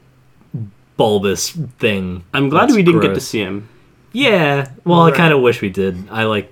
[0.96, 2.24] bulbous thing.
[2.34, 3.68] I'm glad That's we didn't get to see him.
[4.12, 6.10] Yeah, well, I kind of wish we did.
[6.10, 6.52] I like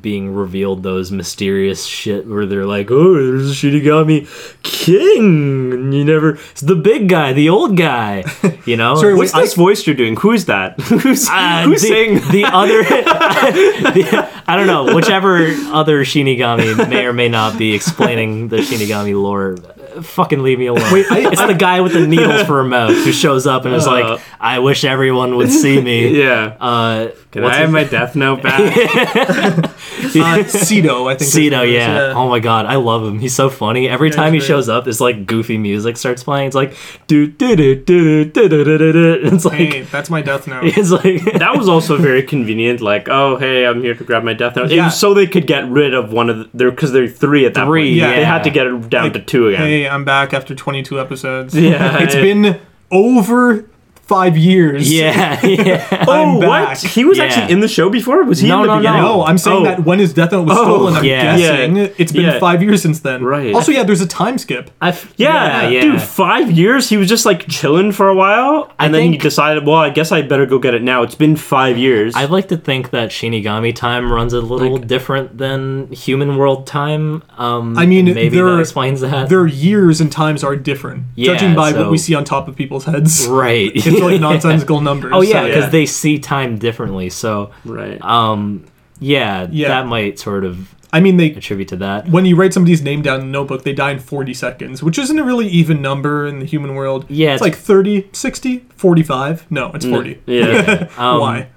[0.00, 4.26] being revealed those mysterious shit where they're like, "Oh, there's a Shinigami
[4.62, 6.30] king," and you never.
[6.52, 8.24] It's the big guy, the old guy.
[8.66, 8.94] You know.
[8.94, 10.16] Sorry, What's this voice you're doing?
[10.16, 10.80] Who's that?
[10.80, 12.14] who's Uh, who's the, saying?
[12.30, 12.82] the other?
[12.82, 14.94] the- I don't know.
[14.94, 15.36] Whichever
[15.70, 19.58] other Shinigami may or may not be explaining the Shinigami lore.
[20.02, 20.90] Fucking leave me alone.
[20.94, 23.74] Wait, I- it's the guy with the needles for a mouth who shows up and
[23.74, 23.90] is Uh.
[23.92, 26.56] like, "I wish everyone would see me." yeah.
[26.58, 29.73] Uh, Can I have my death note back?
[30.24, 31.20] Uh, Sidoh, I think.
[31.20, 32.12] his Sidoh, yeah.
[32.16, 33.18] Oh my god, I love him.
[33.18, 33.88] He's so funny.
[33.88, 34.46] Every time he great.
[34.46, 36.46] shows up, this like goofy music starts playing.
[36.48, 36.76] It's like
[37.06, 39.20] do do do do do do do do do.
[39.34, 40.64] It's like Hey, that's my death note.
[40.76, 42.80] it's like that was also very convenient.
[42.80, 44.70] Like, oh, hey, I'm here to grab my death note.
[44.72, 44.86] It Yeah.
[44.86, 47.54] was so they could get rid of one of the, there because they're three at
[47.54, 47.96] that Three, point.
[47.96, 48.14] yeah.
[48.16, 49.60] They had to get it down to two again.
[49.60, 51.54] Hey, I'm back after 22 episodes.
[51.54, 52.20] Yeah, It's yeah.
[52.20, 52.60] been
[52.90, 53.68] over
[54.06, 54.92] five years.
[54.92, 56.04] yeah, yeah.
[56.06, 56.78] Oh, I'm what?
[56.82, 57.24] He was Yeah.
[57.24, 58.22] actually in the show before?
[58.24, 58.78] Was he No, in the no, no.
[58.80, 59.02] beginning?
[59.02, 59.64] No, I'm saying Oh.
[59.64, 61.36] that when his death note was Oh, stolen, I'm yeah.
[61.36, 61.88] guessing Yeah.
[61.98, 62.38] it's been Yeah.
[62.38, 63.24] five years since then.
[63.24, 63.54] Right.
[63.54, 64.70] Also, yeah, there's a time skip.
[64.80, 66.88] I f- Yeah, yeah, dude, five years.
[66.88, 70.12] He was just like chilling for a while, and then he decided, well, I guess
[70.12, 71.02] I better go get it now.
[71.02, 72.14] It's been five years.
[72.16, 76.66] I'd like to think that Shinigami time runs a little Like- different than human world
[76.66, 77.22] time.
[77.38, 79.28] Um, I mean, maybe there- that explains that.
[79.28, 82.48] Their years and times are different, Yeah, judging by so- what we see on top
[82.48, 83.26] of people's heads.
[83.28, 83.72] right.
[83.94, 85.12] It's like nonsensical numbers.
[85.14, 87.10] oh yeah, so, because they see time differently.
[87.10, 88.00] So, right.
[88.02, 88.64] um,
[89.00, 89.68] yeah, Yeah.
[89.68, 92.08] that might sort of I mean, they attribute to that.
[92.08, 94.96] when you write somebody's name down in a notebook, they die in 40 seconds, which
[94.96, 97.04] isn't a really even number in the human world.
[97.08, 99.50] Yeah, It's it's- like 30, 60, 45.
[99.50, 100.20] No, it's 40.
[100.26, 100.88] yeah.
[100.96, 101.48] Um, Why?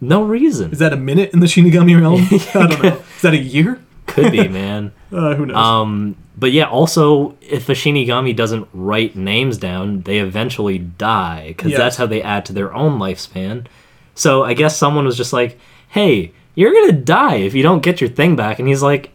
[0.00, 0.72] No reason.
[0.72, 2.22] Is that a minute in the Shinigami realm?
[2.64, 3.02] I don't know.
[3.16, 3.78] Is that a year?
[4.06, 4.92] Could be, man.
[5.12, 5.56] Uh, who knows?
[5.56, 11.72] Um, but yeah, also, if a Shinigami doesn't write names down, they eventually die because
[11.72, 11.78] Yes.
[11.78, 13.66] that's how they add to their own lifespan.
[14.14, 15.58] So I guess someone was just like,
[15.88, 19.10] "Hey, you're gonna die if you don't get your thing back," and he's like,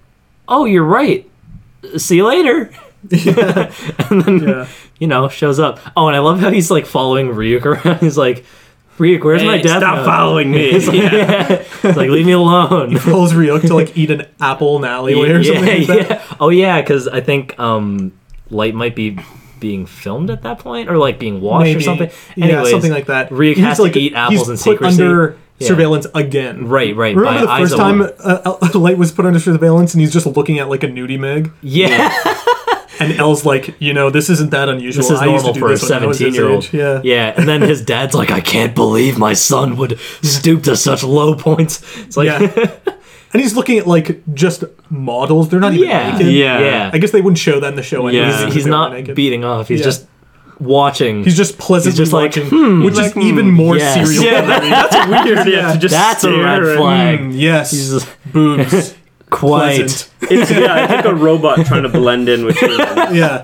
[0.47, 1.27] "Oh, you're right.
[1.97, 2.69] See you later."
[3.11, 4.67] and then Yeah.
[4.99, 5.79] you know shows up.
[5.95, 7.99] Oh, and I love how he's like following Ryuk around.
[8.01, 8.43] He's like,
[8.97, 10.71] "Ryuk, where's my Hey, death stop note?" following me.
[10.71, 11.63] He's like, yeah.
[11.81, 12.91] He's like, leave me alone.
[12.91, 16.09] He Pulls Ryuk to like eat an apple in an alleyway or something like that.
[16.09, 16.35] yeah.
[16.39, 18.11] Oh yeah, because I think um,
[18.49, 19.17] Light might be
[19.59, 21.83] being filmed at that point, or like being watched or Maybe.
[21.83, 22.09] something.
[22.35, 23.29] yeah, something like that.
[23.29, 25.01] Ryuk He's, has to eat apples he's in put secrecy.
[25.03, 25.67] under Yeah.
[25.69, 26.67] surveillance again.
[26.67, 27.15] Right, right.
[27.15, 28.07] Remember by the first time uh,
[28.73, 31.51] uh, Light was put under surveillance and he's just looking at like a nudie meg,
[31.61, 32.13] Yeah,
[32.99, 35.01] and L's like, you know, this isn't that unusual.
[35.03, 36.63] this is I used to normal do for a this when I was his seventeen-year-old.
[36.65, 37.01] age." Yeah.
[37.03, 37.33] yeah.
[37.37, 41.35] And then his dad's like, "I can't believe my son would stoop to such low
[41.35, 42.77] points." It's like, Yeah.
[43.33, 45.49] and he's looking at like just models.
[45.49, 46.33] They're not even yeah, naked.
[46.33, 46.59] Yeah.
[46.59, 46.91] yeah.
[46.93, 48.07] I guess they wouldn't show that in the show.
[48.07, 48.39] Yeah.
[48.41, 49.15] He's- he's not naked.
[49.15, 49.67] beating off.
[49.67, 49.85] He's Yeah.
[49.85, 50.07] just
[50.59, 51.23] watching.
[51.23, 52.83] He's just pleasantly just like, watching, hmm.
[52.83, 53.93] which He's is like, even hmm, more yes.
[54.09, 54.23] serial.
[54.23, 55.47] Yeah, that- that's weird.
[55.47, 57.19] Yeah, to just That's a stare red and- flag.
[57.19, 58.95] Mm, yes, He's boobs.
[59.29, 60.09] quite.
[60.29, 63.15] It's yeah, it's like a robot trying to blend in with humans.
[63.15, 63.43] Yeah.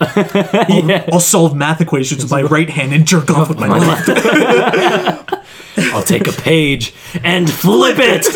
[0.00, 4.08] I'll, I'll solve math equations with my right hand and jerk off with my left.
[5.94, 6.92] I'll take a page
[7.22, 8.26] and flip it.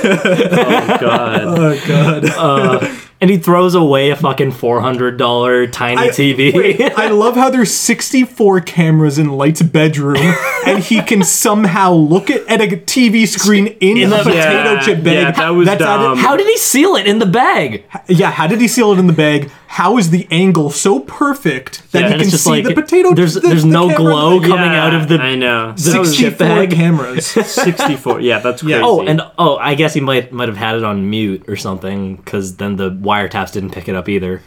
[0.00, 1.42] Oh god.
[1.44, 2.24] Oh god.
[2.24, 6.54] Uh, and he throws away a fucking four hundred dollar tiny I- TV.
[6.54, 10.34] wait, I love how there's 64 cameras in Light's bedroom,
[10.66, 14.72] and he can somehow look at, at a TV screen in, In a the- potato
[14.74, 15.14] Yeah, chip bag.
[15.14, 16.18] yeah, that was That's added- dumb.
[16.18, 17.84] How did he seal it in the bag?
[18.08, 19.50] yeah, how did he seal it in the bag?
[19.70, 23.12] How is the angle so perfect that Yeah, he can just see like the potato?
[23.14, 25.74] there's the- there's the no glow in the- coming out of the I know.
[25.76, 26.70] 64 bag.
[26.72, 27.26] cameras.
[27.26, 28.20] 64.
[28.20, 28.78] Yeah, that's oh, crazy.
[28.78, 28.84] Yeah.
[28.86, 32.16] Oh, and oh, I guess he might might have had it on mute or something
[32.16, 34.42] because then the wiretaps didn't pick it up either.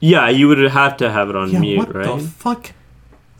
[0.00, 2.18] yeah, you would have to have it on Yeah, mute, what right?
[2.20, 2.72] the fuck?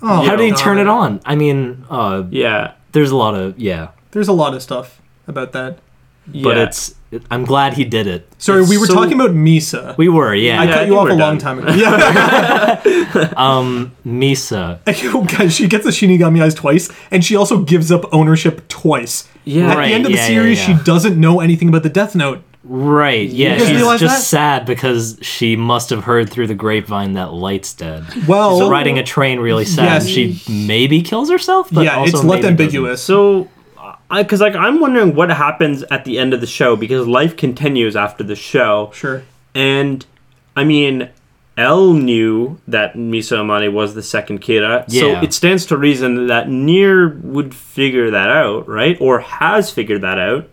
[0.01, 1.21] Oh, How did he turn it on?
[1.25, 2.73] I mean, uh, yeah.
[2.93, 5.79] there's a lot of yeah, There's a lot of stuff about that.
[6.27, 6.63] but yeah.
[6.65, 6.95] it's
[7.31, 8.27] I'm glad he did it.
[8.39, 9.97] Sorry, we were so- talking about Misa.
[9.99, 10.61] We were, yeah.
[10.61, 11.73] I cut I you off a we're long time ago.
[11.75, 12.81] Yeah.
[13.37, 14.81] um, Misa.
[15.15, 19.29] Oh, God, she gets the Shinigami eyes twice, and she also gives up ownership twice.
[19.45, 19.71] Yeah.
[19.73, 20.79] At Right, the end of the yeah, yeah, series, yeah.
[20.79, 22.43] she doesn't know anything about the Death Note.
[22.75, 23.59] Right, yeah.
[23.59, 24.23] She's just that?
[24.23, 28.07] sad because she must have heard through the grapevine that Light's dead.
[28.27, 30.03] Well, She's riding a train really sad.
[30.03, 30.09] Yes.
[30.09, 33.03] She maybe kills herself, but yeah, also it's left maybe ambiguous.
[33.03, 33.51] So,
[34.11, 37.95] because like I'm wondering what happens at the end of the show because life continues
[37.95, 39.23] after the show, Sure.
[39.55, 40.07] and
[40.57, 41.11] I mean,
[41.59, 46.49] L knew that Misa Amane was the second Kira, so it stands to reason that
[46.49, 48.97] Near would figure that out, right?
[48.99, 50.49] Or has figured that out,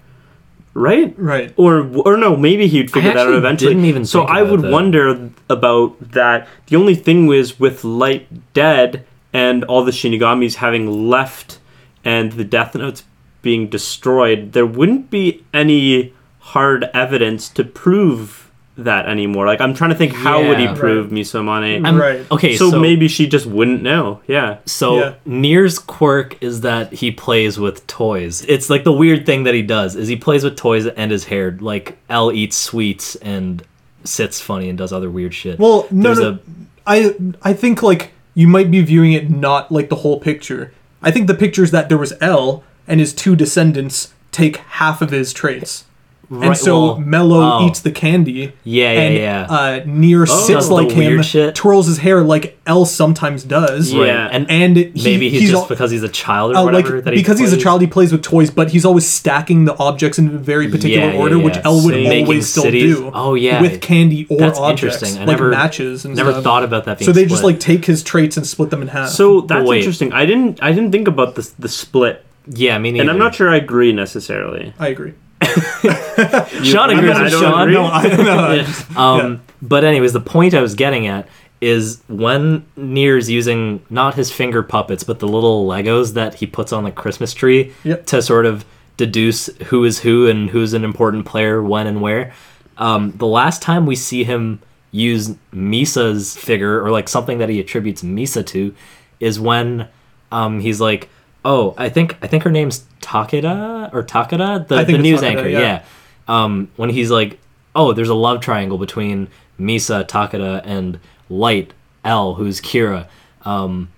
[0.80, 1.14] right?
[1.18, 1.54] Right.
[1.58, 3.74] Or or no, maybe he'd figure that out eventually.
[3.74, 4.72] didn't even so think I would that.
[4.72, 6.48] wonder about that.
[6.68, 11.60] The only thing was with Light dead and all the Shinigamis having left
[12.04, 13.04] and the Death Notes
[13.42, 18.49] being destroyed, there wouldn't be any hard evidence to prove
[18.86, 19.46] that anymore.
[19.46, 20.74] Like I'm trying to think how would he Yeah.
[20.74, 21.80] prove Misa Amane?
[21.82, 22.26] Mm, I'm- Right.
[22.32, 24.20] Okay, so, so, maybe she just wouldn't know.
[24.28, 24.58] Yeah.
[24.66, 25.14] So Yeah.
[25.26, 28.46] Near's quirk is that he plays with toys.
[28.48, 31.26] It's like the weird thing that he does is he plays with toys and his
[31.26, 31.58] hair.
[31.60, 33.64] Like L eats sweets and
[34.04, 35.60] sits funny and does other weird shit.
[35.60, 36.40] Well, no, There's no.
[36.88, 40.72] I I think like you might be viewing it not like the whole picture.
[41.04, 45.02] I think the picture is that there was L and his two descendants take half
[45.02, 45.84] of his traits.
[46.32, 47.68] Right, and so well, Mello oh.
[47.68, 48.54] eats the candy.
[48.64, 49.48] Yeah, yeah, and, yeah.
[49.50, 51.56] Uh, Near Does sits like him, shit.
[51.56, 53.92] twirls his hair like L sometimes does.
[53.92, 54.26] Yeah.
[54.26, 56.64] Right, and, And he, maybe he's, he's just al- because he's a child or uh,
[56.66, 59.08] whatever like that he because he's a child, he plays with toys, but he's always
[59.08, 61.62] stacking the objects in a very particular Yeah, yeah, order, which yeah.
[61.66, 63.12] L would So making always still cities- do.
[63.12, 63.60] Oh, yeah.
[63.62, 65.16] with candy or That's objects, interesting.
[65.24, 66.44] I like never- matches and Never stuff.
[66.44, 68.90] thought about that being So they just like take his traits and split them in
[68.90, 69.10] half.
[69.10, 69.80] So that's wait.
[69.80, 70.14] interesting.
[70.14, 73.02] I didn't I didn't think about the the split, yeah, me neither.
[73.02, 74.74] and I'm not sure I agree necessarily.
[74.78, 75.14] I agree.
[76.64, 77.62] Sean agrees with Sean.
[77.62, 77.74] agree.
[77.74, 79.02] No, I don't know.
[79.02, 81.28] Um, But anyways, the point I was getting at
[81.62, 86.72] is when Near's using not his finger puppets, but the little Legos that he puts
[86.72, 88.06] on the Christmas tree Yep.
[88.08, 88.64] to sort of
[88.96, 92.34] deduce who is who and who's an important player when and where.
[92.78, 94.62] Um, the last time we see him
[94.92, 98.74] use Misa's figure or like something that he attributes Misa to
[99.20, 99.88] is when
[100.32, 101.10] um, he's like,
[101.46, 105.48] "Oh, I think I think her name's Takeda or Takeda, the, the news Takeda, anchor."
[105.50, 105.60] yeah.
[105.60, 105.84] yeah
[106.28, 107.40] um, when he's like,
[107.76, 109.28] "Oh, there's a love triangle between
[109.60, 111.00] Misa, Takeda, and
[111.30, 111.74] Light
[112.06, 113.08] L, who's Kira."
[113.44, 113.90] Um,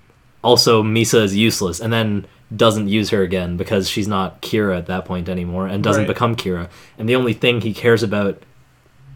[0.44, 4.86] also, Misa is useless, and then doesn't use her again because she's not Kira at
[4.88, 6.08] that point anymore, and doesn't Right.
[6.08, 6.70] become Kira.
[6.98, 8.42] And the only thing he cares about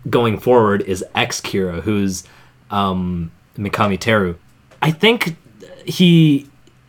[0.10, 2.24] going forward is ex Kira, who's
[2.72, 4.36] um, Mikami Teru.
[4.82, 5.36] I think
[5.86, 6.48] he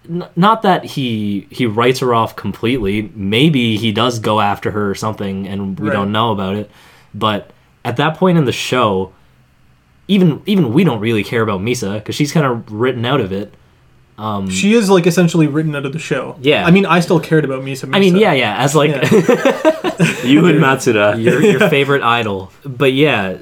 [0.08, 3.10] n- not that he he writes her off completely.
[3.14, 5.94] Maybe he does go after her or something, and we Right.
[5.94, 6.70] don't know about it.
[7.14, 7.50] But
[7.84, 9.12] at that point in the show,
[10.08, 13.32] even even we don't really care about Misa because she's kind of written out of
[13.32, 13.54] it.
[14.18, 16.36] Um, she is like essentially written out of the show.
[16.40, 16.64] Yeah.
[16.64, 17.86] I mean, I still cared about Misa.
[17.86, 17.96] Misa.
[17.96, 18.90] I mean, yeah, yeah, as like
[20.24, 21.22] You and Matsuda.
[21.22, 22.50] your your favorite idol.
[22.64, 23.36] But yeah,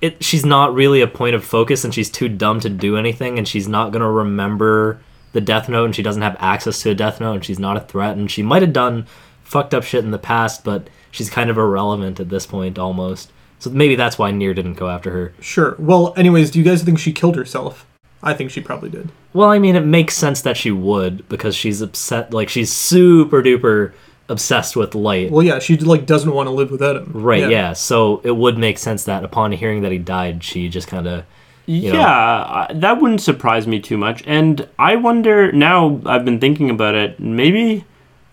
[0.00, 3.38] it she's not really a point of focus and she's too dumb to do anything
[3.38, 5.00] and she's not going to remember
[5.32, 7.76] the death note and she doesn't have access to a death note and she's not
[7.76, 9.06] a threat and she might have done
[9.42, 13.30] fucked up shit in the past but she's kind of irrelevant at this point almost.
[13.58, 15.32] So maybe that's why Near didn't go after her.
[15.40, 15.76] Sure.
[15.78, 17.86] Well, anyways, do you guys think she killed herself?
[18.22, 19.10] I think she probably did.
[19.32, 23.42] Well, I mean, it makes sense that she would because she's upset like she's super
[23.42, 23.92] duper
[24.28, 25.30] obsessed with light.
[25.30, 27.10] Well, yeah, she like doesn't want to live without him.
[27.12, 27.72] Right, yeah.
[27.72, 31.24] So it would make sense that upon hearing that he died, she just kind of
[31.66, 31.92] know.
[31.92, 34.22] yeah, that wouldn't surprise me too much.
[34.26, 36.00] And I wonder now.
[36.06, 37.20] I've been thinking about it.
[37.20, 37.84] Maybe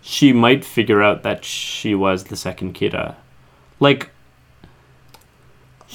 [0.01, 3.15] she might figure out that she was the second Kira.
[3.79, 4.09] Like,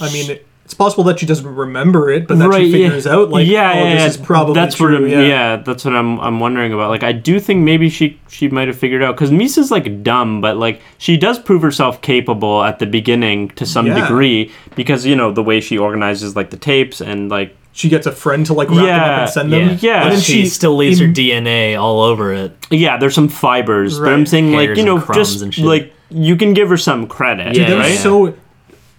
[0.00, 2.64] I mean, it- it's possible that she doesn't remember it, but that right?
[2.64, 3.12] she figures yeah.
[3.12, 4.06] out like, yeah, oh, yeah, this yeah.
[4.08, 4.92] is probably that's true.
[4.92, 5.04] what.
[5.04, 5.20] I'm, yeah.
[5.22, 5.56] yeah.
[5.56, 6.18] that's what I'm.
[6.18, 6.90] I'm wondering about.
[6.90, 10.40] Like, I do think maybe she she might have figured out because Misa's like dumb,
[10.40, 14.00] but like she does prove herself capable at the beginning to some Yeah.
[14.00, 18.06] degree because you know the way she organizes like the tapes and like She gets
[18.06, 19.78] a friend to like wrap them up Yeah, and send them.
[19.80, 20.00] Yeah.
[20.00, 22.52] But and then she, still leaves her DNA all over it.
[22.70, 23.98] Yeah, there's some fibers.
[24.00, 24.28] But I'm Right.
[24.28, 27.84] saying like you know just like you can give her some credit, Yeah, That was
[27.86, 27.94] right?
[27.94, 28.00] yeah.
[28.00, 28.34] so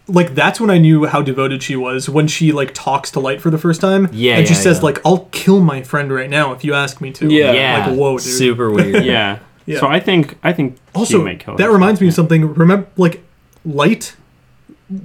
[0.08, 3.42] like that's when I knew how devoted she was when she like talks to Light
[3.42, 4.08] for the first time.
[4.12, 4.84] Yeah, and she yeah, says yeah.
[4.84, 7.52] like, "I'll kill my friend right now if you ask me to." Yeah.
[7.54, 8.22] Yeah, like whoa, dude.
[8.22, 9.04] super weird.
[9.06, 9.40] yeah.
[9.66, 9.80] Yeah.
[9.80, 12.54] So I think I think she Also, might kill that reminds me of something.
[12.54, 13.24] Remember, like
[13.66, 14.16] Light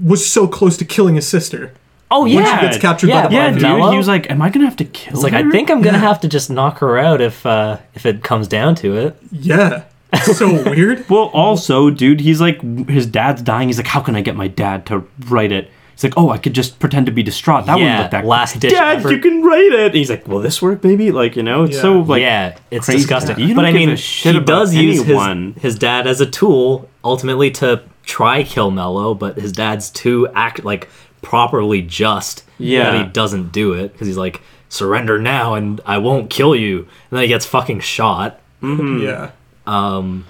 [0.03, 1.73] was so close to killing his sister.
[2.11, 3.93] Oh When she yeah, gets captured by yeah, the Yeah, dude.
[3.93, 5.33] He was like, "Am I gonna have to kill?" It's like?
[5.33, 6.09] I think I'm gonna Yeah.
[6.09, 9.17] have to just knock her out if uh, if it comes down to it.
[9.31, 9.85] Yeah,
[10.35, 11.09] so weird.
[11.09, 13.69] Well, also, dude, he's like, his dad's dying.
[13.69, 15.71] He's like, how can I get my dad to write it?
[15.93, 17.67] He's like, oh, I could just pretend to be distraught.
[17.67, 19.11] That wouldn't look that last ditch Dad, effort.
[19.13, 19.95] you can write it.
[19.95, 20.83] He's like, will this work?
[20.83, 21.83] Maybe, like you know, it's Yeah.
[21.83, 23.01] so like, yeah, it's crazy.
[23.01, 23.39] disgusting.
[23.39, 25.53] You don't but I give mean, a shit he about does use anyone.
[25.55, 30.27] his, his dad as a tool ultimately to try kill Mello, but his dad's too
[30.35, 30.89] act like
[31.21, 32.93] properly just Yeah.
[32.93, 36.79] that he doesn't do it because he's like surrender now and I won't kill you,
[36.79, 38.41] and then he gets fucking shot.
[38.63, 38.81] Mm-hmm.
[38.81, 39.05] Mm-hmm.
[39.07, 39.31] Yeah.
[39.71, 40.25] Um,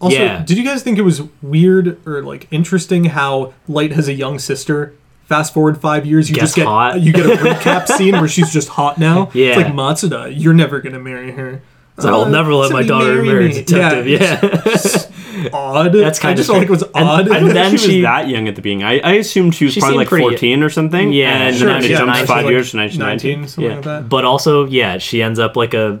[0.00, 0.42] Also, Yeah.
[0.44, 4.38] did you guys think it was weird or like interesting how Light has a young
[4.38, 4.92] sister?
[5.26, 7.00] Fast forward five years, you Gets just get hot.
[7.00, 9.30] you get a recap scene where she's just hot now.
[9.32, 9.48] Yeah.
[9.48, 11.62] it's like Matsuda, you're never gonna marry her.
[11.96, 14.06] it's like, I'll Uh, never let my daughter marry marry a detective.
[14.06, 15.92] Yeah, Yeah, Odd.
[15.92, 17.06] That's I kinda just felt like it was strange.
[17.08, 17.26] odd.
[17.28, 18.84] And- and then think she, she- was that young at the beginning.
[18.84, 21.12] I, I assumed she was She probably like pretty- 14 or something.
[21.12, 23.40] Yeah, and sure, then it yeah, jumps she's five like years to 1919.
[23.40, 23.74] 19, yeah.
[23.76, 24.08] like that.
[24.08, 26.00] But also, yeah, she ends up like a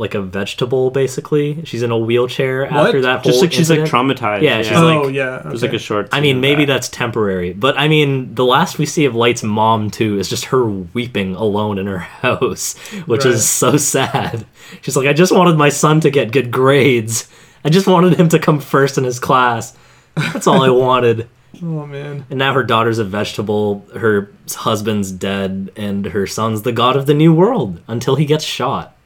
[0.00, 1.64] like a vegetable basically.
[1.64, 4.42] She's in a wheelchair after that whole Just like she's like traumatized.
[4.42, 5.70] Yeah, she's oh like- yeah, There's okay.
[5.72, 6.08] like a short.
[6.12, 6.74] I mean, maybe that.
[6.74, 10.46] that's temporary, but I mean, the last we see of Light's mom too is just
[10.46, 13.34] her weeping alone in her house, which Right.
[13.34, 14.46] is so sad.
[14.80, 17.28] She's like, I just wanted my son to get good grades.
[17.64, 19.76] I just wanted him to come first in his class.
[20.14, 21.28] That's all I wanted.
[21.62, 22.24] Oh man.
[22.30, 27.06] And now her daughter's a vegetable, her husband's dead, and her son's the god of
[27.06, 28.96] the new world until he gets shot.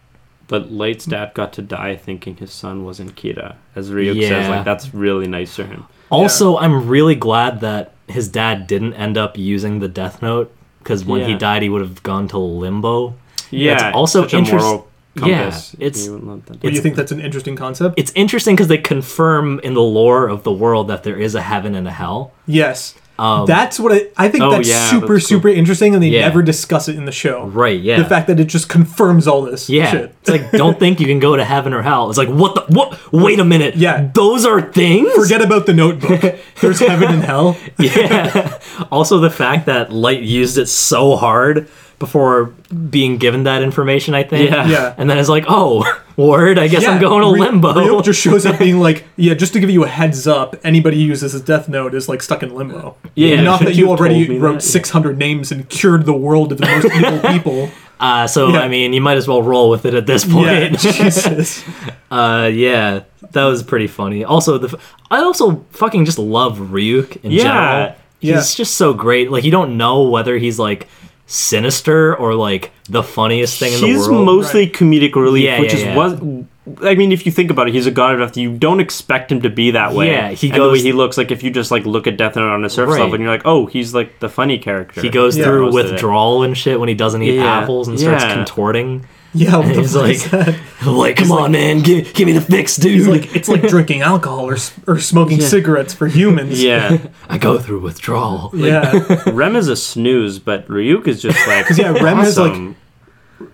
[0.48, 3.54] But Light's dad got to die thinking his son wasn't Kira.
[3.74, 5.84] As Ryuk says, like that's really nice for him.
[6.10, 11.04] Also, I'm really glad that his dad didn't end up using the Death Note because
[11.04, 13.14] when he died, he would have gone to limbo.
[13.50, 15.46] Yeah, It's also such a interest- moral yeah,
[15.78, 17.94] it's- You wouldn't let that But you think that's an interesting concept?
[17.96, 21.40] It's interesting because they confirm in the lore of the world that there is a
[21.42, 22.32] heaven and a hell.
[22.46, 22.94] yes.
[23.18, 24.42] Um, that's what I, I think.
[24.42, 25.36] Oh, that's yeah, super that's cool.
[25.38, 26.22] super interesting, and they Yeah.
[26.22, 27.44] never discuss it in the show.
[27.46, 27.98] right, yeah.
[27.98, 30.14] The fact that it just confirms all this yeah, shit.
[30.22, 32.08] it's like don't think you can go to heaven or hell.
[32.08, 32.98] It's like what the what?
[33.12, 33.76] Wait a minute.
[33.76, 34.10] Yeah.
[34.14, 35.12] those are things.
[35.12, 36.20] Forget about the notebook.
[36.60, 37.56] There's heaven and hell.
[37.78, 38.58] Yeah.
[38.90, 41.68] also, the fact that Light used it so hard
[41.98, 42.46] before
[42.90, 44.50] being given that information, I think.
[44.50, 44.66] Yeah.
[44.66, 44.94] Yeah.
[44.98, 45.84] And then it's like, oh,
[46.16, 46.58] word.
[46.58, 47.72] I guess I'm going to limbo.
[47.72, 50.96] Ryuk just shows up being like, yeah, just to give you a heads up, anybody
[50.96, 52.96] who uses a death note is like stuck in limbo.
[53.14, 54.60] Yeah, Not that you you already wrote that?
[54.62, 57.70] 600 names and cured the world of the most evil people.
[58.00, 58.60] Uh, so Yeah.
[58.60, 60.32] I mean, you might as well roll with it at this Yeah,
[60.68, 60.78] point.
[60.80, 61.64] Jesus.
[62.10, 63.00] uh, yeah,
[63.30, 64.24] that was pretty funny.
[64.24, 67.42] Also, the f- I also fucking just love Ryuk in Yeah.
[67.42, 67.96] general.
[68.20, 68.56] He's Yeah.
[68.56, 69.30] just so great.
[69.30, 70.88] Like you don't know whether he's like
[71.26, 73.96] sinister or like the funniest thing in the world?
[73.98, 74.26] He's world.
[74.26, 75.96] mostly comedic relief, Yeah, which yeah, is yeah.
[75.96, 76.44] was.
[76.82, 78.36] I mean, if you think about it, he's a god of death.
[78.38, 80.06] You don't expect him to be that way.
[80.10, 82.16] Yeah, he and the way goes- he looks like if you just like look at
[82.16, 83.00] Death Note on a surface Right.
[83.00, 85.02] level, and you're like, oh, he's like the funny character.
[85.02, 85.44] he goes Yeah.
[85.44, 87.60] through Most withdrawal and shit when he doesn't eat Yeah.
[87.60, 89.04] apples and starts contorting.
[89.34, 90.56] Yeah, what the He's like, is that?
[90.86, 93.00] like, come on, man, give, give me the fix, dude.
[93.00, 94.56] It's like it's like drinking alcohol or,
[94.86, 96.62] or smoking cigarettes for humans.
[96.62, 96.98] Yeah,
[97.28, 98.50] I go through withdrawal.
[98.54, 99.22] yeah.
[99.30, 102.76] Rem is a snooze, but Ryuk is just like because yeah, Rem is, like.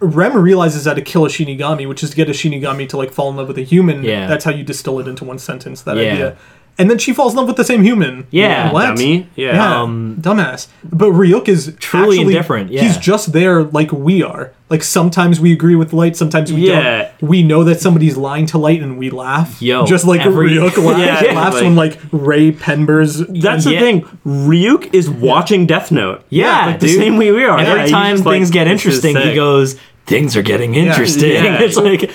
[0.00, 3.12] Rem realizes how to kill a Shinigami, which is to get a Shinigami to like
[3.12, 4.04] fall in love with a human.
[4.04, 4.26] Yeah.
[4.26, 5.82] That's how you distill it into one sentence.
[5.82, 6.12] That Yeah.
[6.12, 6.36] idea.
[6.78, 8.26] And then she falls in love with the same human.
[8.30, 8.72] Yeah.
[8.72, 8.82] what?
[8.86, 9.28] dummy.
[9.36, 10.68] Yeah, Yeah, Um, dumbass.
[10.84, 12.82] But Ryuk is truly actually- indifferent, yeah.
[12.82, 14.52] He's just there like we are.
[14.70, 17.08] Like sometimes we agree with Light, sometimes we Yeah.
[17.20, 17.28] don't.
[17.30, 19.60] We know that somebody's lying to Light, and we laugh.
[19.60, 23.18] Yo, just like every- Ryuk laughs, Yeah, laughs like- when like Raye Penber's.
[23.26, 23.80] That's the Yeah.
[23.80, 24.04] thing.
[24.26, 26.22] Ryuk is watching Death Note.
[26.30, 27.58] Yeah, like the same way we are.
[27.58, 29.74] Every Yeah, time just like, things get interesting, he goes,
[30.06, 31.58] "Things are getting interesting." Yeah.
[31.62, 32.08] It's like,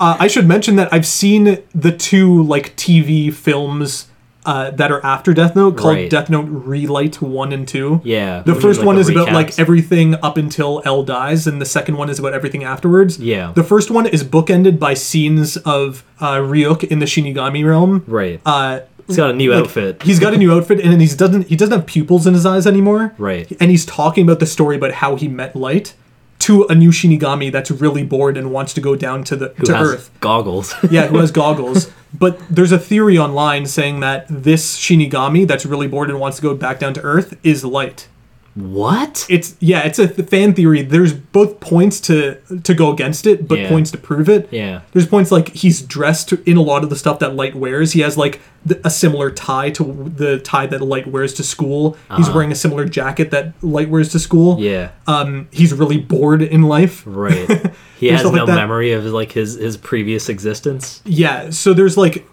[0.00, 4.06] Uh, I should mention that I've seen the two like TV films.
[4.44, 6.10] Uh, that are after Death Note called Right.
[6.10, 8.00] Death Note Relight one and two.
[8.02, 11.64] Yeah, the first like one is about like everything up until L dies, and the
[11.64, 13.18] second one is about everything afterwards.
[13.18, 13.52] Yeah.
[13.54, 18.04] the first one is bookended by scenes of uh, Ryuk in the Shinigami realm.
[18.08, 18.40] right.
[18.44, 20.02] Uh, He's got a new like, outfit.
[20.04, 22.66] He's got a new outfit, and he doesn't he doesn't have pupils in his eyes
[22.66, 23.14] anymore.
[23.18, 23.50] Right.
[23.60, 25.94] And he's talking about the story about how he met Light
[26.42, 29.64] to a new Shinigami that's really bored and wants to go down to the who
[29.66, 30.10] to has Earth.
[30.20, 30.74] goggles.
[30.90, 31.90] Yeah, who has goggles.
[32.12, 36.42] But there's a theory online saying that this Shinigami that's really bored and wants to
[36.42, 38.08] go back down to Earth is Light.
[38.54, 39.26] What?
[39.30, 40.82] It's yeah, it's a th- fan theory.
[40.82, 43.68] There's both points to to go against it, but Yeah.
[43.68, 44.48] points to prove it.
[44.50, 44.80] Yeah.
[44.92, 47.92] There's points like he's dressed in a lot of the stuff that Light wears.
[47.92, 51.96] He has like the, a similar tie to the tie that Light wears to school.
[52.16, 54.52] He's wearing a similar jacket that Light wears to school.
[54.52, 54.62] Uh-huh.
[54.62, 54.90] Yeah.
[55.06, 57.02] Um, he's really bored in life.
[57.06, 57.48] Right.
[58.02, 58.56] He has stuff no like that.
[58.56, 61.00] memory of like his his previous existence.
[61.04, 61.50] Yeah.
[61.50, 62.26] So there's like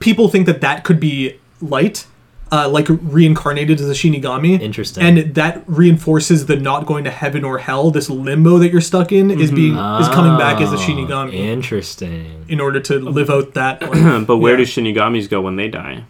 [0.00, 2.06] people think that that could be Light.
[2.52, 4.60] Uh, like reincarnated as a Shinigami.
[4.60, 5.02] Interesting.
[5.02, 7.90] And that reinforces the not going to heaven or hell.
[7.90, 11.34] This limbo that you're stuck in is being is coming back as a Oh, Shinigami
[11.34, 12.44] Interesting.
[12.48, 13.82] in order to live out that.
[13.82, 14.26] Life.
[14.26, 14.64] but where Yeah.
[14.64, 16.04] do shinigamis go when they die?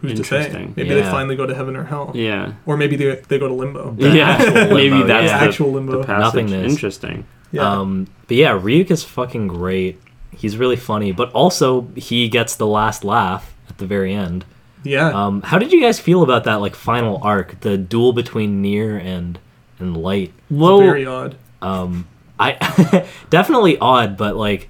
[0.00, 0.36] Who's to say?
[0.44, 0.74] Interesting.
[0.76, 1.10] Maybe they Yeah.
[1.10, 2.52] finally go to heaven or hell, Yeah.
[2.66, 3.94] or maybe they they go to limbo.
[3.98, 4.28] yeah.
[4.38, 5.38] actual Maybe that's yeah.
[5.38, 5.98] the, Actual limbo.
[6.00, 6.42] the passage.
[6.44, 6.72] Nothingness.
[6.72, 7.24] Interesting.
[7.52, 7.62] Yeah.
[7.80, 9.98] Um, but yeah, Ryuk is fucking great.
[10.36, 14.44] He's really funny, but also he gets the last laugh at the very end.
[14.84, 15.08] Yeah.
[15.08, 18.96] Um, how did you guys feel about that like final arc, the duel between Near
[18.96, 19.38] and
[19.78, 20.32] and Light?
[20.50, 21.36] Well, Very odd.
[21.60, 22.06] Um,
[22.38, 24.68] I definitely odd, but like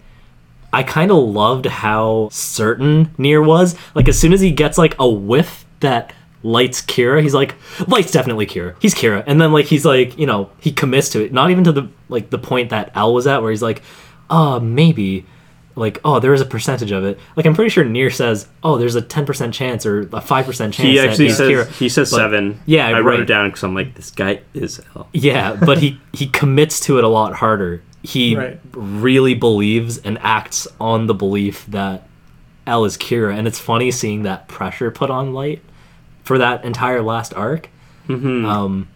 [0.72, 3.76] I kind of loved how certain Near was.
[3.94, 6.12] Like as soon as he gets like a whiff that
[6.42, 7.54] Light's Kira, he's like,
[7.86, 8.74] Light's definitely Kira.
[8.80, 11.32] He's Kira, and then like he's like, you know, he commits to it.
[11.32, 13.82] Not even to the like the point that L was at, where he's like,
[14.30, 15.26] uh, maybe.
[15.76, 17.18] Like, oh, there is a percentage of it.
[17.36, 20.76] Like, I'm pretty sure Near says, oh, there's a 10% chance or a 5% chance
[20.76, 21.70] he that actually he's says Kira.
[21.72, 22.60] he says But- seven.
[22.66, 23.20] Yeah, I wrote right.
[23.20, 25.08] it down because I'm like, this guy is L.
[25.12, 27.82] Yeah, but he he commits to it a lot harder.
[28.02, 28.60] He Right.
[28.72, 32.06] really believes and acts on the belief that
[32.66, 35.60] L is Kira, and it's funny seeing that pressure put on Light
[36.22, 37.68] for that entire last arc.
[38.08, 38.44] Mm-hmm.
[38.46, 38.88] Um,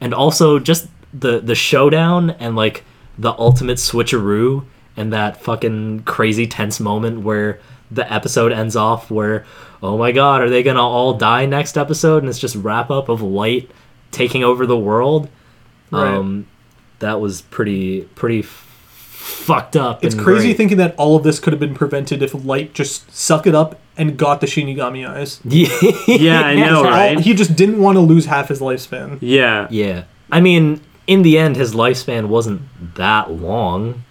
[0.00, 2.84] and also just the the showdown and like
[3.18, 4.64] the ultimate switcheroo
[4.96, 7.58] and that fucking crazy tense moment where
[7.90, 9.44] the episode ends off where
[9.82, 13.08] oh my god are they gonna all die next episode and it's just wrap up
[13.08, 13.70] of light
[14.10, 15.28] taking over the world
[15.90, 16.14] Right.
[16.14, 16.46] um
[17.00, 18.46] that was pretty pretty f-
[19.22, 20.56] fucked up It's crazy great.
[20.56, 23.78] thinking that all of this could have been prevented if Light just suck it up
[23.96, 25.40] and got the Shinigami eyes.
[25.44, 25.68] yeah
[26.08, 27.20] Yeah, I know, All- right?
[27.20, 29.18] he just didn't want to lose half his lifespan.
[29.20, 29.66] Yeah.
[29.70, 30.04] Yeah.
[30.30, 32.62] I mean, in the end, his lifespan wasn't
[32.94, 34.04] that long.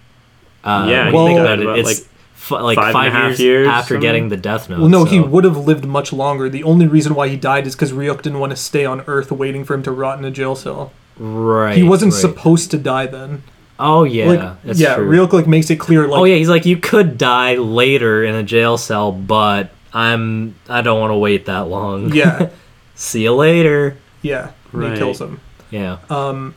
[0.64, 2.92] Uh, Yeah, when you you think think about it, about, it's like, f- like five
[2.92, 4.00] five, and a half years, years, after something?
[4.00, 4.80] getting the Death Note.
[4.80, 6.48] Well, no, he would have lived much longer.
[6.48, 9.30] The only reason why he died is because Ryuk didn't want to stay on Earth
[9.32, 10.92] waiting for him to rot in a jail cell.
[11.18, 11.76] Right.
[11.76, 12.20] He wasn't right.
[12.20, 13.42] supposed to die then.
[13.78, 15.10] Oh yeah, Like, that's yeah, true.
[15.10, 16.06] Ryuk like makes it clear.
[16.06, 20.54] Like, oh yeah, he's like you could die later in a jail cell, but I'm
[20.68, 22.12] I don't want to wait that long.
[22.14, 22.50] yeah,
[22.94, 23.96] See you later.
[24.22, 24.52] yeah.
[24.72, 24.92] And Right.
[24.92, 25.40] He kills him.
[25.70, 25.98] Yeah.
[26.08, 26.54] Um,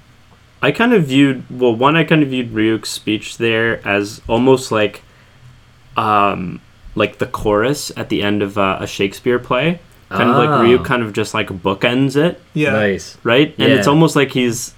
[0.67, 4.71] I kind of viewed well one I kind of viewed Ryuk's speech there as almost
[4.71, 5.03] like
[5.97, 6.59] um
[6.95, 9.79] like the chorus at the end of uh, a Shakespeare play.
[10.09, 10.61] Kind of like Ah.
[10.63, 13.17] Ryuk kind of just like bookends it, yeah, Nice.
[13.23, 13.53] right?
[13.57, 14.73] And it's almost like he's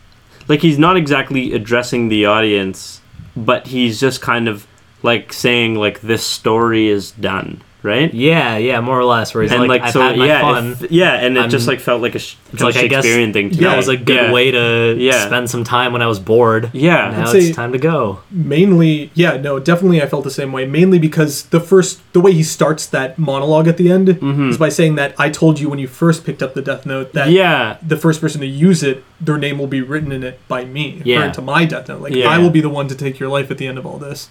[0.48, 3.02] like he's not exactly addressing the audience,
[3.36, 4.66] but he's just kind of
[5.04, 8.14] like saying like this story is done, right?
[8.14, 9.34] Yeah, yeah, more or less.
[9.34, 10.78] Where he's and like, like, I've so had my yeah, fun.
[10.82, 12.88] if- yeah, and it I'm- just like felt like a sh- It's kind of I
[12.88, 13.50] guess Shakespearean thing.
[13.52, 13.68] To Yeah, me.
[13.70, 14.32] that was a good Yeah.
[14.32, 15.26] way to Yeah.
[15.26, 16.70] spend some time when I was bored.
[16.74, 18.20] Yeah, Now I'd it's time to go.
[18.32, 20.66] mainly, yeah, no, definitely, I felt the same way.
[20.66, 24.50] Mainly because the first, the way he starts that monologue at the end Mm-hmm.
[24.50, 27.14] is by saying that I told you when you first picked up the Death Note
[27.14, 30.40] that yeah, the first person to use it, their name will be written in it
[30.48, 31.18] by me, Yeah.
[31.18, 32.02] referring to my Death Note.
[32.02, 32.30] Like Yeah.
[32.30, 34.30] I will be the one to take your life at the end of all this.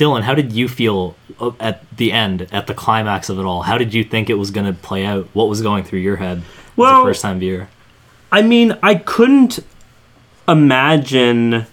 [0.00, 3.60] Dylan, how did you feel uh, at the end, at the climax of it all?
[3.62, 5.28] How did you think it was going to play out?
[5.34, 6.44] What was going through your head as
[6.78, 7.68] a first time viewer?
[8.32, 9.58] I mean, I couldn't
[10.48, 11.66] imagine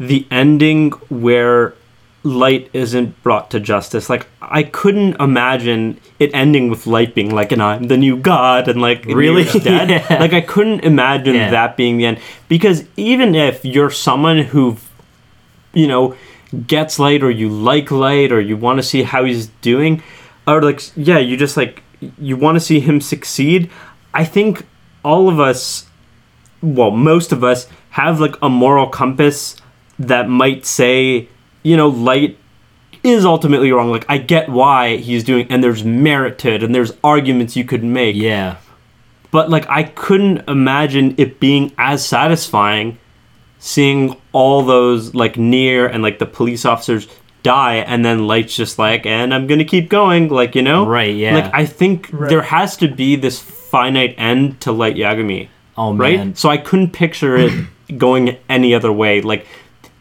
[0.00, 1.74] the ending where
[2.22, 4.08] Light isn't brought to justice.
[4.08, 8.66] Like, I couldn't imagine it ending with Light being like, and I'm the new god,
[8.68, 9.44] and like, Really?
[9.44, 9.88] Dead.
[10.10, 10.18] Yeah.
[10.18, 11.50] Like, I couldn't imagine Yeah.
[11.50, 12.18] that being the end.
[12.48, 14.76] Because even if you're someone who,
[15.74, 16.14] you know,
[16.66, 20.02] gets Light or you like Light or you want to see how he's doing,
[20.46, 21.82] or like, yeah, you just like,
[22.18, 23.70] you want to see him succeed,
[24.14, 24.66] I think
[25.04, 25.88] all of us
[26.62, 29.56] well, most of us have like a moral compass
[29.98, 31.28] that might say,
[31.62, 32.38] you know, light
[33.02, 33.90] is ultimately wrong.
[33.90, 37.64] Like, I get why he's doing, and there's merit to it, and there's arguments you
[37.64, 38.16] could make.
[38.16, 38.56] Yeah.
[39.30, 42.98] But like, I couldn't imagine it being as satisfying
[43.58, 47.08] seeing all those like Near and like the police officers
[47.42, 50.28] die, and then light's just like, and I'm gonna keep going.
[50.28, 51.34] Like, you know, Right, yeah.
[51.36, 52.28] Like, I think Right.
[52.28, 56.36] there has to be this finite end to Light Yagami Oh, right?
[56.36, 57.52] So I couldn't picture it
[57.98, 59.20] going any other way.
[59.20, 59.46] Like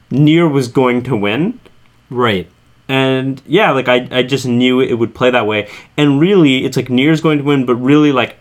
[0.10, 1.60] Near was going to win,
[2.10, 2.48] Right.
[2.88, 5.70] and yeah, like I, I just knew it would play that way.
[5.98, 8.38] And really, it's like Near's going to win, but really, like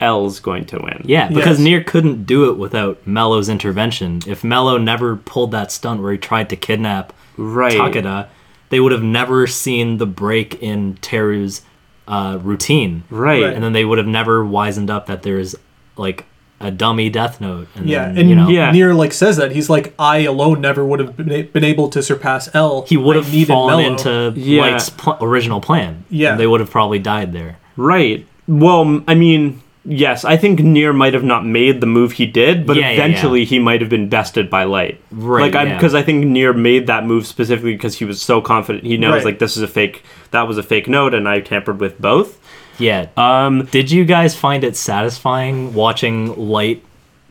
[0.00, 1.02] L's going to win.
[1.04, 1.64] Yeah, because Yes.
[1.64, 4.20] Near couldn't do it without Mello's intervention.
[4.26, 7.72] If Mello never pulled that stunt where he tried to kidnap right.
[7.74, 8.28] Takeda,
[8.70, 11.62] they would have never seen the break in Teru's
[12.08, 13.04] uh, routine.
[13.10, 13.42] Right.
[13.44, 13.52] Right.
[13.54, 15.54] And then they would have never wisened up that there's
[15.96, 16.24] like
[16.60, 17.68] a dummy Death Note.
[17.74, 18.70] And Yeah, then, and you know, Yeah.
[18.70, 21.88] Near like says that he's like I alone never would have been, a- been able
[21.90, 22.84] to surpass L.
[22.88, 23.90] he would I have needed fallen Mello.
[24.28, 24.62] into Yeah.
[24.62, 26.04] Light's pl- original plan.
[26.10, 26.32] Yeah.
[26.32, 27.58] And they would have probably died there.
[27.76, 28.26] Right.
[28.46, 32.66] well, I mean, yes, I think Near might have not made the move he did,
[32.66, 35.00] but Yeah, yeah, eventually he might have been bested by Light.
[35.10, 35.74] Right, Like, yeah.
[35.74, 38.84] because I think Near made that move specifically because he was so confident.
[38.84, 39.24] He knows Right.
[39.26, 40.02] like this is a fake.
[40.32, 42.38] That was a fake note, and I tampered with both.
[42.78, 43.06] Yeah.
[43.16, 46.82] Um, Did you guys find it satisfying watching Light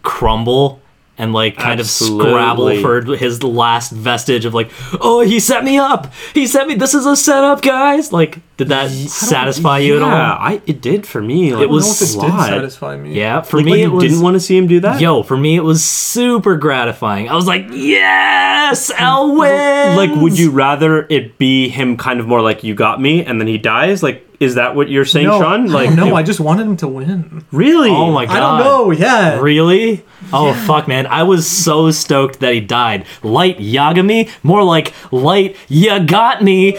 [0.04, 0.80] crumble
[1.20, 2.26] and like kind Absolutely.
[2.26, 4.72] of scrabble for his last vestige of like,
[5.02, 6.12] oh, he set me up.
[6.34, 6.76] He set me.
[6.76, 8.12] This is a setup, guys.
[8.14, 10.38] Like, did that satisfy you at yeah, all?
[10.40, 11.54] I it did for me.
[11.54, 13.14] Like, It was I don't know if it did satisfy me.
[13.14, 14.04] Yeah, for Like, me you it was.
[14.04, 15.00] didn't want to see him do that.
[15.02, 17.30] Yo, for me it was super gratifying.
[17.30, 19.98] I was like, yes, L wins.
[19.98, 23.40] Like, would you rather it be him kind of more like you got me, and
[23.40, 24.02] then he dies?
[24.02, 25.68] Like, is that what you're saying, No, Sean?
[25.68, 26.16] Like, no.
[26.16, 27.44] I just wanted him to win.
[27.52, 27.90] really?
[27.90, 28.38] Oh my god.
[28.38, 28.92] I don't know.
[28.92, 29.40] Yeah.
[29.42, 30.04] Really?
[30.32, 31.08] Oh fuck, man!
[31.08, 33.06] I was so stoked that he died.
[33.24, 36.78] Light Yagami, more like light ya got me.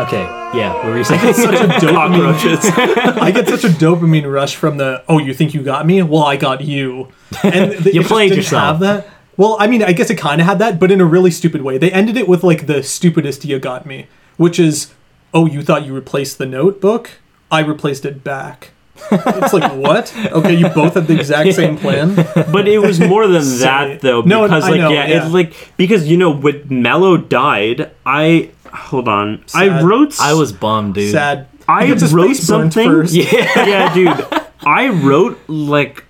[0.00, 0.22] Okay,
[0.54, 1.20] yeah, what were you saying?
[1.34, 2.38] Such a dopamine.
[2.38, 3.18] Cockroaches.
[3.20, 6.22] I get such a dopamine rush from the oh you think you got me well
[6.24, 7.08] I got you
[7.42, 8.62] and th- it just played didn't yourself.
[8.62, 11.04] have that well I mean I guess it kind of had that but in a
[11.04, 14.06] really stupid way they ended it with like the stupidest you got me
[14.36, 14.92] which is
[15.34, 17.12] oh you thought you replaced the notebook
[17.50, 18.70] I replaced it back
[19.10, 20.14] it's like what?
[20.32, 22.14] Okay you both had the exact same plan?
[22.52, 25.24] But it was more than that though No, because I like know, yeah, yeah.
[25.24, 29.44] it's like because you know when Mello died i hold on.
[29.54, 31.12] I wrote I was bummed, dude.
[31.12, 31.46] sad.
[31.68, 33.14] I He gets his wrote something- first.
[33.14, 33.24] Yeah.
[33.66, 34.42] yeah dude.
[34.64, 36.04] I wrote like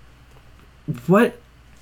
[1.06, 1.38] what?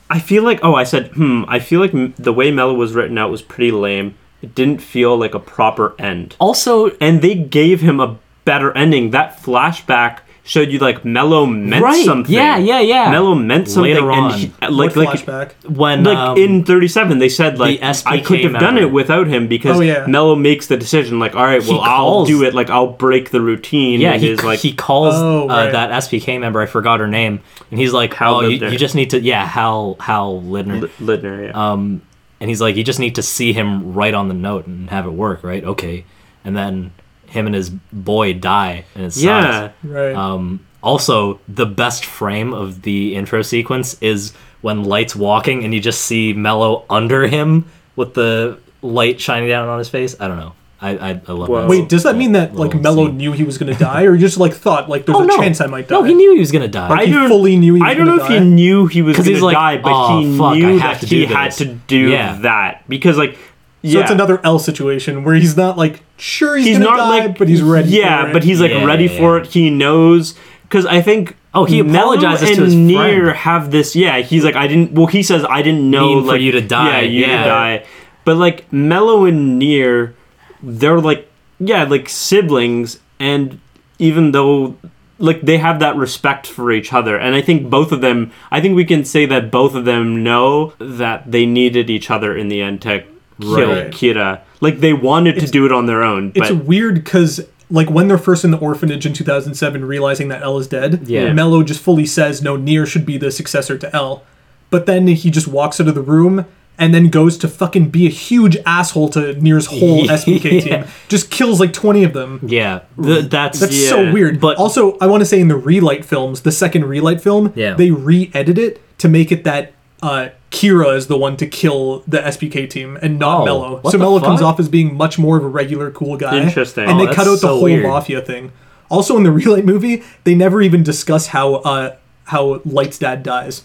[0.09, 2.95] I feel like oh i said hmm i feel like m- the way Mello was
[2.95, 4.15] written out was pretty lame.
[4.43, 6.35] It didn't feel like a proper end.
[6.39, 9.11] Also, and they gave him a better ending.
[9.11, 10.21] That flashback
[10.51, 12.05] showed you like Mello meant Right.
[12.05, 13.09] something Yeah, yeah, yeah.
[13.09, 14.39] Mello meant something Later and on.
[14.39, 18.19] he- What like like flashback when like um, in 37 they said like the i
[18.21, 20.07] couldn't have done it without him because Oh, yeah.
[20.09, 23.31] mello makes the decision like all right He well i'll do it like i'll break
[23.31, 26.61] the routine yeah, he, is like he calls Oh, uh, that SPK member.
[26.61, 27.41] I forgot her name,
[27.71, 30.89] and he's like, Hal "Oh, you, you just need to, yeah, Hal Hal Lidner." Li-
[31.17, 31.53] Lidner, yeah.
[31.73, 32.03] Um,
[32.41, 35.05] and he's like, you just need to see him write on the note and have
[35.07, 35.63] it work, right?
[35.63, 36.05] Okay.
[36.45, 36.93] And then
[37.31, 39.23] him and his boy die, and it sucks.
[39.25, 44.33] yeah right Um, also, the best frame of the intro sequence is
[44.63, 47.67] when Light's walking and you just see Mello under him
[47.97, 50.17] with the light shining down on his face.
[50.21, 50.53] I don't know.
[50.83, 51.61] I I, I love Whoa.
[51.61, 51.69] that.
[51.69, 53.19] wait does that mean that like little Mello scene.
[53.19, 55.37] knew he was gonna die or you just like thought like there's Oh a no!
[55.37, 56.89] chance I might die No, he knew he was gonna die.
[56.89, 58.03] Like, he don't- fully knew he was gonna die.
[58.03, 58.55] I don't know gonna if he die?
[58.57, 60.79] knew he was 'Cause going he's to like, die, but "Oh, he fuck, I knew
[60.79, 62.39] have that to he do had this." to do Yeah.
[62.41, 63.39] that because, like, So
[63.83, 67.27] yeah, it's another L situation where he's not like sure he's, he's gonna not die,
[67.27, 67.91] like, but he's ready.
[67.91, 68.33] Yeah, for it.
[68.35, 69.43] but he's like Yeah, ready yeah, for yeah.
[69.45, 69.49] it.
[69.49, 71.37] He knows because I think.
[71.53, 73.39] Oh, he Mello apologizes and to his Near friend.
[73.39, 73.97] have this.
[73.97, 74.93] Yeah, he's like, I didn't.
[74.93, 77.39] Well, he says I didn't know Mean for like you to die, Yeah, you yeah.
[77.43, 77.87] to die.
[78.25, 80.15] But like Mello and Near,
[80.63, 81.29] they're like
[81.59, 83.59] yeah, like siblings, and
[83.99, 84.77] even though
[85.19, 88.31] like they have that respect for each other, and I think both of them.
[88.53, 92.37] I think we can say that both of them know that they needed each other
[92.37, 93.03] in the end to
[93.41, 93.91] kill Right.
[93.91, 94.41] Kira.
[94.61, 98.09] Like they wanted to do it on their own, it's but weird because like when
[98.09, 101.33] they're first in the orphanage in 2007, realizing that L is dead, Yeah.
[101.33, 104.25] Mello just fully says no, Near should be the successor to L,
[104.71, 106.47] but then he just walks out of the room.
[106.79, 110.61] And then goes to fucking be a huge asshole to Near's whole SPK Yeah.
[110.83, 110.85] team.
[111.09, 112.41] Just kills like 20 of them.
[112.43, 113.89] yeah, th- that's That's Yeah.
[113.91, 114.41] so weird.
[114.41, 117.53] But- But also, I want to say in the Relight films, the second Relight film,
[117.55, 117.75] Yeah.
[117.75, 119.73] they re-edited it to make it that
[120.03, 123.81] uh, Kira is the one to kill the SPK team and not Oh, Mello.
[123.85, 126.43] So the Mello comes off as being much more of a regular cool guy.
[126.43, 126.89] Interesting.
[126.89, 127.85] And Oh, they cut out the whole weird.
[127.87, 128.51] mafia thing.
[128.89, 131.95] Also, in the Relight movie, they never even discuss how uh,
[132.25, 133.63] how Light's dad dies.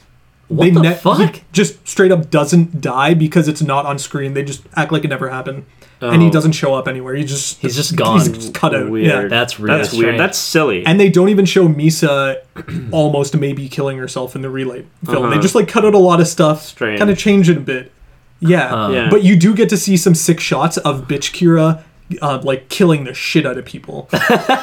[0.48, 1.36] What they the ne- fuck?
[1.38, 4.36] He just straight up doesn't die because it's not on screen.
[4.36, 5.66] They just act like it never happened.
[6.02, 6.32] And he Oh.
[6.32, 7.16] doesn't show up anywhere.
[7.16, 8.20] He just He's just gone.
[8.20, 8.90] He's just cut out.
[8.90, 9.08] weird.
[9.08, 9.28] Yeah.
[9.28, 10.06] That's really that's strange.
[10.06, 10.20] weird.
[10.20, 10.86] That's silly.
[10.86, 12.38] And they don't even show Misa
[12.92, 15.26] almost maybe killing herself in the Relight film.
[15.26, 15.34] Uh-huh.
[15.36, 17.00] They just like cut out a lot of stuff, Strange.
[17.00, 17.92] kind of change it a bit.
[18.40, 18.90] Yeah.
[18.92, 19.10] Yeah.
[19.10, 21.82] But you do get to see some sick shots of bitch Kira
[22.22, 24.08] uh, like killing the shit out of people.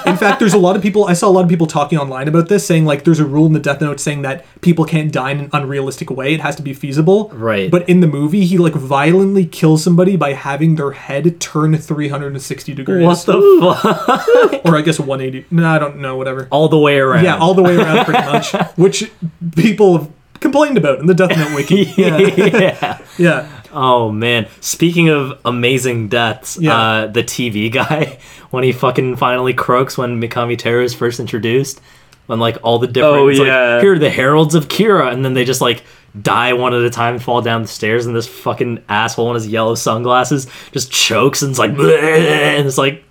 [0.07, 2.29] in fact, there's a lot of people I saw a lot of people talking online
[2.29, 5.13] about this saying like there's a rule in the Death Note saying that people can't
[5.13, 6.35] die in an unrealistic way.
[6.35, 7.31] It has to be feasible.
[7.31, 7.71] Right.
[7.71, 12.75] But in the movie, he like violently kills somebody by having their head turn 360
[12.75, 13.05] degrees.
[13.05, 13.41] what the
[13.83, 14.65] fuck?
[14.65, 15.47] or I guess 180.
[15.51, 16.49] No, I don't know, whatever.
[16.51, 17.25] All the way around.
[17.25, 19.11] Yeah, all the way around pretty much, which
[19.57, 20.11] people have
[20.41, 21.85] complained about in the Death Note wiki.
[21.97, 22.99] Yeah, yeah.
[23.19, 23.62] yeah.
[23.73, 24.47] Oh man!
[24.61, 26.77] Speaking of amazing deaths, Yeah.
[26.77, 28.19] uh, the TV guy
[28.51, 31.81] when he fucking finally croaks when Mikami Teru is first introduced,
[32.27, 33.81] when like all the different, Oh, it's like, yeah.
[33.81, 35.83] here are the heralds of Kira, and then they just like
[36.21, 39.35] die one at a time, and fall down the stairs, and this fucking asshole in
[39.35, 43.05] his yellow sunglasses just chokes and it's like, and it's like.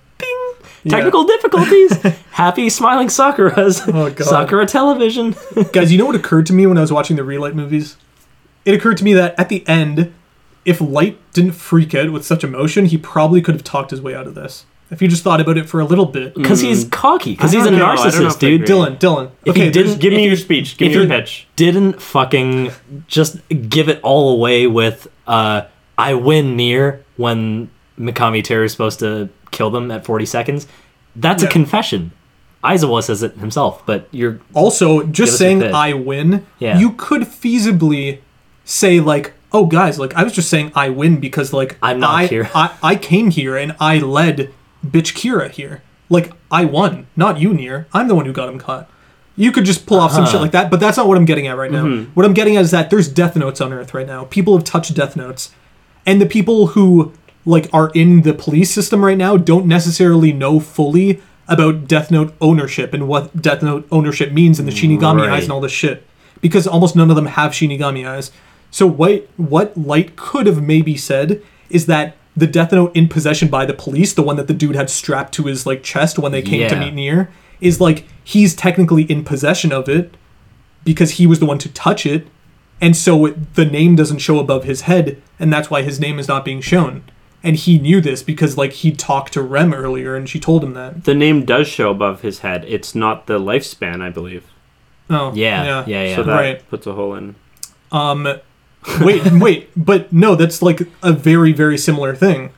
[0.88, 1.92] Technical difficulties.
[2.32, 3.82] Happy smiling Sakura's.
[3.88, 4.26] Oh, God.
[4.26, 5.36] Sakura television.
[5.74, 7.98] Guys, you know what occurred to me when I was watching the Relight movies?
[8.66, 10.12] It occurred to me that at the end,
[10.66, 14.14] if Light didn't freak out with such emotion, he probably could have talked his way
[14.16, 14.66] out of this.
[14.90, 16.36] If you just thought about it for a little bit.
[16.36, 17.32] Because he's cocky.
[17.32, 18.62] Because I he's a don't know, I don't know narcissist, if I dude.
[18.64, 18.76] agree.
[18.76, 19.32] Dylan, Dylan.
[19.46, 20.78] If he okay, didn't Give me If your you- speech.
[20.78, 21.48] Give if me your you pitch.
[21.56, 22.72] Didn't fucking
[23.08, 23.38] just
[23.70, 25.62] give it all away with uh,
[25.98, 30.68] I win near when Mikami Teru is supposed to kill them at 40 seconds.
[31.16, 31.48] That's Yeah.
[31.50, 32.12] a confession.
[32.62, 35.74] Aizawa says it himself, but you're Also, Give just us saying pitch.
[35.74, 36.78] I win, Yeah.
[36.78, 38.20] you could feasibly
[38.66, 42.16] say like, "Oh, guys, like I was just saying I win because like I'm not
[42.16, 44.54] I, Kira." I I came here and I led
[44.86, 45.82] bitch Kira here.
[46.10, 47.88] Like I won, not you, Near.
[47.94, 48.90] I'm the one who got him caught.
[49.38, 50.32] You could just pull off some Uh-huh.
[50.34, 51.86] shit like that, but that's not what I'm getting at right now.
[51.86, 52.12] Mm-hmm.
[52.14, 54.26] What I'm getting at is that there's death notes on Earth right now.
[54.26, 55.52] People have touched death notes,
[56.06, 57.14] and the people who
[57.46, 62.34] like are in the police system right now don't necessarily know fully about Death Note
[62.40, 66.06] ownership and what Death Note ownership means and the Shinigami eyes and all this shit.
[66.40, 68.32] Because almost none of them have Shinigami eyes.
[68.72, 73.50] So what what Light could have maybe said is that the Death Note in possession
[73.50, 76.32] by the police, the one that the dude had strapped to his like chest when
[76.32, 76.80] they came to Yeah.
[76.80, 77.30] meet Near,
[77.60, 80.16] is like he's technically in possession of it
[80.86, 82.28] because he was the one to touch it,
[82.80, 86.18] and so it, the name doesn't show above his head, and that's why his name
[86.18, 87.04] is not being shown.
[87.44, 90.74] And he knew this because like he talked to Rem earlier, and she told him
[90.76, 91.04] that.
[91.04, 92.64] The name does show above his head.
[92.68, 94.46] It's not the lifespan, I believe.
[95.10, 96.16] Oh, Yeah, yeah, yeah.
[96.16, 96.70] So that Right.
[96.70, 97.36] puts a hole in.
[97.92, 98.28] Um,
[99.02, 102.52] wait, wait, but no, that's like a very, very similar thing,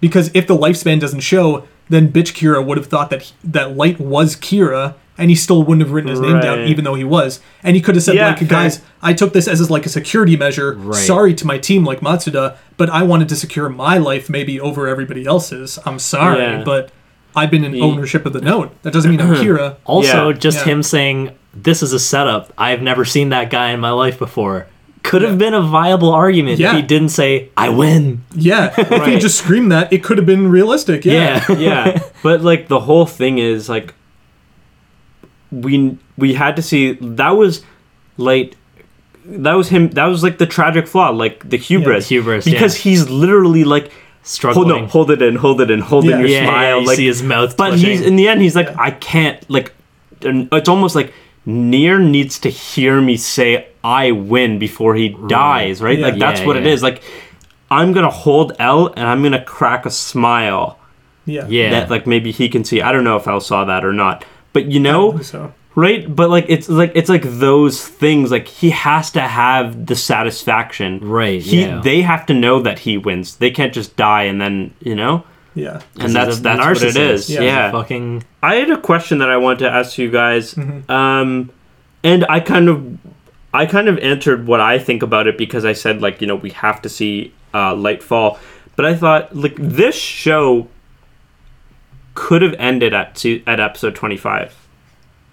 [0.00, 3.76] because if the lifespan doesn't show, then bitch Kira would have thought that he, that
[3.76, 7.04] Light was Kira, and he still wouldn't have written his name down, even though he
[7.04, 9.90] was, and he could have said Yeah, like, guys, I took this as like a
[9.90, 10.74] security measure.
[10.74, 10.94] Right.
[10.94, 14.86] Sorry to my team, like Matsuda, but I wanted to secure my life maybe over
[14.88, 15.78] everybody else's.
[15.84, 16.62] I'm sorry, Yeah.
[16.64, 16.90] but
[17.36, 18.70] I've been in Ye- ownership of the note.
[18.82, 19.76] That doesn't mean I'm Kira.
[19.84, 20.72] Also, Yeah, just yeah.
[20.72, 22.52] him saying, This is a setup.
[22.56, 24.68] I've never seen that guy in my life before.
[25.02, 25.36] Could have Yeah.
[25.38, 26.70] been a viable argument Yeah.
[26.70, 28.22] if he didn't say, I win.
[28.34, 31.04] Yeah, if he just screamed that, it could have been realistic.
[31.04, 31.44] Yeah.
[31.48, 31.56] Yeah.
[31.58, 33.94] yeah but like the whole thing is like
[35.50, 37.62] we we had to see that was
[38.16, 38.56] like
[39.24, 42.76] that was him that was like the tragic flaw like the hubris the hubris, because
[42.76, 43.90] he's literally like
[44.22, 44.68] Struggling.
[44.68, 47.22] hold no hold it in hold it in hold in your smile like see his
[47.22, 49.72] mouth but in the end he's like i can't like
[50.22, 51.12] it's almost like
[51.46, 55.98] Near needs to hear me say I win before he dies, right?
[55.98, 56.06] Yeah.
[56.08, 56.72] Like that's Yeah, what it yeah.
[56.72, 56.82] is.
[56.82, 57.02] Like
[57.70, 60.78] I'm gonna hold L and I'm gonna crack a smile
[61.24, 61.46] Yeah.
[61.48, 61.70] yeah.
[61.70, 62.82] that like maybe he can see.
[62.82, 65.54] I don't know if L saw that or not, but you know, so.
[65.74, 66.14] right?
[66.14, 68.30] But like it's like it's like those things.
[68.30, 71.80] Like he has to have the satisfaction, Right, He yeah.
[71.80, 73.36] they have to know that he wins.
[73.36, 75.24] They can't just die and then you know.
[75.54, 75.80] Yeah.
[75.98, 76.96] And that's He's a that's what it narcissist.
[77.10, 77.26] is.
[77.28, 77.42] He's Yeah.
[77.42, 77.70] Yeah.
[77.72, 78.24] Fucking.
[78.42, 80.90] I had a question that I wanted to ask you guys, Mm-hmm.
[80.90, 81.50] um,
[82.04, 82.98] and I kind of,
[83.52, 86.36] I kind of answered what I think about it because I said like you know
[86.36, 88.38] we have to see uh, light fall,
[88.76, 90.68] but I thought like this show
[92.14, 94.56] could have ended at se- at episode twenty five.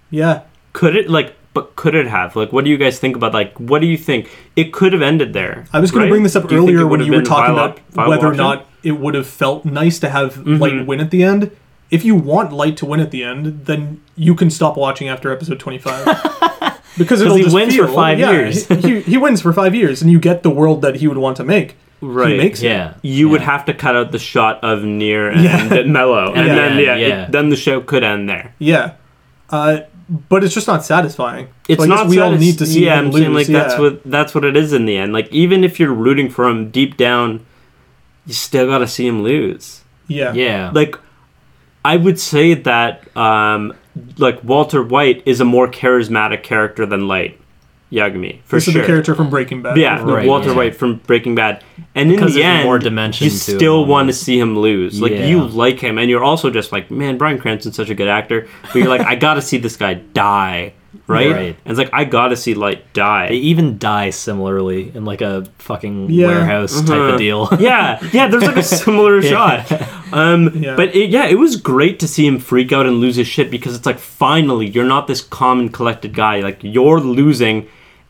[0.10, 0.42] Yeah.
[0.74, 1.36] Could it like?
[1.54, 2.36] But could it have?
[2.36, 3.34] Like, what do you guys think about?
[3.34, 4.30] Like, what do you think?
[4.56, 5.66] It could have ended there.
[5.74, 6.08] I was going right?
[6.08, 8.36] to bring this up Do you earlier when you were talking viable about whether or
[8.36, 10.56] not it would have felt nice to have Mm-hmm.
[10.58, 11.52] Light win at the end.
[11.90, 15.32] If you want Light to win at the end, then you can stop watching after
[15.32, 16.06] episode 25.
[16.98, 18.68] because it'll he just wins for five yeah, years.
[18.68, 21.18] he, he, he wins for five years, and you get the world that he would
[21.18, 21.76] want to make.
[22.02, 22.32] Right.
[22.32, 22.66] He makes it.
[22.66, 22.94] Yeah.
[23.02, 25.84] you would have to cut out the shot of Near and Yeah.
[25.84, 27.24] Mello, and Yeah, then yeah, yeah.
[27.26, 28.54] It, then the show could end there.
[28.60, 28.94] Yeah.
[29.50, 29.82] Uh,
[30.30, 31.48] but it's just not satisfying.
[31.68, 32.08] It's So not.
[32.08, 33.48] We all need to see Yeah, him I'm saying lose.
[33.50, 35.12] like that's what that's what it is in the end.
[35.14, 37.46] Like even if you're rooting for him deep down,
[38.28, 39.84] you still got to see him lose.
[40.08, 40.34] Yeah.
[40.34, 40.72] Yeah.
[40.74, 40.96] Like
[41.84, 43.74] I would say that um
[44.18, 47.40] like Walter White is a more charismatic character than Light
[47.92, 48.74] Yagami for This sure.
[48.74, 49.78] is the character from Breaking Bad.
[49.78, 50.56] Yeah, Right, Walter yeah.
[50.56, 51.64] White from Breaking Bad,
[51.96, 54.60] and Because in the end, more dimension you to it still want to see him
[54.60, 55.02] lose.
[55.02, 58.10] Like you like him, and you're also just like, man, Bryan Cranston's such a good
[58.10, 60.74] actor, but you're like, I got to see this guy die,
[61.08, 61.32] right?
[61.32, 61.56] Right.
[61.66, 63.30] And it's like I got to see Light die.
[63.30, 66.28] They even die similarly in like a fucking Yeah.
[66.28, 67.14] warehouse type Uh-huh.
[67.14, 67.50] of deal.
[67.60, 68.28] yeah, yeah.
[68.28, 69.72] There's like a similar shot.
[70.14, 70.76] Um, Yeah.
[70.76, 73.50] but it, yeah, it was great to see him freak out and lose his shit
[73.52, 76.40] because it's like finally you're not this calm and collected guy.
[76.42, 77.68] Like you're losing,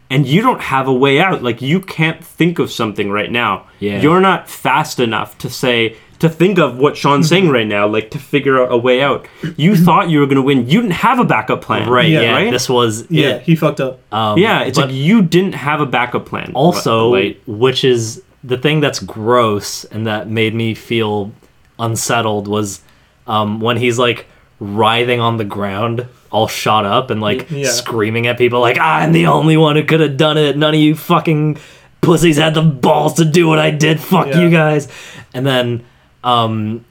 [0.09, 1.43] and you don't have a way out.
[1.43, 3.67] Like you can't think of something right now.
[3.79, 4.01] Yeah.
[4.01, 7.87] You're not fast enough to say to think of what Sean's saying right now.
[7.87, 9.27] Like to figure out a way out.
[9.55, 10.67] You thought you were gonna win.
[10.69, 11.89] You didn't have a backup plan.
[11.89, 12.21] Right, Yeah.
[12.21, 12.31] yeah.
[12.33, 12.51] Right?
[12.51, 13.41] This was Yeah, it.
[13.43, 13.99] he fucked up.
[14.11, 16.51] Um, Yeah, it's like you didn't have a backup plan.
[16.55, 21.31] also, Like, which is the thing that's gross and that made me feel
[21.79, 22.81] unsettled was
[23.27, 24.25] um, when he's like
[24.59, 27.67] writhing on the ground, all shot up and like Yeah.
[27.69, 30.57] screaming at people like I'm the only one who could have done it.
[30.57, 31.57] None of you fucking
[32.01, 33.99] pussies had the balls to do what I did.
[33.99, 34.41] Fuck Yeah.
[34.41, 34.87] you guys.
[35.33, 35.83] And then
[36.23, 36.85] um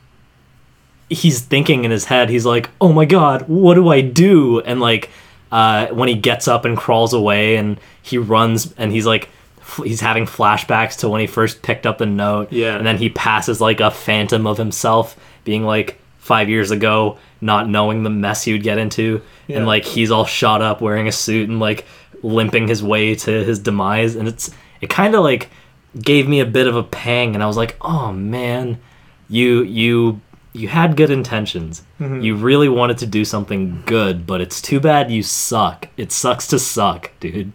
[1.09, 4.81] he's thinking in his head, he's like, "Oh my god, what do I do?" And
[4.81, 5.11] like
[5.53, 9.29] uh when he gets up and crawls away and he runs and he's like
[9.85, 12.53] he's having flashbacks to when he first picked up the note.
[12.53, 12.77] Yeah.
[12.77, 17.69] And then he passes like a phantom of himself being like 5 years ago not
[17.69, 19.59] knowing the mess he would get into Yeah.
[19.59, 21.85] and like he's all shot up wearing a suit and like
[22.23, 24.51] limping his way to his demise and it's
[24.81, 25.49] it kind of like
[26.01, 28.79] gave me a bit of a pang and I was like, "Oh man,
[29.29, 30.21] you you
[30.53, 31.83] you had good intentions.
[32.01, 32.21] Mm-hmm.
[32.21, 35.89] You really wanted to do something good, but it's too bad you suck.
[35.97, 37.53] It sucks to suck, dude."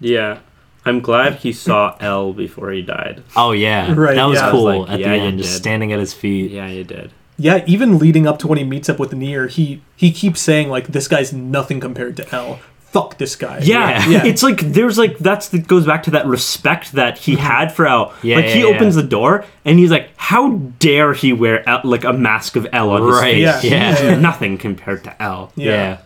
[0.00, 0.40] Yeah.
[0.86, 3.22] I'm glad he saw L before he died.
[3.36, 3.94] Oh yeah.
[3.94, 4.48] Right, That was yeah.
[4.48, 5.56] I was cool like, at yeah, the end just did.
[5.58, 6.50] standing at his feet.
[6.50, 7.10] Yeah, you did.
[7.38, 10.68] Yeah, even leading up to when he meets up with Near, he he keeps saying
[10.68, 12.60] like this guy's nothing compared to L.
[12.94, 13.58] Fuck this guy.
[13.62, 14.24] Yeah, Yeah.
[14.24, 17.86] it's like there's like that's that goes back to that respect that he had for
[17.88, 18.14] L.
[18.22, 19.02] Yeah, like he yeah, opens yeah.
[19.02, 22.90] the door and he's like, "How dare he wear L, like a mask of L
[22.90, 23.42] on his Right, face?
[23.42, 24.02] yeah, yeah.
[24.10, 24.14] yeah.
[24.20, 25.70] nothing compared to L." Yeah.
[25.72, 25.98] Yeah.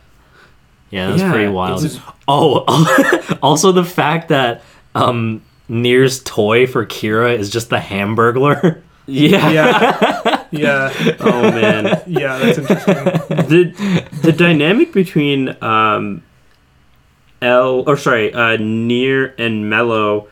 [0.91, 1.85] Yeah, that's Yeah, pretty wild.
[1.85, 2.65] it's- Oh,
[3.43, 4.63] also the fact that
[4.95, 8.81] um Near's toy for Kira is just the Hamburglar.
[9.11, 9.51] Yeah.
[9.51, 10.45] Yeah.
[10.51, 11.15] yeah.
[11.21, 12.03] Oh man.
[12.07, 12.95] Yeah, that's interesting.
[13.49, 16.23] the the dynamic between um
[17.43, 20.29] L or sorry, uh Near and Mello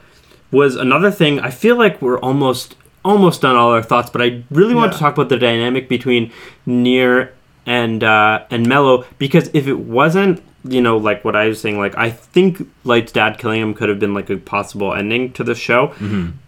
[0.51, 1.41] was another thing.
[1.41, 4.99] I feel like we're almost almost done all our thoughts, but I really want to
[4.99, 6.33] talk about the dynamic between
[6.65, 7.33] Near
[7.65, 11.79] and uh and Mello because if it wasn't you know like what I was saying
[11.79, 15.45] like I think Light's dad killing him could have been like a possible ending to
[15.45, 15.93] the show.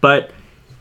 [0.01, 0.31] But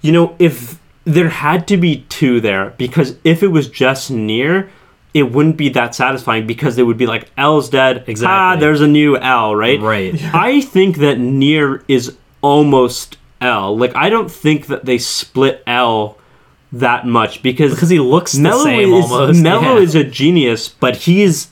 [0.02, 4.70] you know if there had to be two there because if it was just near
[5.14, 8.04] it wouldn't be that satisfying because they would be like L's dead.
[8.06, 8.26] Exactly.
[8.26, 9.80] Ah, there's a new L, right?
[9.80, 10.22] Right.
[10.34, 13.76] I think that near is almost L.
[13.76, 16.18] Like I don't think that they split L
[16.72, 19.42] that much because Because he looks the Mello same is almost.
[19.42, 19.82] Mello yeah.
[19.82, 21.48] is a genius, but he's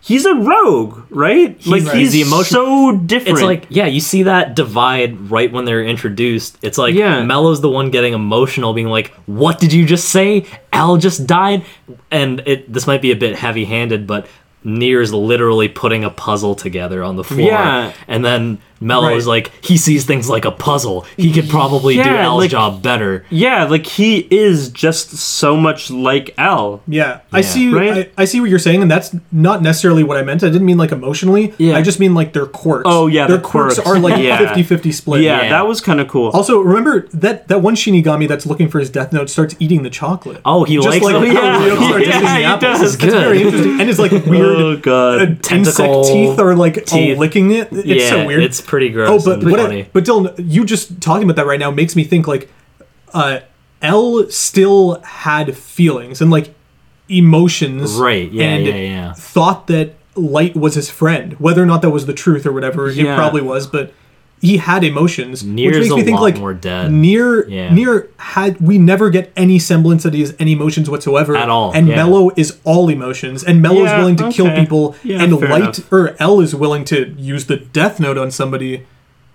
[0.00, 1.50] he's a rogue, right?
[1.66, 3.38] like He's- he's he's the emotion- so different.
[3.38, 6.58] It's like, yeah, you see that divide right when they're introduced.
[6.62, 7.22] It's like Yeah.
[7.24, 10.46] Mello's the one getting emotional, being like, "What did you just say?
[10.72, 11.64] L just died."
[12.10, 14.26] And it this might be a bit heavy-handed, but
[14.62, 17.48] Near's literally putting a puzzle together on the floor.
[17.48, 17.92] Yeah.
[18.08, 19.44] And then Mello's Right.
[19.44, 21.04] like, he sees things like a puzzle.
[21.16, 23.24] He could probably do Yeah, L's like- job better.
[23.30, 26.80] yeah, like he is just so much like L.
[26.88, 27.72] Yeah, I see.
[27.72, 28.10] Right?
[28.16, 30.42] I, I see what you're saying, and that's not necessarily what I meant.
[30.42, 31.52] I didn't mean like emotionally.
[31.58, 31.76] Yeah.
[31.76, 32.84] I just mean like their quirks.
[32.86, 33.88] Oh, yeah, their the quirks, quirks.
[33.88, 34.54] are like Yeah.
[34.54, 35.22] 50-50 split.
[35.22, 35.48] Yeah, Yeah.
[35.50, 36.30] that was kind of cool.
[36.30, 39.90] Also, remember that that one Shinigami that's looking for his death note starts eating the
[39.90, 40.40] chocolate.
[40.44, 41.34] Oh, he Just likes like it?
[41.34, 41.98] how Yeah.
[42.00, 42.80] Yeah, the he apples.
[42.80, 42.94] does.
[42.94, 43.46] It's very Good.
[43.46, 45.20] interesting, and his like weird oh god.
[45.20, 47.14] uh, insect Tentacle teeth are like teeth.
[47.16, 47.68] all licking it.
[47.72, 48.42] It's yeah, so weird.
[48.42, 49.26] it's pretty gross.
[49.26, 49.82] Oh, but and what funny.
[49.82, 52.48] I, but Dylan, you just talking about that right now makes me think like,
[53.12, 53.40] uh,
[53.82, 56.54] L still had feelings and like
[57.08, 59.12] emotions, Right, yeah, and yeah, yeah.
[59.14, 62.88] Thought that Light was his friend, whether or not that was the truth or whatever.
[62.88, 63.16] It Yeah.
[63.16, 63.92] probably was, but
[64.40, 66.90] he had emotions, Near's which makes a me think lot like more dead.
[66.90, 67.72] Near, Yeah.
[67.74, 71.72] Near had we never get any semblance that he has any emotions whatsoever At all,
[71.72, 71.96] and yeah.
[71.96, 75.92] Mello is all emotions, and Mello is willing to kill people, Yeah, and Light enough.
[75.92, 78.86] or L is willing to use the death note on somebody.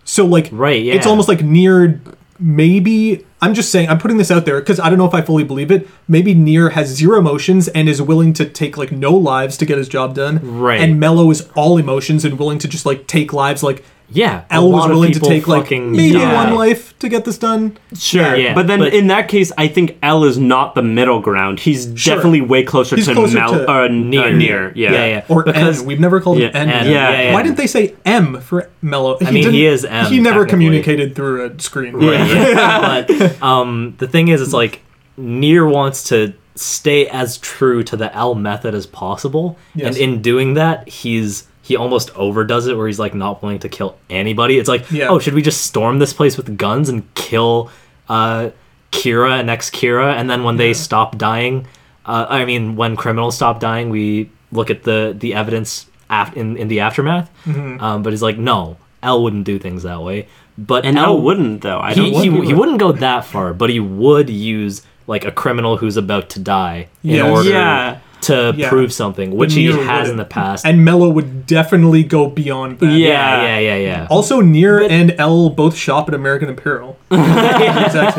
[0.04, 2.02] So like, Right, It's almost like Near.
[2.38, 5.22] Maybe I'm just saying I'm putting this out there because I don't know if I
[5.22, 5.88] fully believe it.
[6.08, 9.78] Maybe Near has zero emotions and is willing to take like no lives to get
[9.78, 10.40] his job done.
[10.60, 10.82] Right.
[10.82, 13.64] And Mello is all emotions and willing to just like take lives.
[13.64, 16.34] Like yeah, a L was willing to take like maybe die.
[16.34, 17.78] one life to get this done.
[17.98, 21.20] Sure, Yeah, but then but- in that case, I think L is not the middle
[21.20, 21.60] ground.
[21.60, 22.16] He's Sure.
[22.16, 23.98] definitely way closer He's to closer Mel to uh, near.
[23.98, 24.26] Near.
[24.26, 24.72] Uh, near.
[24.76, 24.92] Yeah.
[24.92, 25.24] Yeah, yeah.
[25.28, 25.86] Or Because- N.
[25.88, 26.70] We've never called Yeah, him N.
[26.70, 27.44] N, yeah, yeah, Why yeah.
[27.44, 29.18] didn't they say M for Mello?
[29.22, 32.00] I mean, he is M, He never communicated through a screen.
[32.02, 32.26] Yeah.
[32.26, 34.82] Yeah, but um, the thing is, it's like
[35.18, 39.88] near wants to stay as true to the L method as possible, Yes.
[39.88, 43.70] and in doing that, he's he almost overdoes it, where he's like not willing to
[43.70, 44.60] kill anybody.
[44.60, 45.08] It's like, Yeah.
[45.10, 47.72] oh, should we just storm this place with guns and kill
[48.08, 48.52] uh,
[48.92, 51.66] Kira and ex Kira, and then when they stop dying,
[52.06, 56.56] uh, I mean, when criminals stop dying, we look at the the evidence af- in
[56.58, 57.30] in the aftermath.
[57.46, 57.84] Mm-hmm.
[57.84, 60.28] Um, but he's like, no, L wouldn't do things that way.
[60.58, 61.80] But And L L wouldn't though.
[61.80, 62.06] I don't.
[62.06, 65.78] he, think he, he wouldn't go that far, but he would use like a criminal
[65.78, 67.32] who's about to die in Yes.
[67.38, 68.00] order Yeah.
[68.22, 68.70] To Yeah.
[68.70, 70.08] prove something, which he has wouldn't.
[70.10, 70.66] in the past.
[70.66, 72.88] And Mello would definitely go beyond that.
[72.98, 74.08] yeah, yeah, yeah, yeah.
[74.10, 76.98] Also, Near and L both shop at American Apparel.
[77.12, 78.18] exact.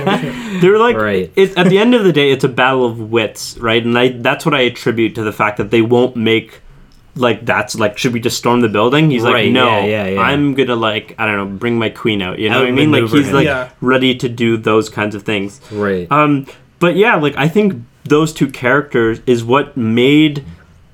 [0.61, 1.33] They're like, Right.
[1.37, 3.85] it, at the end of the day, it's a battle of wits, right?
[3.85, 6.61] And I, that's what I attribute to the fact that they won't make,
[7.17, 9.11] like, that's like, should we just storm the building?
[9.11, 10.21] He's Right, like, no, yeah, yeah, yeah.
[10.21, 12.39] I'm gonna like, I don't know, bring my queen out.
[12.39, 12.93] You know what I mean?
[12.93, 13.35] Like, he's him.
[13.35, 13.71] like Yeah.
[13.81, 15.61] ready to do those kinds of things.
[15.73, 16.07] right.
[16.13, 16.47] Um,
[16.79, 20.45] but yeah, like I think those two characters is what made,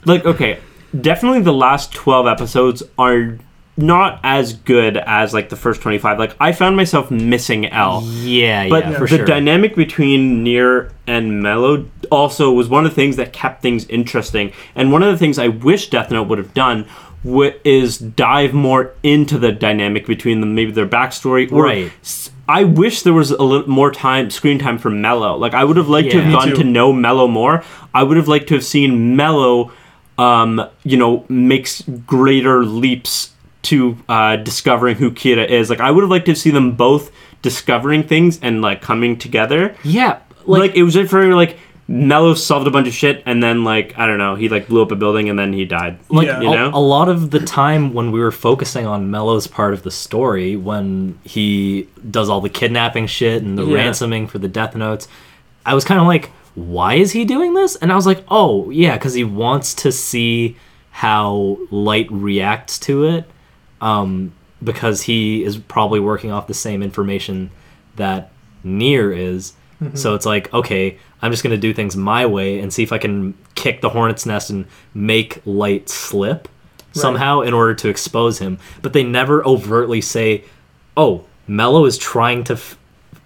[0.05, 0.59] like, okay,
[0.99, 3.39] definitely the last twelve episodes are
[3.75, 6.19] not as good as like the first twenty five.
[6.19, 8.03] Like I found myself missing L.
[8.05, 9.01] yeah, But yeah, for sure.
[9.07, 9.25] But the sure.
[9.27, 14.53] dynamic between near and Mello also was one of the things that kept things interesting.
[14.75, 16.87] And one of the things I wish Death Note would have done
[17.25, 21.51] w- is dive more into the dynamic between them, maybe their backstory.
[21.51, 21.93] Or Right.
[22.03, 25.37] s- I wish there was a little more time, screen time for Mello.
[25.39, 26.63] Like I would have liked to have gotten too.
[26.63, 27.65] to know Mello more.
[27.95, 29.73] I would have liked to have seen Mello,
[30.19, 35.71] um, you know, makes greater leaps to uh, discovering who Kira is.
[35.71, 37.11] Like I would have liked to see them both
[37.41, 39.75] discovering things and like coming together.
[39.83, 41.57] yeah, Like, like, it was for like
[41.89, 44.83] Mello solved a bunch of shit and then like I don't know he like blew
[44.83, 45.99] up a building and then he died.
[46.09, 46.41] like Yeah.
[46.41, 46.71] you know?
[46.73, 50.57] a lot of the time when we were focusing on Mello's part of the story,
[50.57, 53.75] when he does all the kidnapping shit and the Yeah.
[53.77, 55.09] ransoming for the Death Notes,
[55.67, 57.77] I was kind of like, why is he doing this?
[57.77, 60.57] And I was like, oh yeah, because he wants to see
[60.91, 63.25] how Light reacts to it,
[63.81, 64.33] um,
[64.63, 67.51] because he is probably working off the same information
[67.97, 68.31] that
[68.63, 69.55] Near is.
[69.95, 72.99] So it's like, okay, I'm just gonna do things my way and see if I
[72.99, 76.49] can kick the hornet's nest and make Light slip
[76.93, 78.59] somehow in order to expose him.
[78.83, 80.45] But they never overtly say,
[80.97, 82.77] "Oh, Mello is trying to f-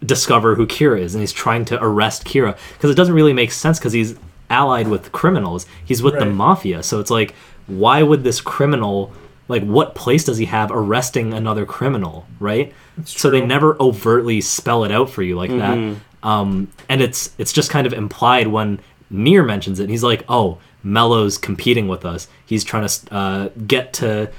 [0.05, 3.51] discover who Kira is, and he's trying to arrest Kira," because it doesn't really make
[3.51, 4.15] sense because he's
[4.51, 5.67] allied with criminals.
[5.85, 7.35] He's with the mafia, so it's like,
[7.67, 9.13] why would this criminal?
[9.49, 12.73] Like, what place does he have arresting another criminal, right?
[13.05, 15.77] So they never overtly spell it out for you like that.
[15.77, 15.99] Mm-hmm.
[16.23, 18.81] Um, and it's it's just kind of implied when
[19.11, 19.85] Near mentions it.
[19.85, 22.29] And he's like, "Oh, Mello's competing with us.
[22.45, 24.31] He's trying to uh, get to,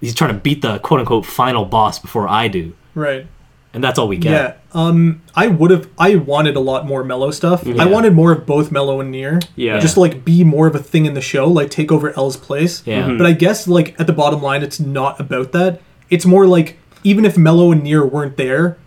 [0.00, 3.26] he's trying to beat the quote unquote final boss before I do." Right.
[3.74, 4.32] And that's all we get.
[4.32, 4.54] Yeah.
[4.72, 5.88] Um, I would have.
[5.98, 7.64] I wanted a lot more Mello stuff.
[7.66, 7.82] Yeah.
[7.82, 9.40] I wanted more of both Mello and Near.
[9.56, 9.78] Yeah.
[9.78, 12.82] Just like be more of a thing in the show, like take over L's place.
[12.86, 13.02] Yeah.
[13.08, 13.18] Mhm.
[13.18, 15.80] But I guess like at the bottom line, it's not about that.
[16.10, 18.78] It's more like even if Mello and Near weren't there,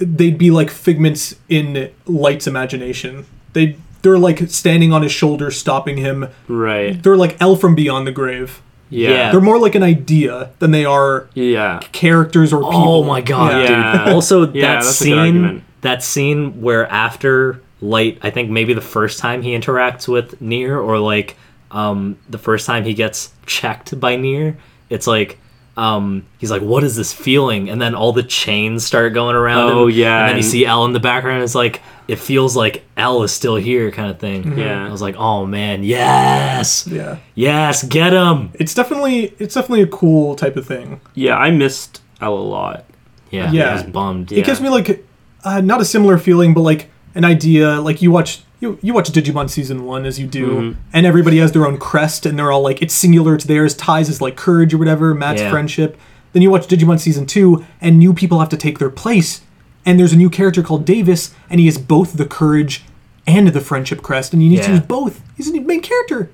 [0.00, 3.26] they'd be like figments in Light's imagination.
[3.52, 6.28] They they're like standing on his shoulder, stopping him.
[6.48, 7.00] right.
[7.02, 8.62] They're like L from beyond the grave.
[8.88, 9.10] Yeah.
[9.10, 9.30] Yeah.
[9.30, 11.80] They're more like an idea than they are Yeah.
[11.92, 12.88] characters or people.
[12.88, 14.04] Oh my god, Yeah.
[14.06, 14.14] dude!
[14.14, 19.18] Also, Yeah, that that's scene, that scene where after Light, I think maybe the first
[19.20, 21.36] time he interacts with Near or like
[21.70, 24.56] um, the first time he gets checked by Near,
[24.88, 25.38] it's like
[25.76, 29.70] um, he's like, "What is this feeling?" And then all the chains start going around.
[29.72, 31.42] Oh, him, yeah, and then you see L in the background.
[31.42, 34.58] It's like it feels like L is still here, kind of thing.
[34.58, 34.86] Yeah.
[34.86, 37.18] I was like, "Oh man, yes, Yeah.
[37.34, 41.00] yes, get him!" It's definitely it's definitely a cool type of thing.
[41.14, 42.84] Yeah, I missed L a lot.
[43.30, 43.70] Yeah, Yeah.
[43.70, 44.32] I was bummed.
[44.32, 45.04] It gives me like
[45.44, 47.80] uh, not a similar feeling, but like an idea.
[47.80, 50.80] Like you watch you you watch Digimon season one as you do, mm-hmm.
[50.92, 53.74] and everybody has their own crest, and they're all like it's singular to theirs.
[53.74, 55.14] Tai's is like courage or whatever.
[55.14, 55.50] Matt's Yeah.
[55.50, 55.96] friendship.
[56.32, 59.40] Then you watch Digimon season two, and new people have to take their place.
[59.84, 62.84] And there's a new character called Davis, and he has both the courage
[63.26, 65.22] and the friendship crest, and you need to use both.
[65.36, 66.30] He's a new main character.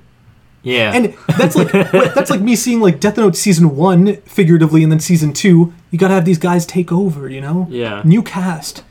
[0.63, 1.71] yeah, And that's like
[2.15, 5.73] that's like me seeing like Death Note season one figuratively, and then season two.
[5.93, 7.69] You gotta have these guys take over, you know?
[7.71, 8.03] Yeah.
[8.05, 8.83] New cast,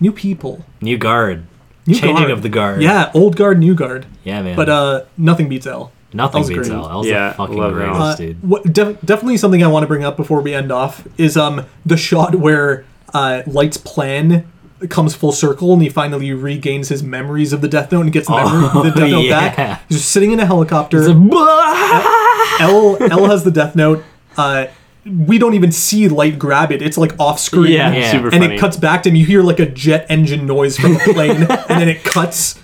[0.00, 1.44] new people, new guard,
[1.86, 2.30] new changing guard.
[2.30, 2.82] of the guard.
[2.82, 4.06] Yeah, old guard, new guard.
[4.24, 4.56] yeah, man.
[4.56, 5.92] But uh, nothing beats L.
[6.12, 6.78] Nothing L's beats great.
[6.78, 6.88] L.
[6.88, 8.48] L's Yeah, the fucking love greatest, Uh, dude.
[8.48, 11.66] what def- definitely something I want to bring up before we end off is um
[11.84, 14.46] the shot where uh Light's plan
[14.90, 18.28] comes full circle and he finally regains his memories of the Death Note and gets
[18.28, 19.54] the, memory, the Death Note yeah.
[19.56, 19.82] back.
[19.88, 21.02] He's just sitting in a helicopter.
[22.60, 24.04] L L has the Death Note.
[24.36, 24.66] Uh,
[25.06, 26.80] we don't even see Light grab it.
[26.82, 27.72] It's like off screen.
[27.72, 28.10] Yeah, Yeah.
[28.12, 28.54] super And funny.
[28.56, 29.16] it cuts back to him.
[29.16, 32.58] You hear like a jet engine noise from a plane, and then it cuts,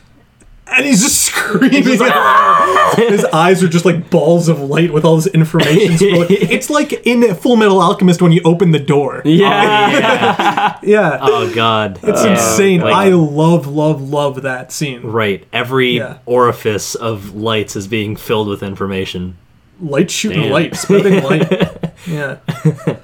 [0.67, 1.83] and he's just screaming.
[2.97, 5.97] His eyes are just like balls of light with all this information.
[6.31, 9.23] it's like in Full Metal Alchemist when you open the door.
[9.25, 9.47] yeah.
[9.47, 11.19] Oh, yeah, yeah.
[11.21, 12.81] Oh god, it's Yeah, insane.
[12.81, 15.03] like- I love, love, love that scene.
[15.03, 15.45] right.
[15.53, 16.19] Every Yeah.
[16.27, 19.37] orifice of lights is being filled with information.
[19.81, 20.53] Light shooting Damn.
[20.53, 21.90] light, spreading light.
[22.07, 22.39] Yeah.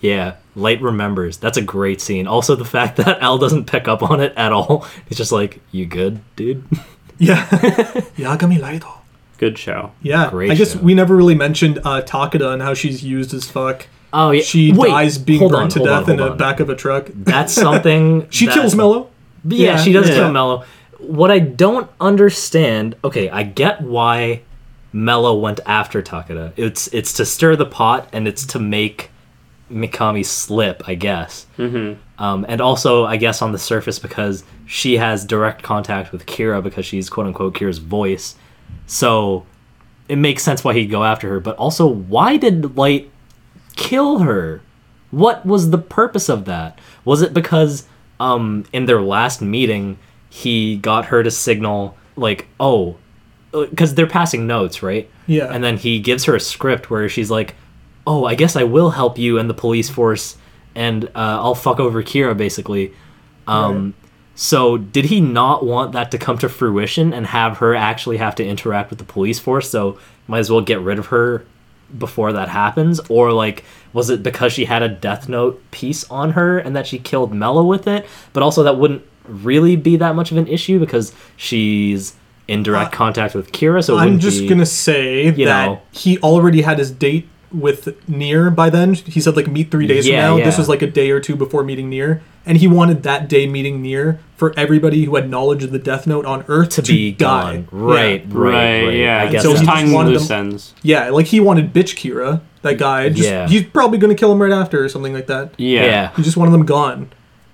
[0.00, 1.38] Yeah, light remembers.
[1.38, 2.26] That's a great scene.
[2.26, 4.86] Also, the fact that L doesn't pick up on it at all.
[5.08, 6.62] He's just like, "You good, dude?"
[7.18, 7.46] Yeah.
[8.16, 8.82] Yagami Light.
[9.38, 9.92] Good show.
[10.02, 10.80] Yeah, Great I guess show.
[10.80, 13.86] we never really mentioned uh, Takada and how she's used as fuck.
[14.12, 14.42] Oh yeah.
[14.42, 16.74] She Wait, dies being hold burned on, to death on, in the back of a
[16.76, 17.08] truck.
[17.14, 18.28] That's something.
[18.30, 19.08] She that- kills Mello.
[19.44, 19.76] Yeah, Yeah.
[19.78, 20.16] she does Yeah.
[20.16, 20.64] kill Mello.
[20.98, 24.42] What I don't understand, okay, I get why
[24.94, 26.52] Mello went after Takada.
[26.56, 29.10] It's it's to stir the pot and it's to make
[29.70, 31.46] Mikami slip, I guess.
[31.58, 32.00] Mm-hmm.
[32.22, 36.62] Um, and also, I guess on the surface because she has direct contact with Kira
[36.62, 38.36] because she's quote unquote Kira's voice.
[38.86, 39.44] So
[40.08, 41.40] it makes sense why he'd go after her.
[41.40, 43.10] But also, why did Light
[43.74, 44.62] kill her?
[45.10, 46.78] What was the purpose of that?
[47.04, 47.88] Was it because
[48.20, 49.98] um in their last meeting
[50.30, 52.96] he got her to signal like, "Oh,
[53.70, 55.52] because they're passing notes, right?" Yeah.
[55.52, 57.54] And then he gives her a script where she's like,
[58.06, 60.36] "Oh, I guess I will help you and the police force
[60.74, 62.92] and uh, I'll fuck over Kira basically."
[63.46, 63.94] Um
[64.36, 68.34] so did he not want that to come to fruition and have her actually have
[68.36, 69.70] to interact with the police force?
[69.70, 71.44] So might as well get rid of her
[71.96, 73.62] before that happens or like
[73.92, 77.32] was it because she had a death note piece on her and that she killed
[77.32, 81.14] Mello with it but also that wouldn't really be that much of an issue because
[81.36, 82.16] she's
[82.48, 85.80] in direct contact with Kira so I'm just be- gonna say that know.
[85.92, 88.94] he already had his date with Near by then.
[88.94, 90.44] He said like meet three days Yeah, from now.
[90.44, 93.46] This was like a day or two before meeting Near, and he wanted that day
[93.46, 96.92] meeting Near for everybody who had knowledge of the Death Note on Earth to to,
[96.92, 97.58] be die.
[97.64, 98.34] gone right Yeah.
[98.36, 99.22] right right, yeah.
[99.22, 100.74] I guess So just he tying wanted loose them- ends.
[100.82, 103.08] Yeah, like he wanted bitch Kira, that guy.
[103.10, 103.46] Just, Yeah.
[103.48, 105.52] he's probably gonna kill him right after or something like that.
[105.56, 105.84] Yeah.
[105.84, 107.08] yeah He just wanted them gone.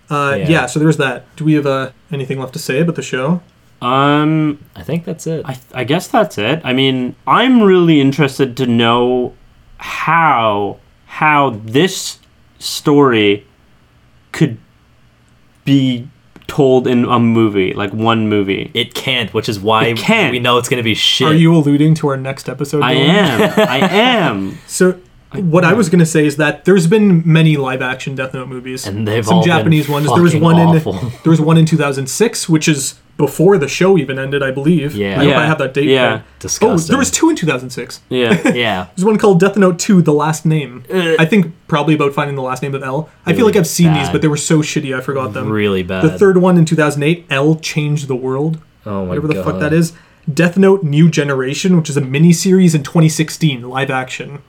[0.08, 0.48] Uh, Yeah.
[0.48, 0.66] yeah.
[0.66, 1.26] So there's that.
[1.36, 3.42] Do we have uh, anything left to say about the show?
[3.82, 6.60] Um, I think that's it I, I guess that's it.
[6.64, 9.34] I mean, I'm really interested to know
[9.78, 12.18] how how this
[12.58, 13.46] story
[14.32, 14.58] could
[15.64, 16.08] be
[16.46, 18.70] told in a movie, like one movie.
[18.74, 20.32] it can't which is why It can't.
[20.32, 22.82] we know it's going to be shit Are you alluding to our next episode?
[22.82, 23.08] I Dylan?
[23.08, 23.68] am.
[23.68, 24.58] I am.
[24.66, 25.00] So
[25.32, 28.86] what I was gonna say is that there's been many live action Death Note movies,
[28.86, 30.06] And they've some all been Japanese ones.
[30.12, 30.98] There was one awful.
[30.98, 34.96] in there was one in 2006, which is before the show even ended, I believe.
[34.96, 35.20] Yeah.
[35.20, 35.40] I hope Yeah.
[35.40, 35.84] I have that date.
[35.84, 36.12] Yeah.
[36.12, 36.58] right.
[36.62, 38.00] Oh, there was two in 2006.
[38.08, 38.48] Yeah.
[38.54, 40.84] yeah There's one called Death Note 2: The Last Name.
[40.92, 43.08] Uh, I think probably about finding the last name of L.
[43.26, 45.50] I feel like I've seen these, but they were so shitty I forgot them.
[45.50, 48.58] really bad The third one in 2008, L Changed the World.
[48.86, 49.08] oh my god.
[49.08, 49.92] Whatever the god fuck that is.
[50.32, 54.42] Death Note New Generation, which is a mini series in 2016, live action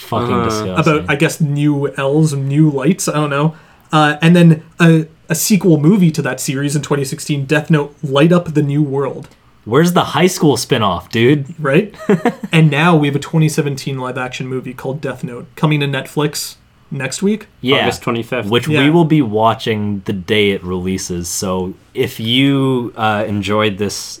[0.00, 3.08] fucking Uh, disgusting about I guess new L's, new lights.
[3.08, 3.54] I don't know.
[3.92, 8.32] Uh, and then a, a sequel movie to that series in 2016, Death Note: Light
[8.32, 9.28] Up the New World.
[9.64, 11.94] where's the high school spin-off dude Right.
[12.52, 16.56] and now we have a 2017 live action movie called Death Note coming to Netflix
[16.90, 17.46] next week.
[17.60, 18.48] yeah August 25th.
[18.50, 21.28] which we will be watching the day it releases.
[21.28, 24.20] So if you uh, enjoyed this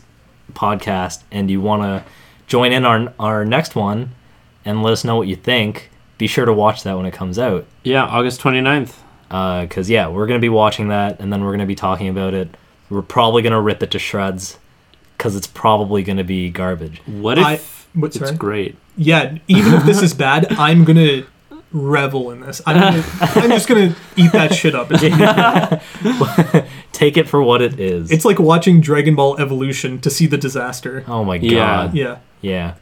[0.52, 2.04] podcast and you want to
[2.46, 4.10] join in our our next one
[4.64, 7.38] and let us know what you think, be sure to watch that when it comes
[7.38, 7.66] out.
[7.84, 8.94] yeah, August 29th.
[9.28, 12.34] Because uh, yeah, we're gonna be watching that and then we're gonna be talking about
[12.34, 12.48] it.
[12.88, 14.58] We're probably gonna rip it to shreds
[15.16, 17.00] because it's probably gonna be garbage.
[17.06, 17.60] What if I-
[17.98, 18.76] what's it's great?
[18.96, 21.24] Yeah, even if this is bad, I'm gonna
[21.72, 22.60] revel in this.
[22.66, 24.88] I'm, gonna, I'm just gonna eat that shit up.
[26.92, 28.10] Take it for what it is.
[28.10, 31.04] it's like watching Dragon Ball Evolution to see the disaster.
[31.06, 31.44] oh my god.
[31.50, 31.90] Yeah.
[31.92, 32.18] Yeah.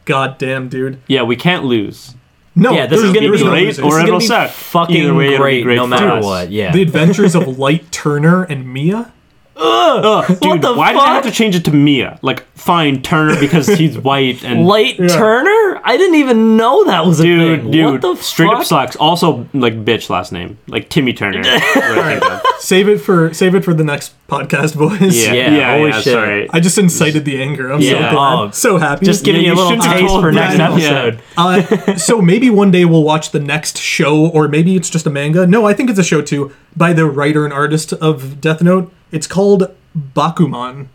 [0.05, 0.99] God damn, dude.
[1.07, 2.15] Yeah, we can't lose.
[2.55, 4.49] No, Yeah, this is gonna be great or it'll be suck.
[4.49, 6.51] Fucking Either way, it'll be great, great no matter what.
[6.51, 6.71] Yeah.
[6.71, 9.13] The Adventures of Light Turner and Mia.
[9.61, 12.17] Ugh, dude, the why did I have to change it to Mia?
[12.21, 15.81] Like, fine, Turner because he's white and Light Turner?
[15.83, 17.71] I didn't even know that was a dude, thing.
[17.71, 18.59] dude, what the straight fuck?
[18.59, 18.95] up sucks.
[18.95, 21.41] Also, like, bitch last name, like Timmy Turner.
[21.79, 22.41] What I think of.
[22.59, 25.15] Save it for save it for the next podcast, boys.
[25.17, 26.49] yeah, Yeah, yeah, holy yeah, sorry.
[26.51, 27.71] I just incited the anger.
[27.71, 28.13] I'm so glad.
[28.13, 28.51] Oh.
[28.51, 29.05] so happy.
[29.05, 30.75] Just giving you a you little taste for next I know.
[30.75, 31.21] episode.
[31.37, 35.09] Uh, so maybe one day we'll watch the next show, or maybe it's just a
[35.09, 35.47] manga.
[35.47, 38.91] No, I think it's a show too, by the writer and artist of Death Note.
[39.11, 40.87] It's called Bakuman,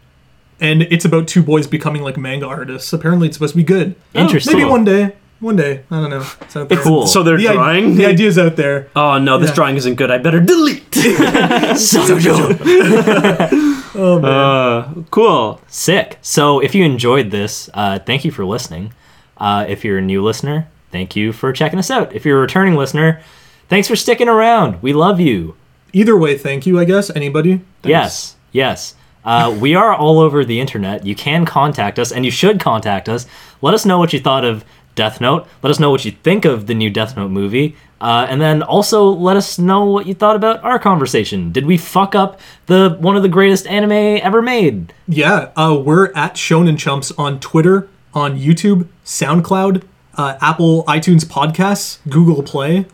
[0.60, 2.92] and it's about two boys becoming like manga artists.
[2.92, 3.94] Apparently, it's supposed to be good.
[4.14, 4.56] Interesting.
[4.58, 5.14] Maybe one day.
[5.40, 5.82] One day.
[5.90, 6.24] I don't know.
[6.42, 6.78] It's out there.
[6.78, 7.06] Cool.
[7.06, 7.96] So they're The, i- drawing.
[7.96, 8.88] the idea's out there.
[8.96, 9.54] oh no, this Yeah.
[9.56, 10.10] drawing isn't good.
[10.10, 10.82] I better delete.
[11.76, 12.60] So dope.
[13.96, 14.24] Oh man.
[14.30, 15.60] Uh, cool.
[15.68, 16.18] Sick.
[16.22, 18.92] So if you enjoyed this, uh, thank you for listening.
[19.36, 22.12] Uh, if you're a new listener, thank you for checking us out.
[22.12, 23.20] If you're a returning listener,
[23.68, 24.82] thanks for sticking around.
[24.82, 25.54] We love you.
[25.94, 26.78] Either way, thank you.
[26.78, 27.62] I guess anybody.
[27.82, 28.94] Yes, yes.
[29.24, 31.06] Uh, we are all over the internet.
[31.06, 33.26] You can contact us, and you should contact us.
[33.62, 34.64] Let us know what you thought of
[34.94, 35.46] Death Note.
[35.62, 37.76] Let us know what you think of the new Death Note movie.
[38.00, 41.52] Uh, and then also let us know what you thought about our conversation.
[41.52, 43.92] Did we fuck up the one of the greatest anime
[44.22, 44.92] ever made?
[45.08, 49.84] Yeah, uh, we're at Shonen Chumps on Twitter, on YouTube, SoundCloud,
[50.16, 52.84] uh, Apple iTunes Podcasts, Google Play.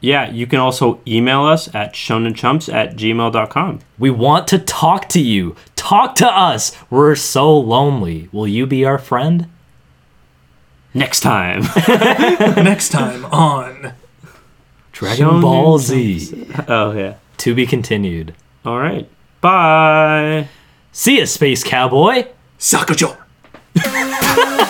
[0.00, 3.80] Yeah, you can also email us at shonenchumps at gmail.com.
[3.98, 5.56] We want to talk to you.
[5.76, 6.74] Talk to us.
[6.88, 8.28] We're so lonely.
[8.32, 9.46] Will you be our friend?
[10.94, 11.60] Next time.
[11.88, 13.92] Next time on.
[14.92, 16.46] Dragon Shonen Ball Z.
[16.68, 17.16] oh, yeah.
[17.38, 18.34] To be continued.
[18.64, 19.08] All right.
[19.40, 20.48] Bye.
[20.92, 22.26] See ya, Space Cowboy.
[22.58, 23.16] Sakajo!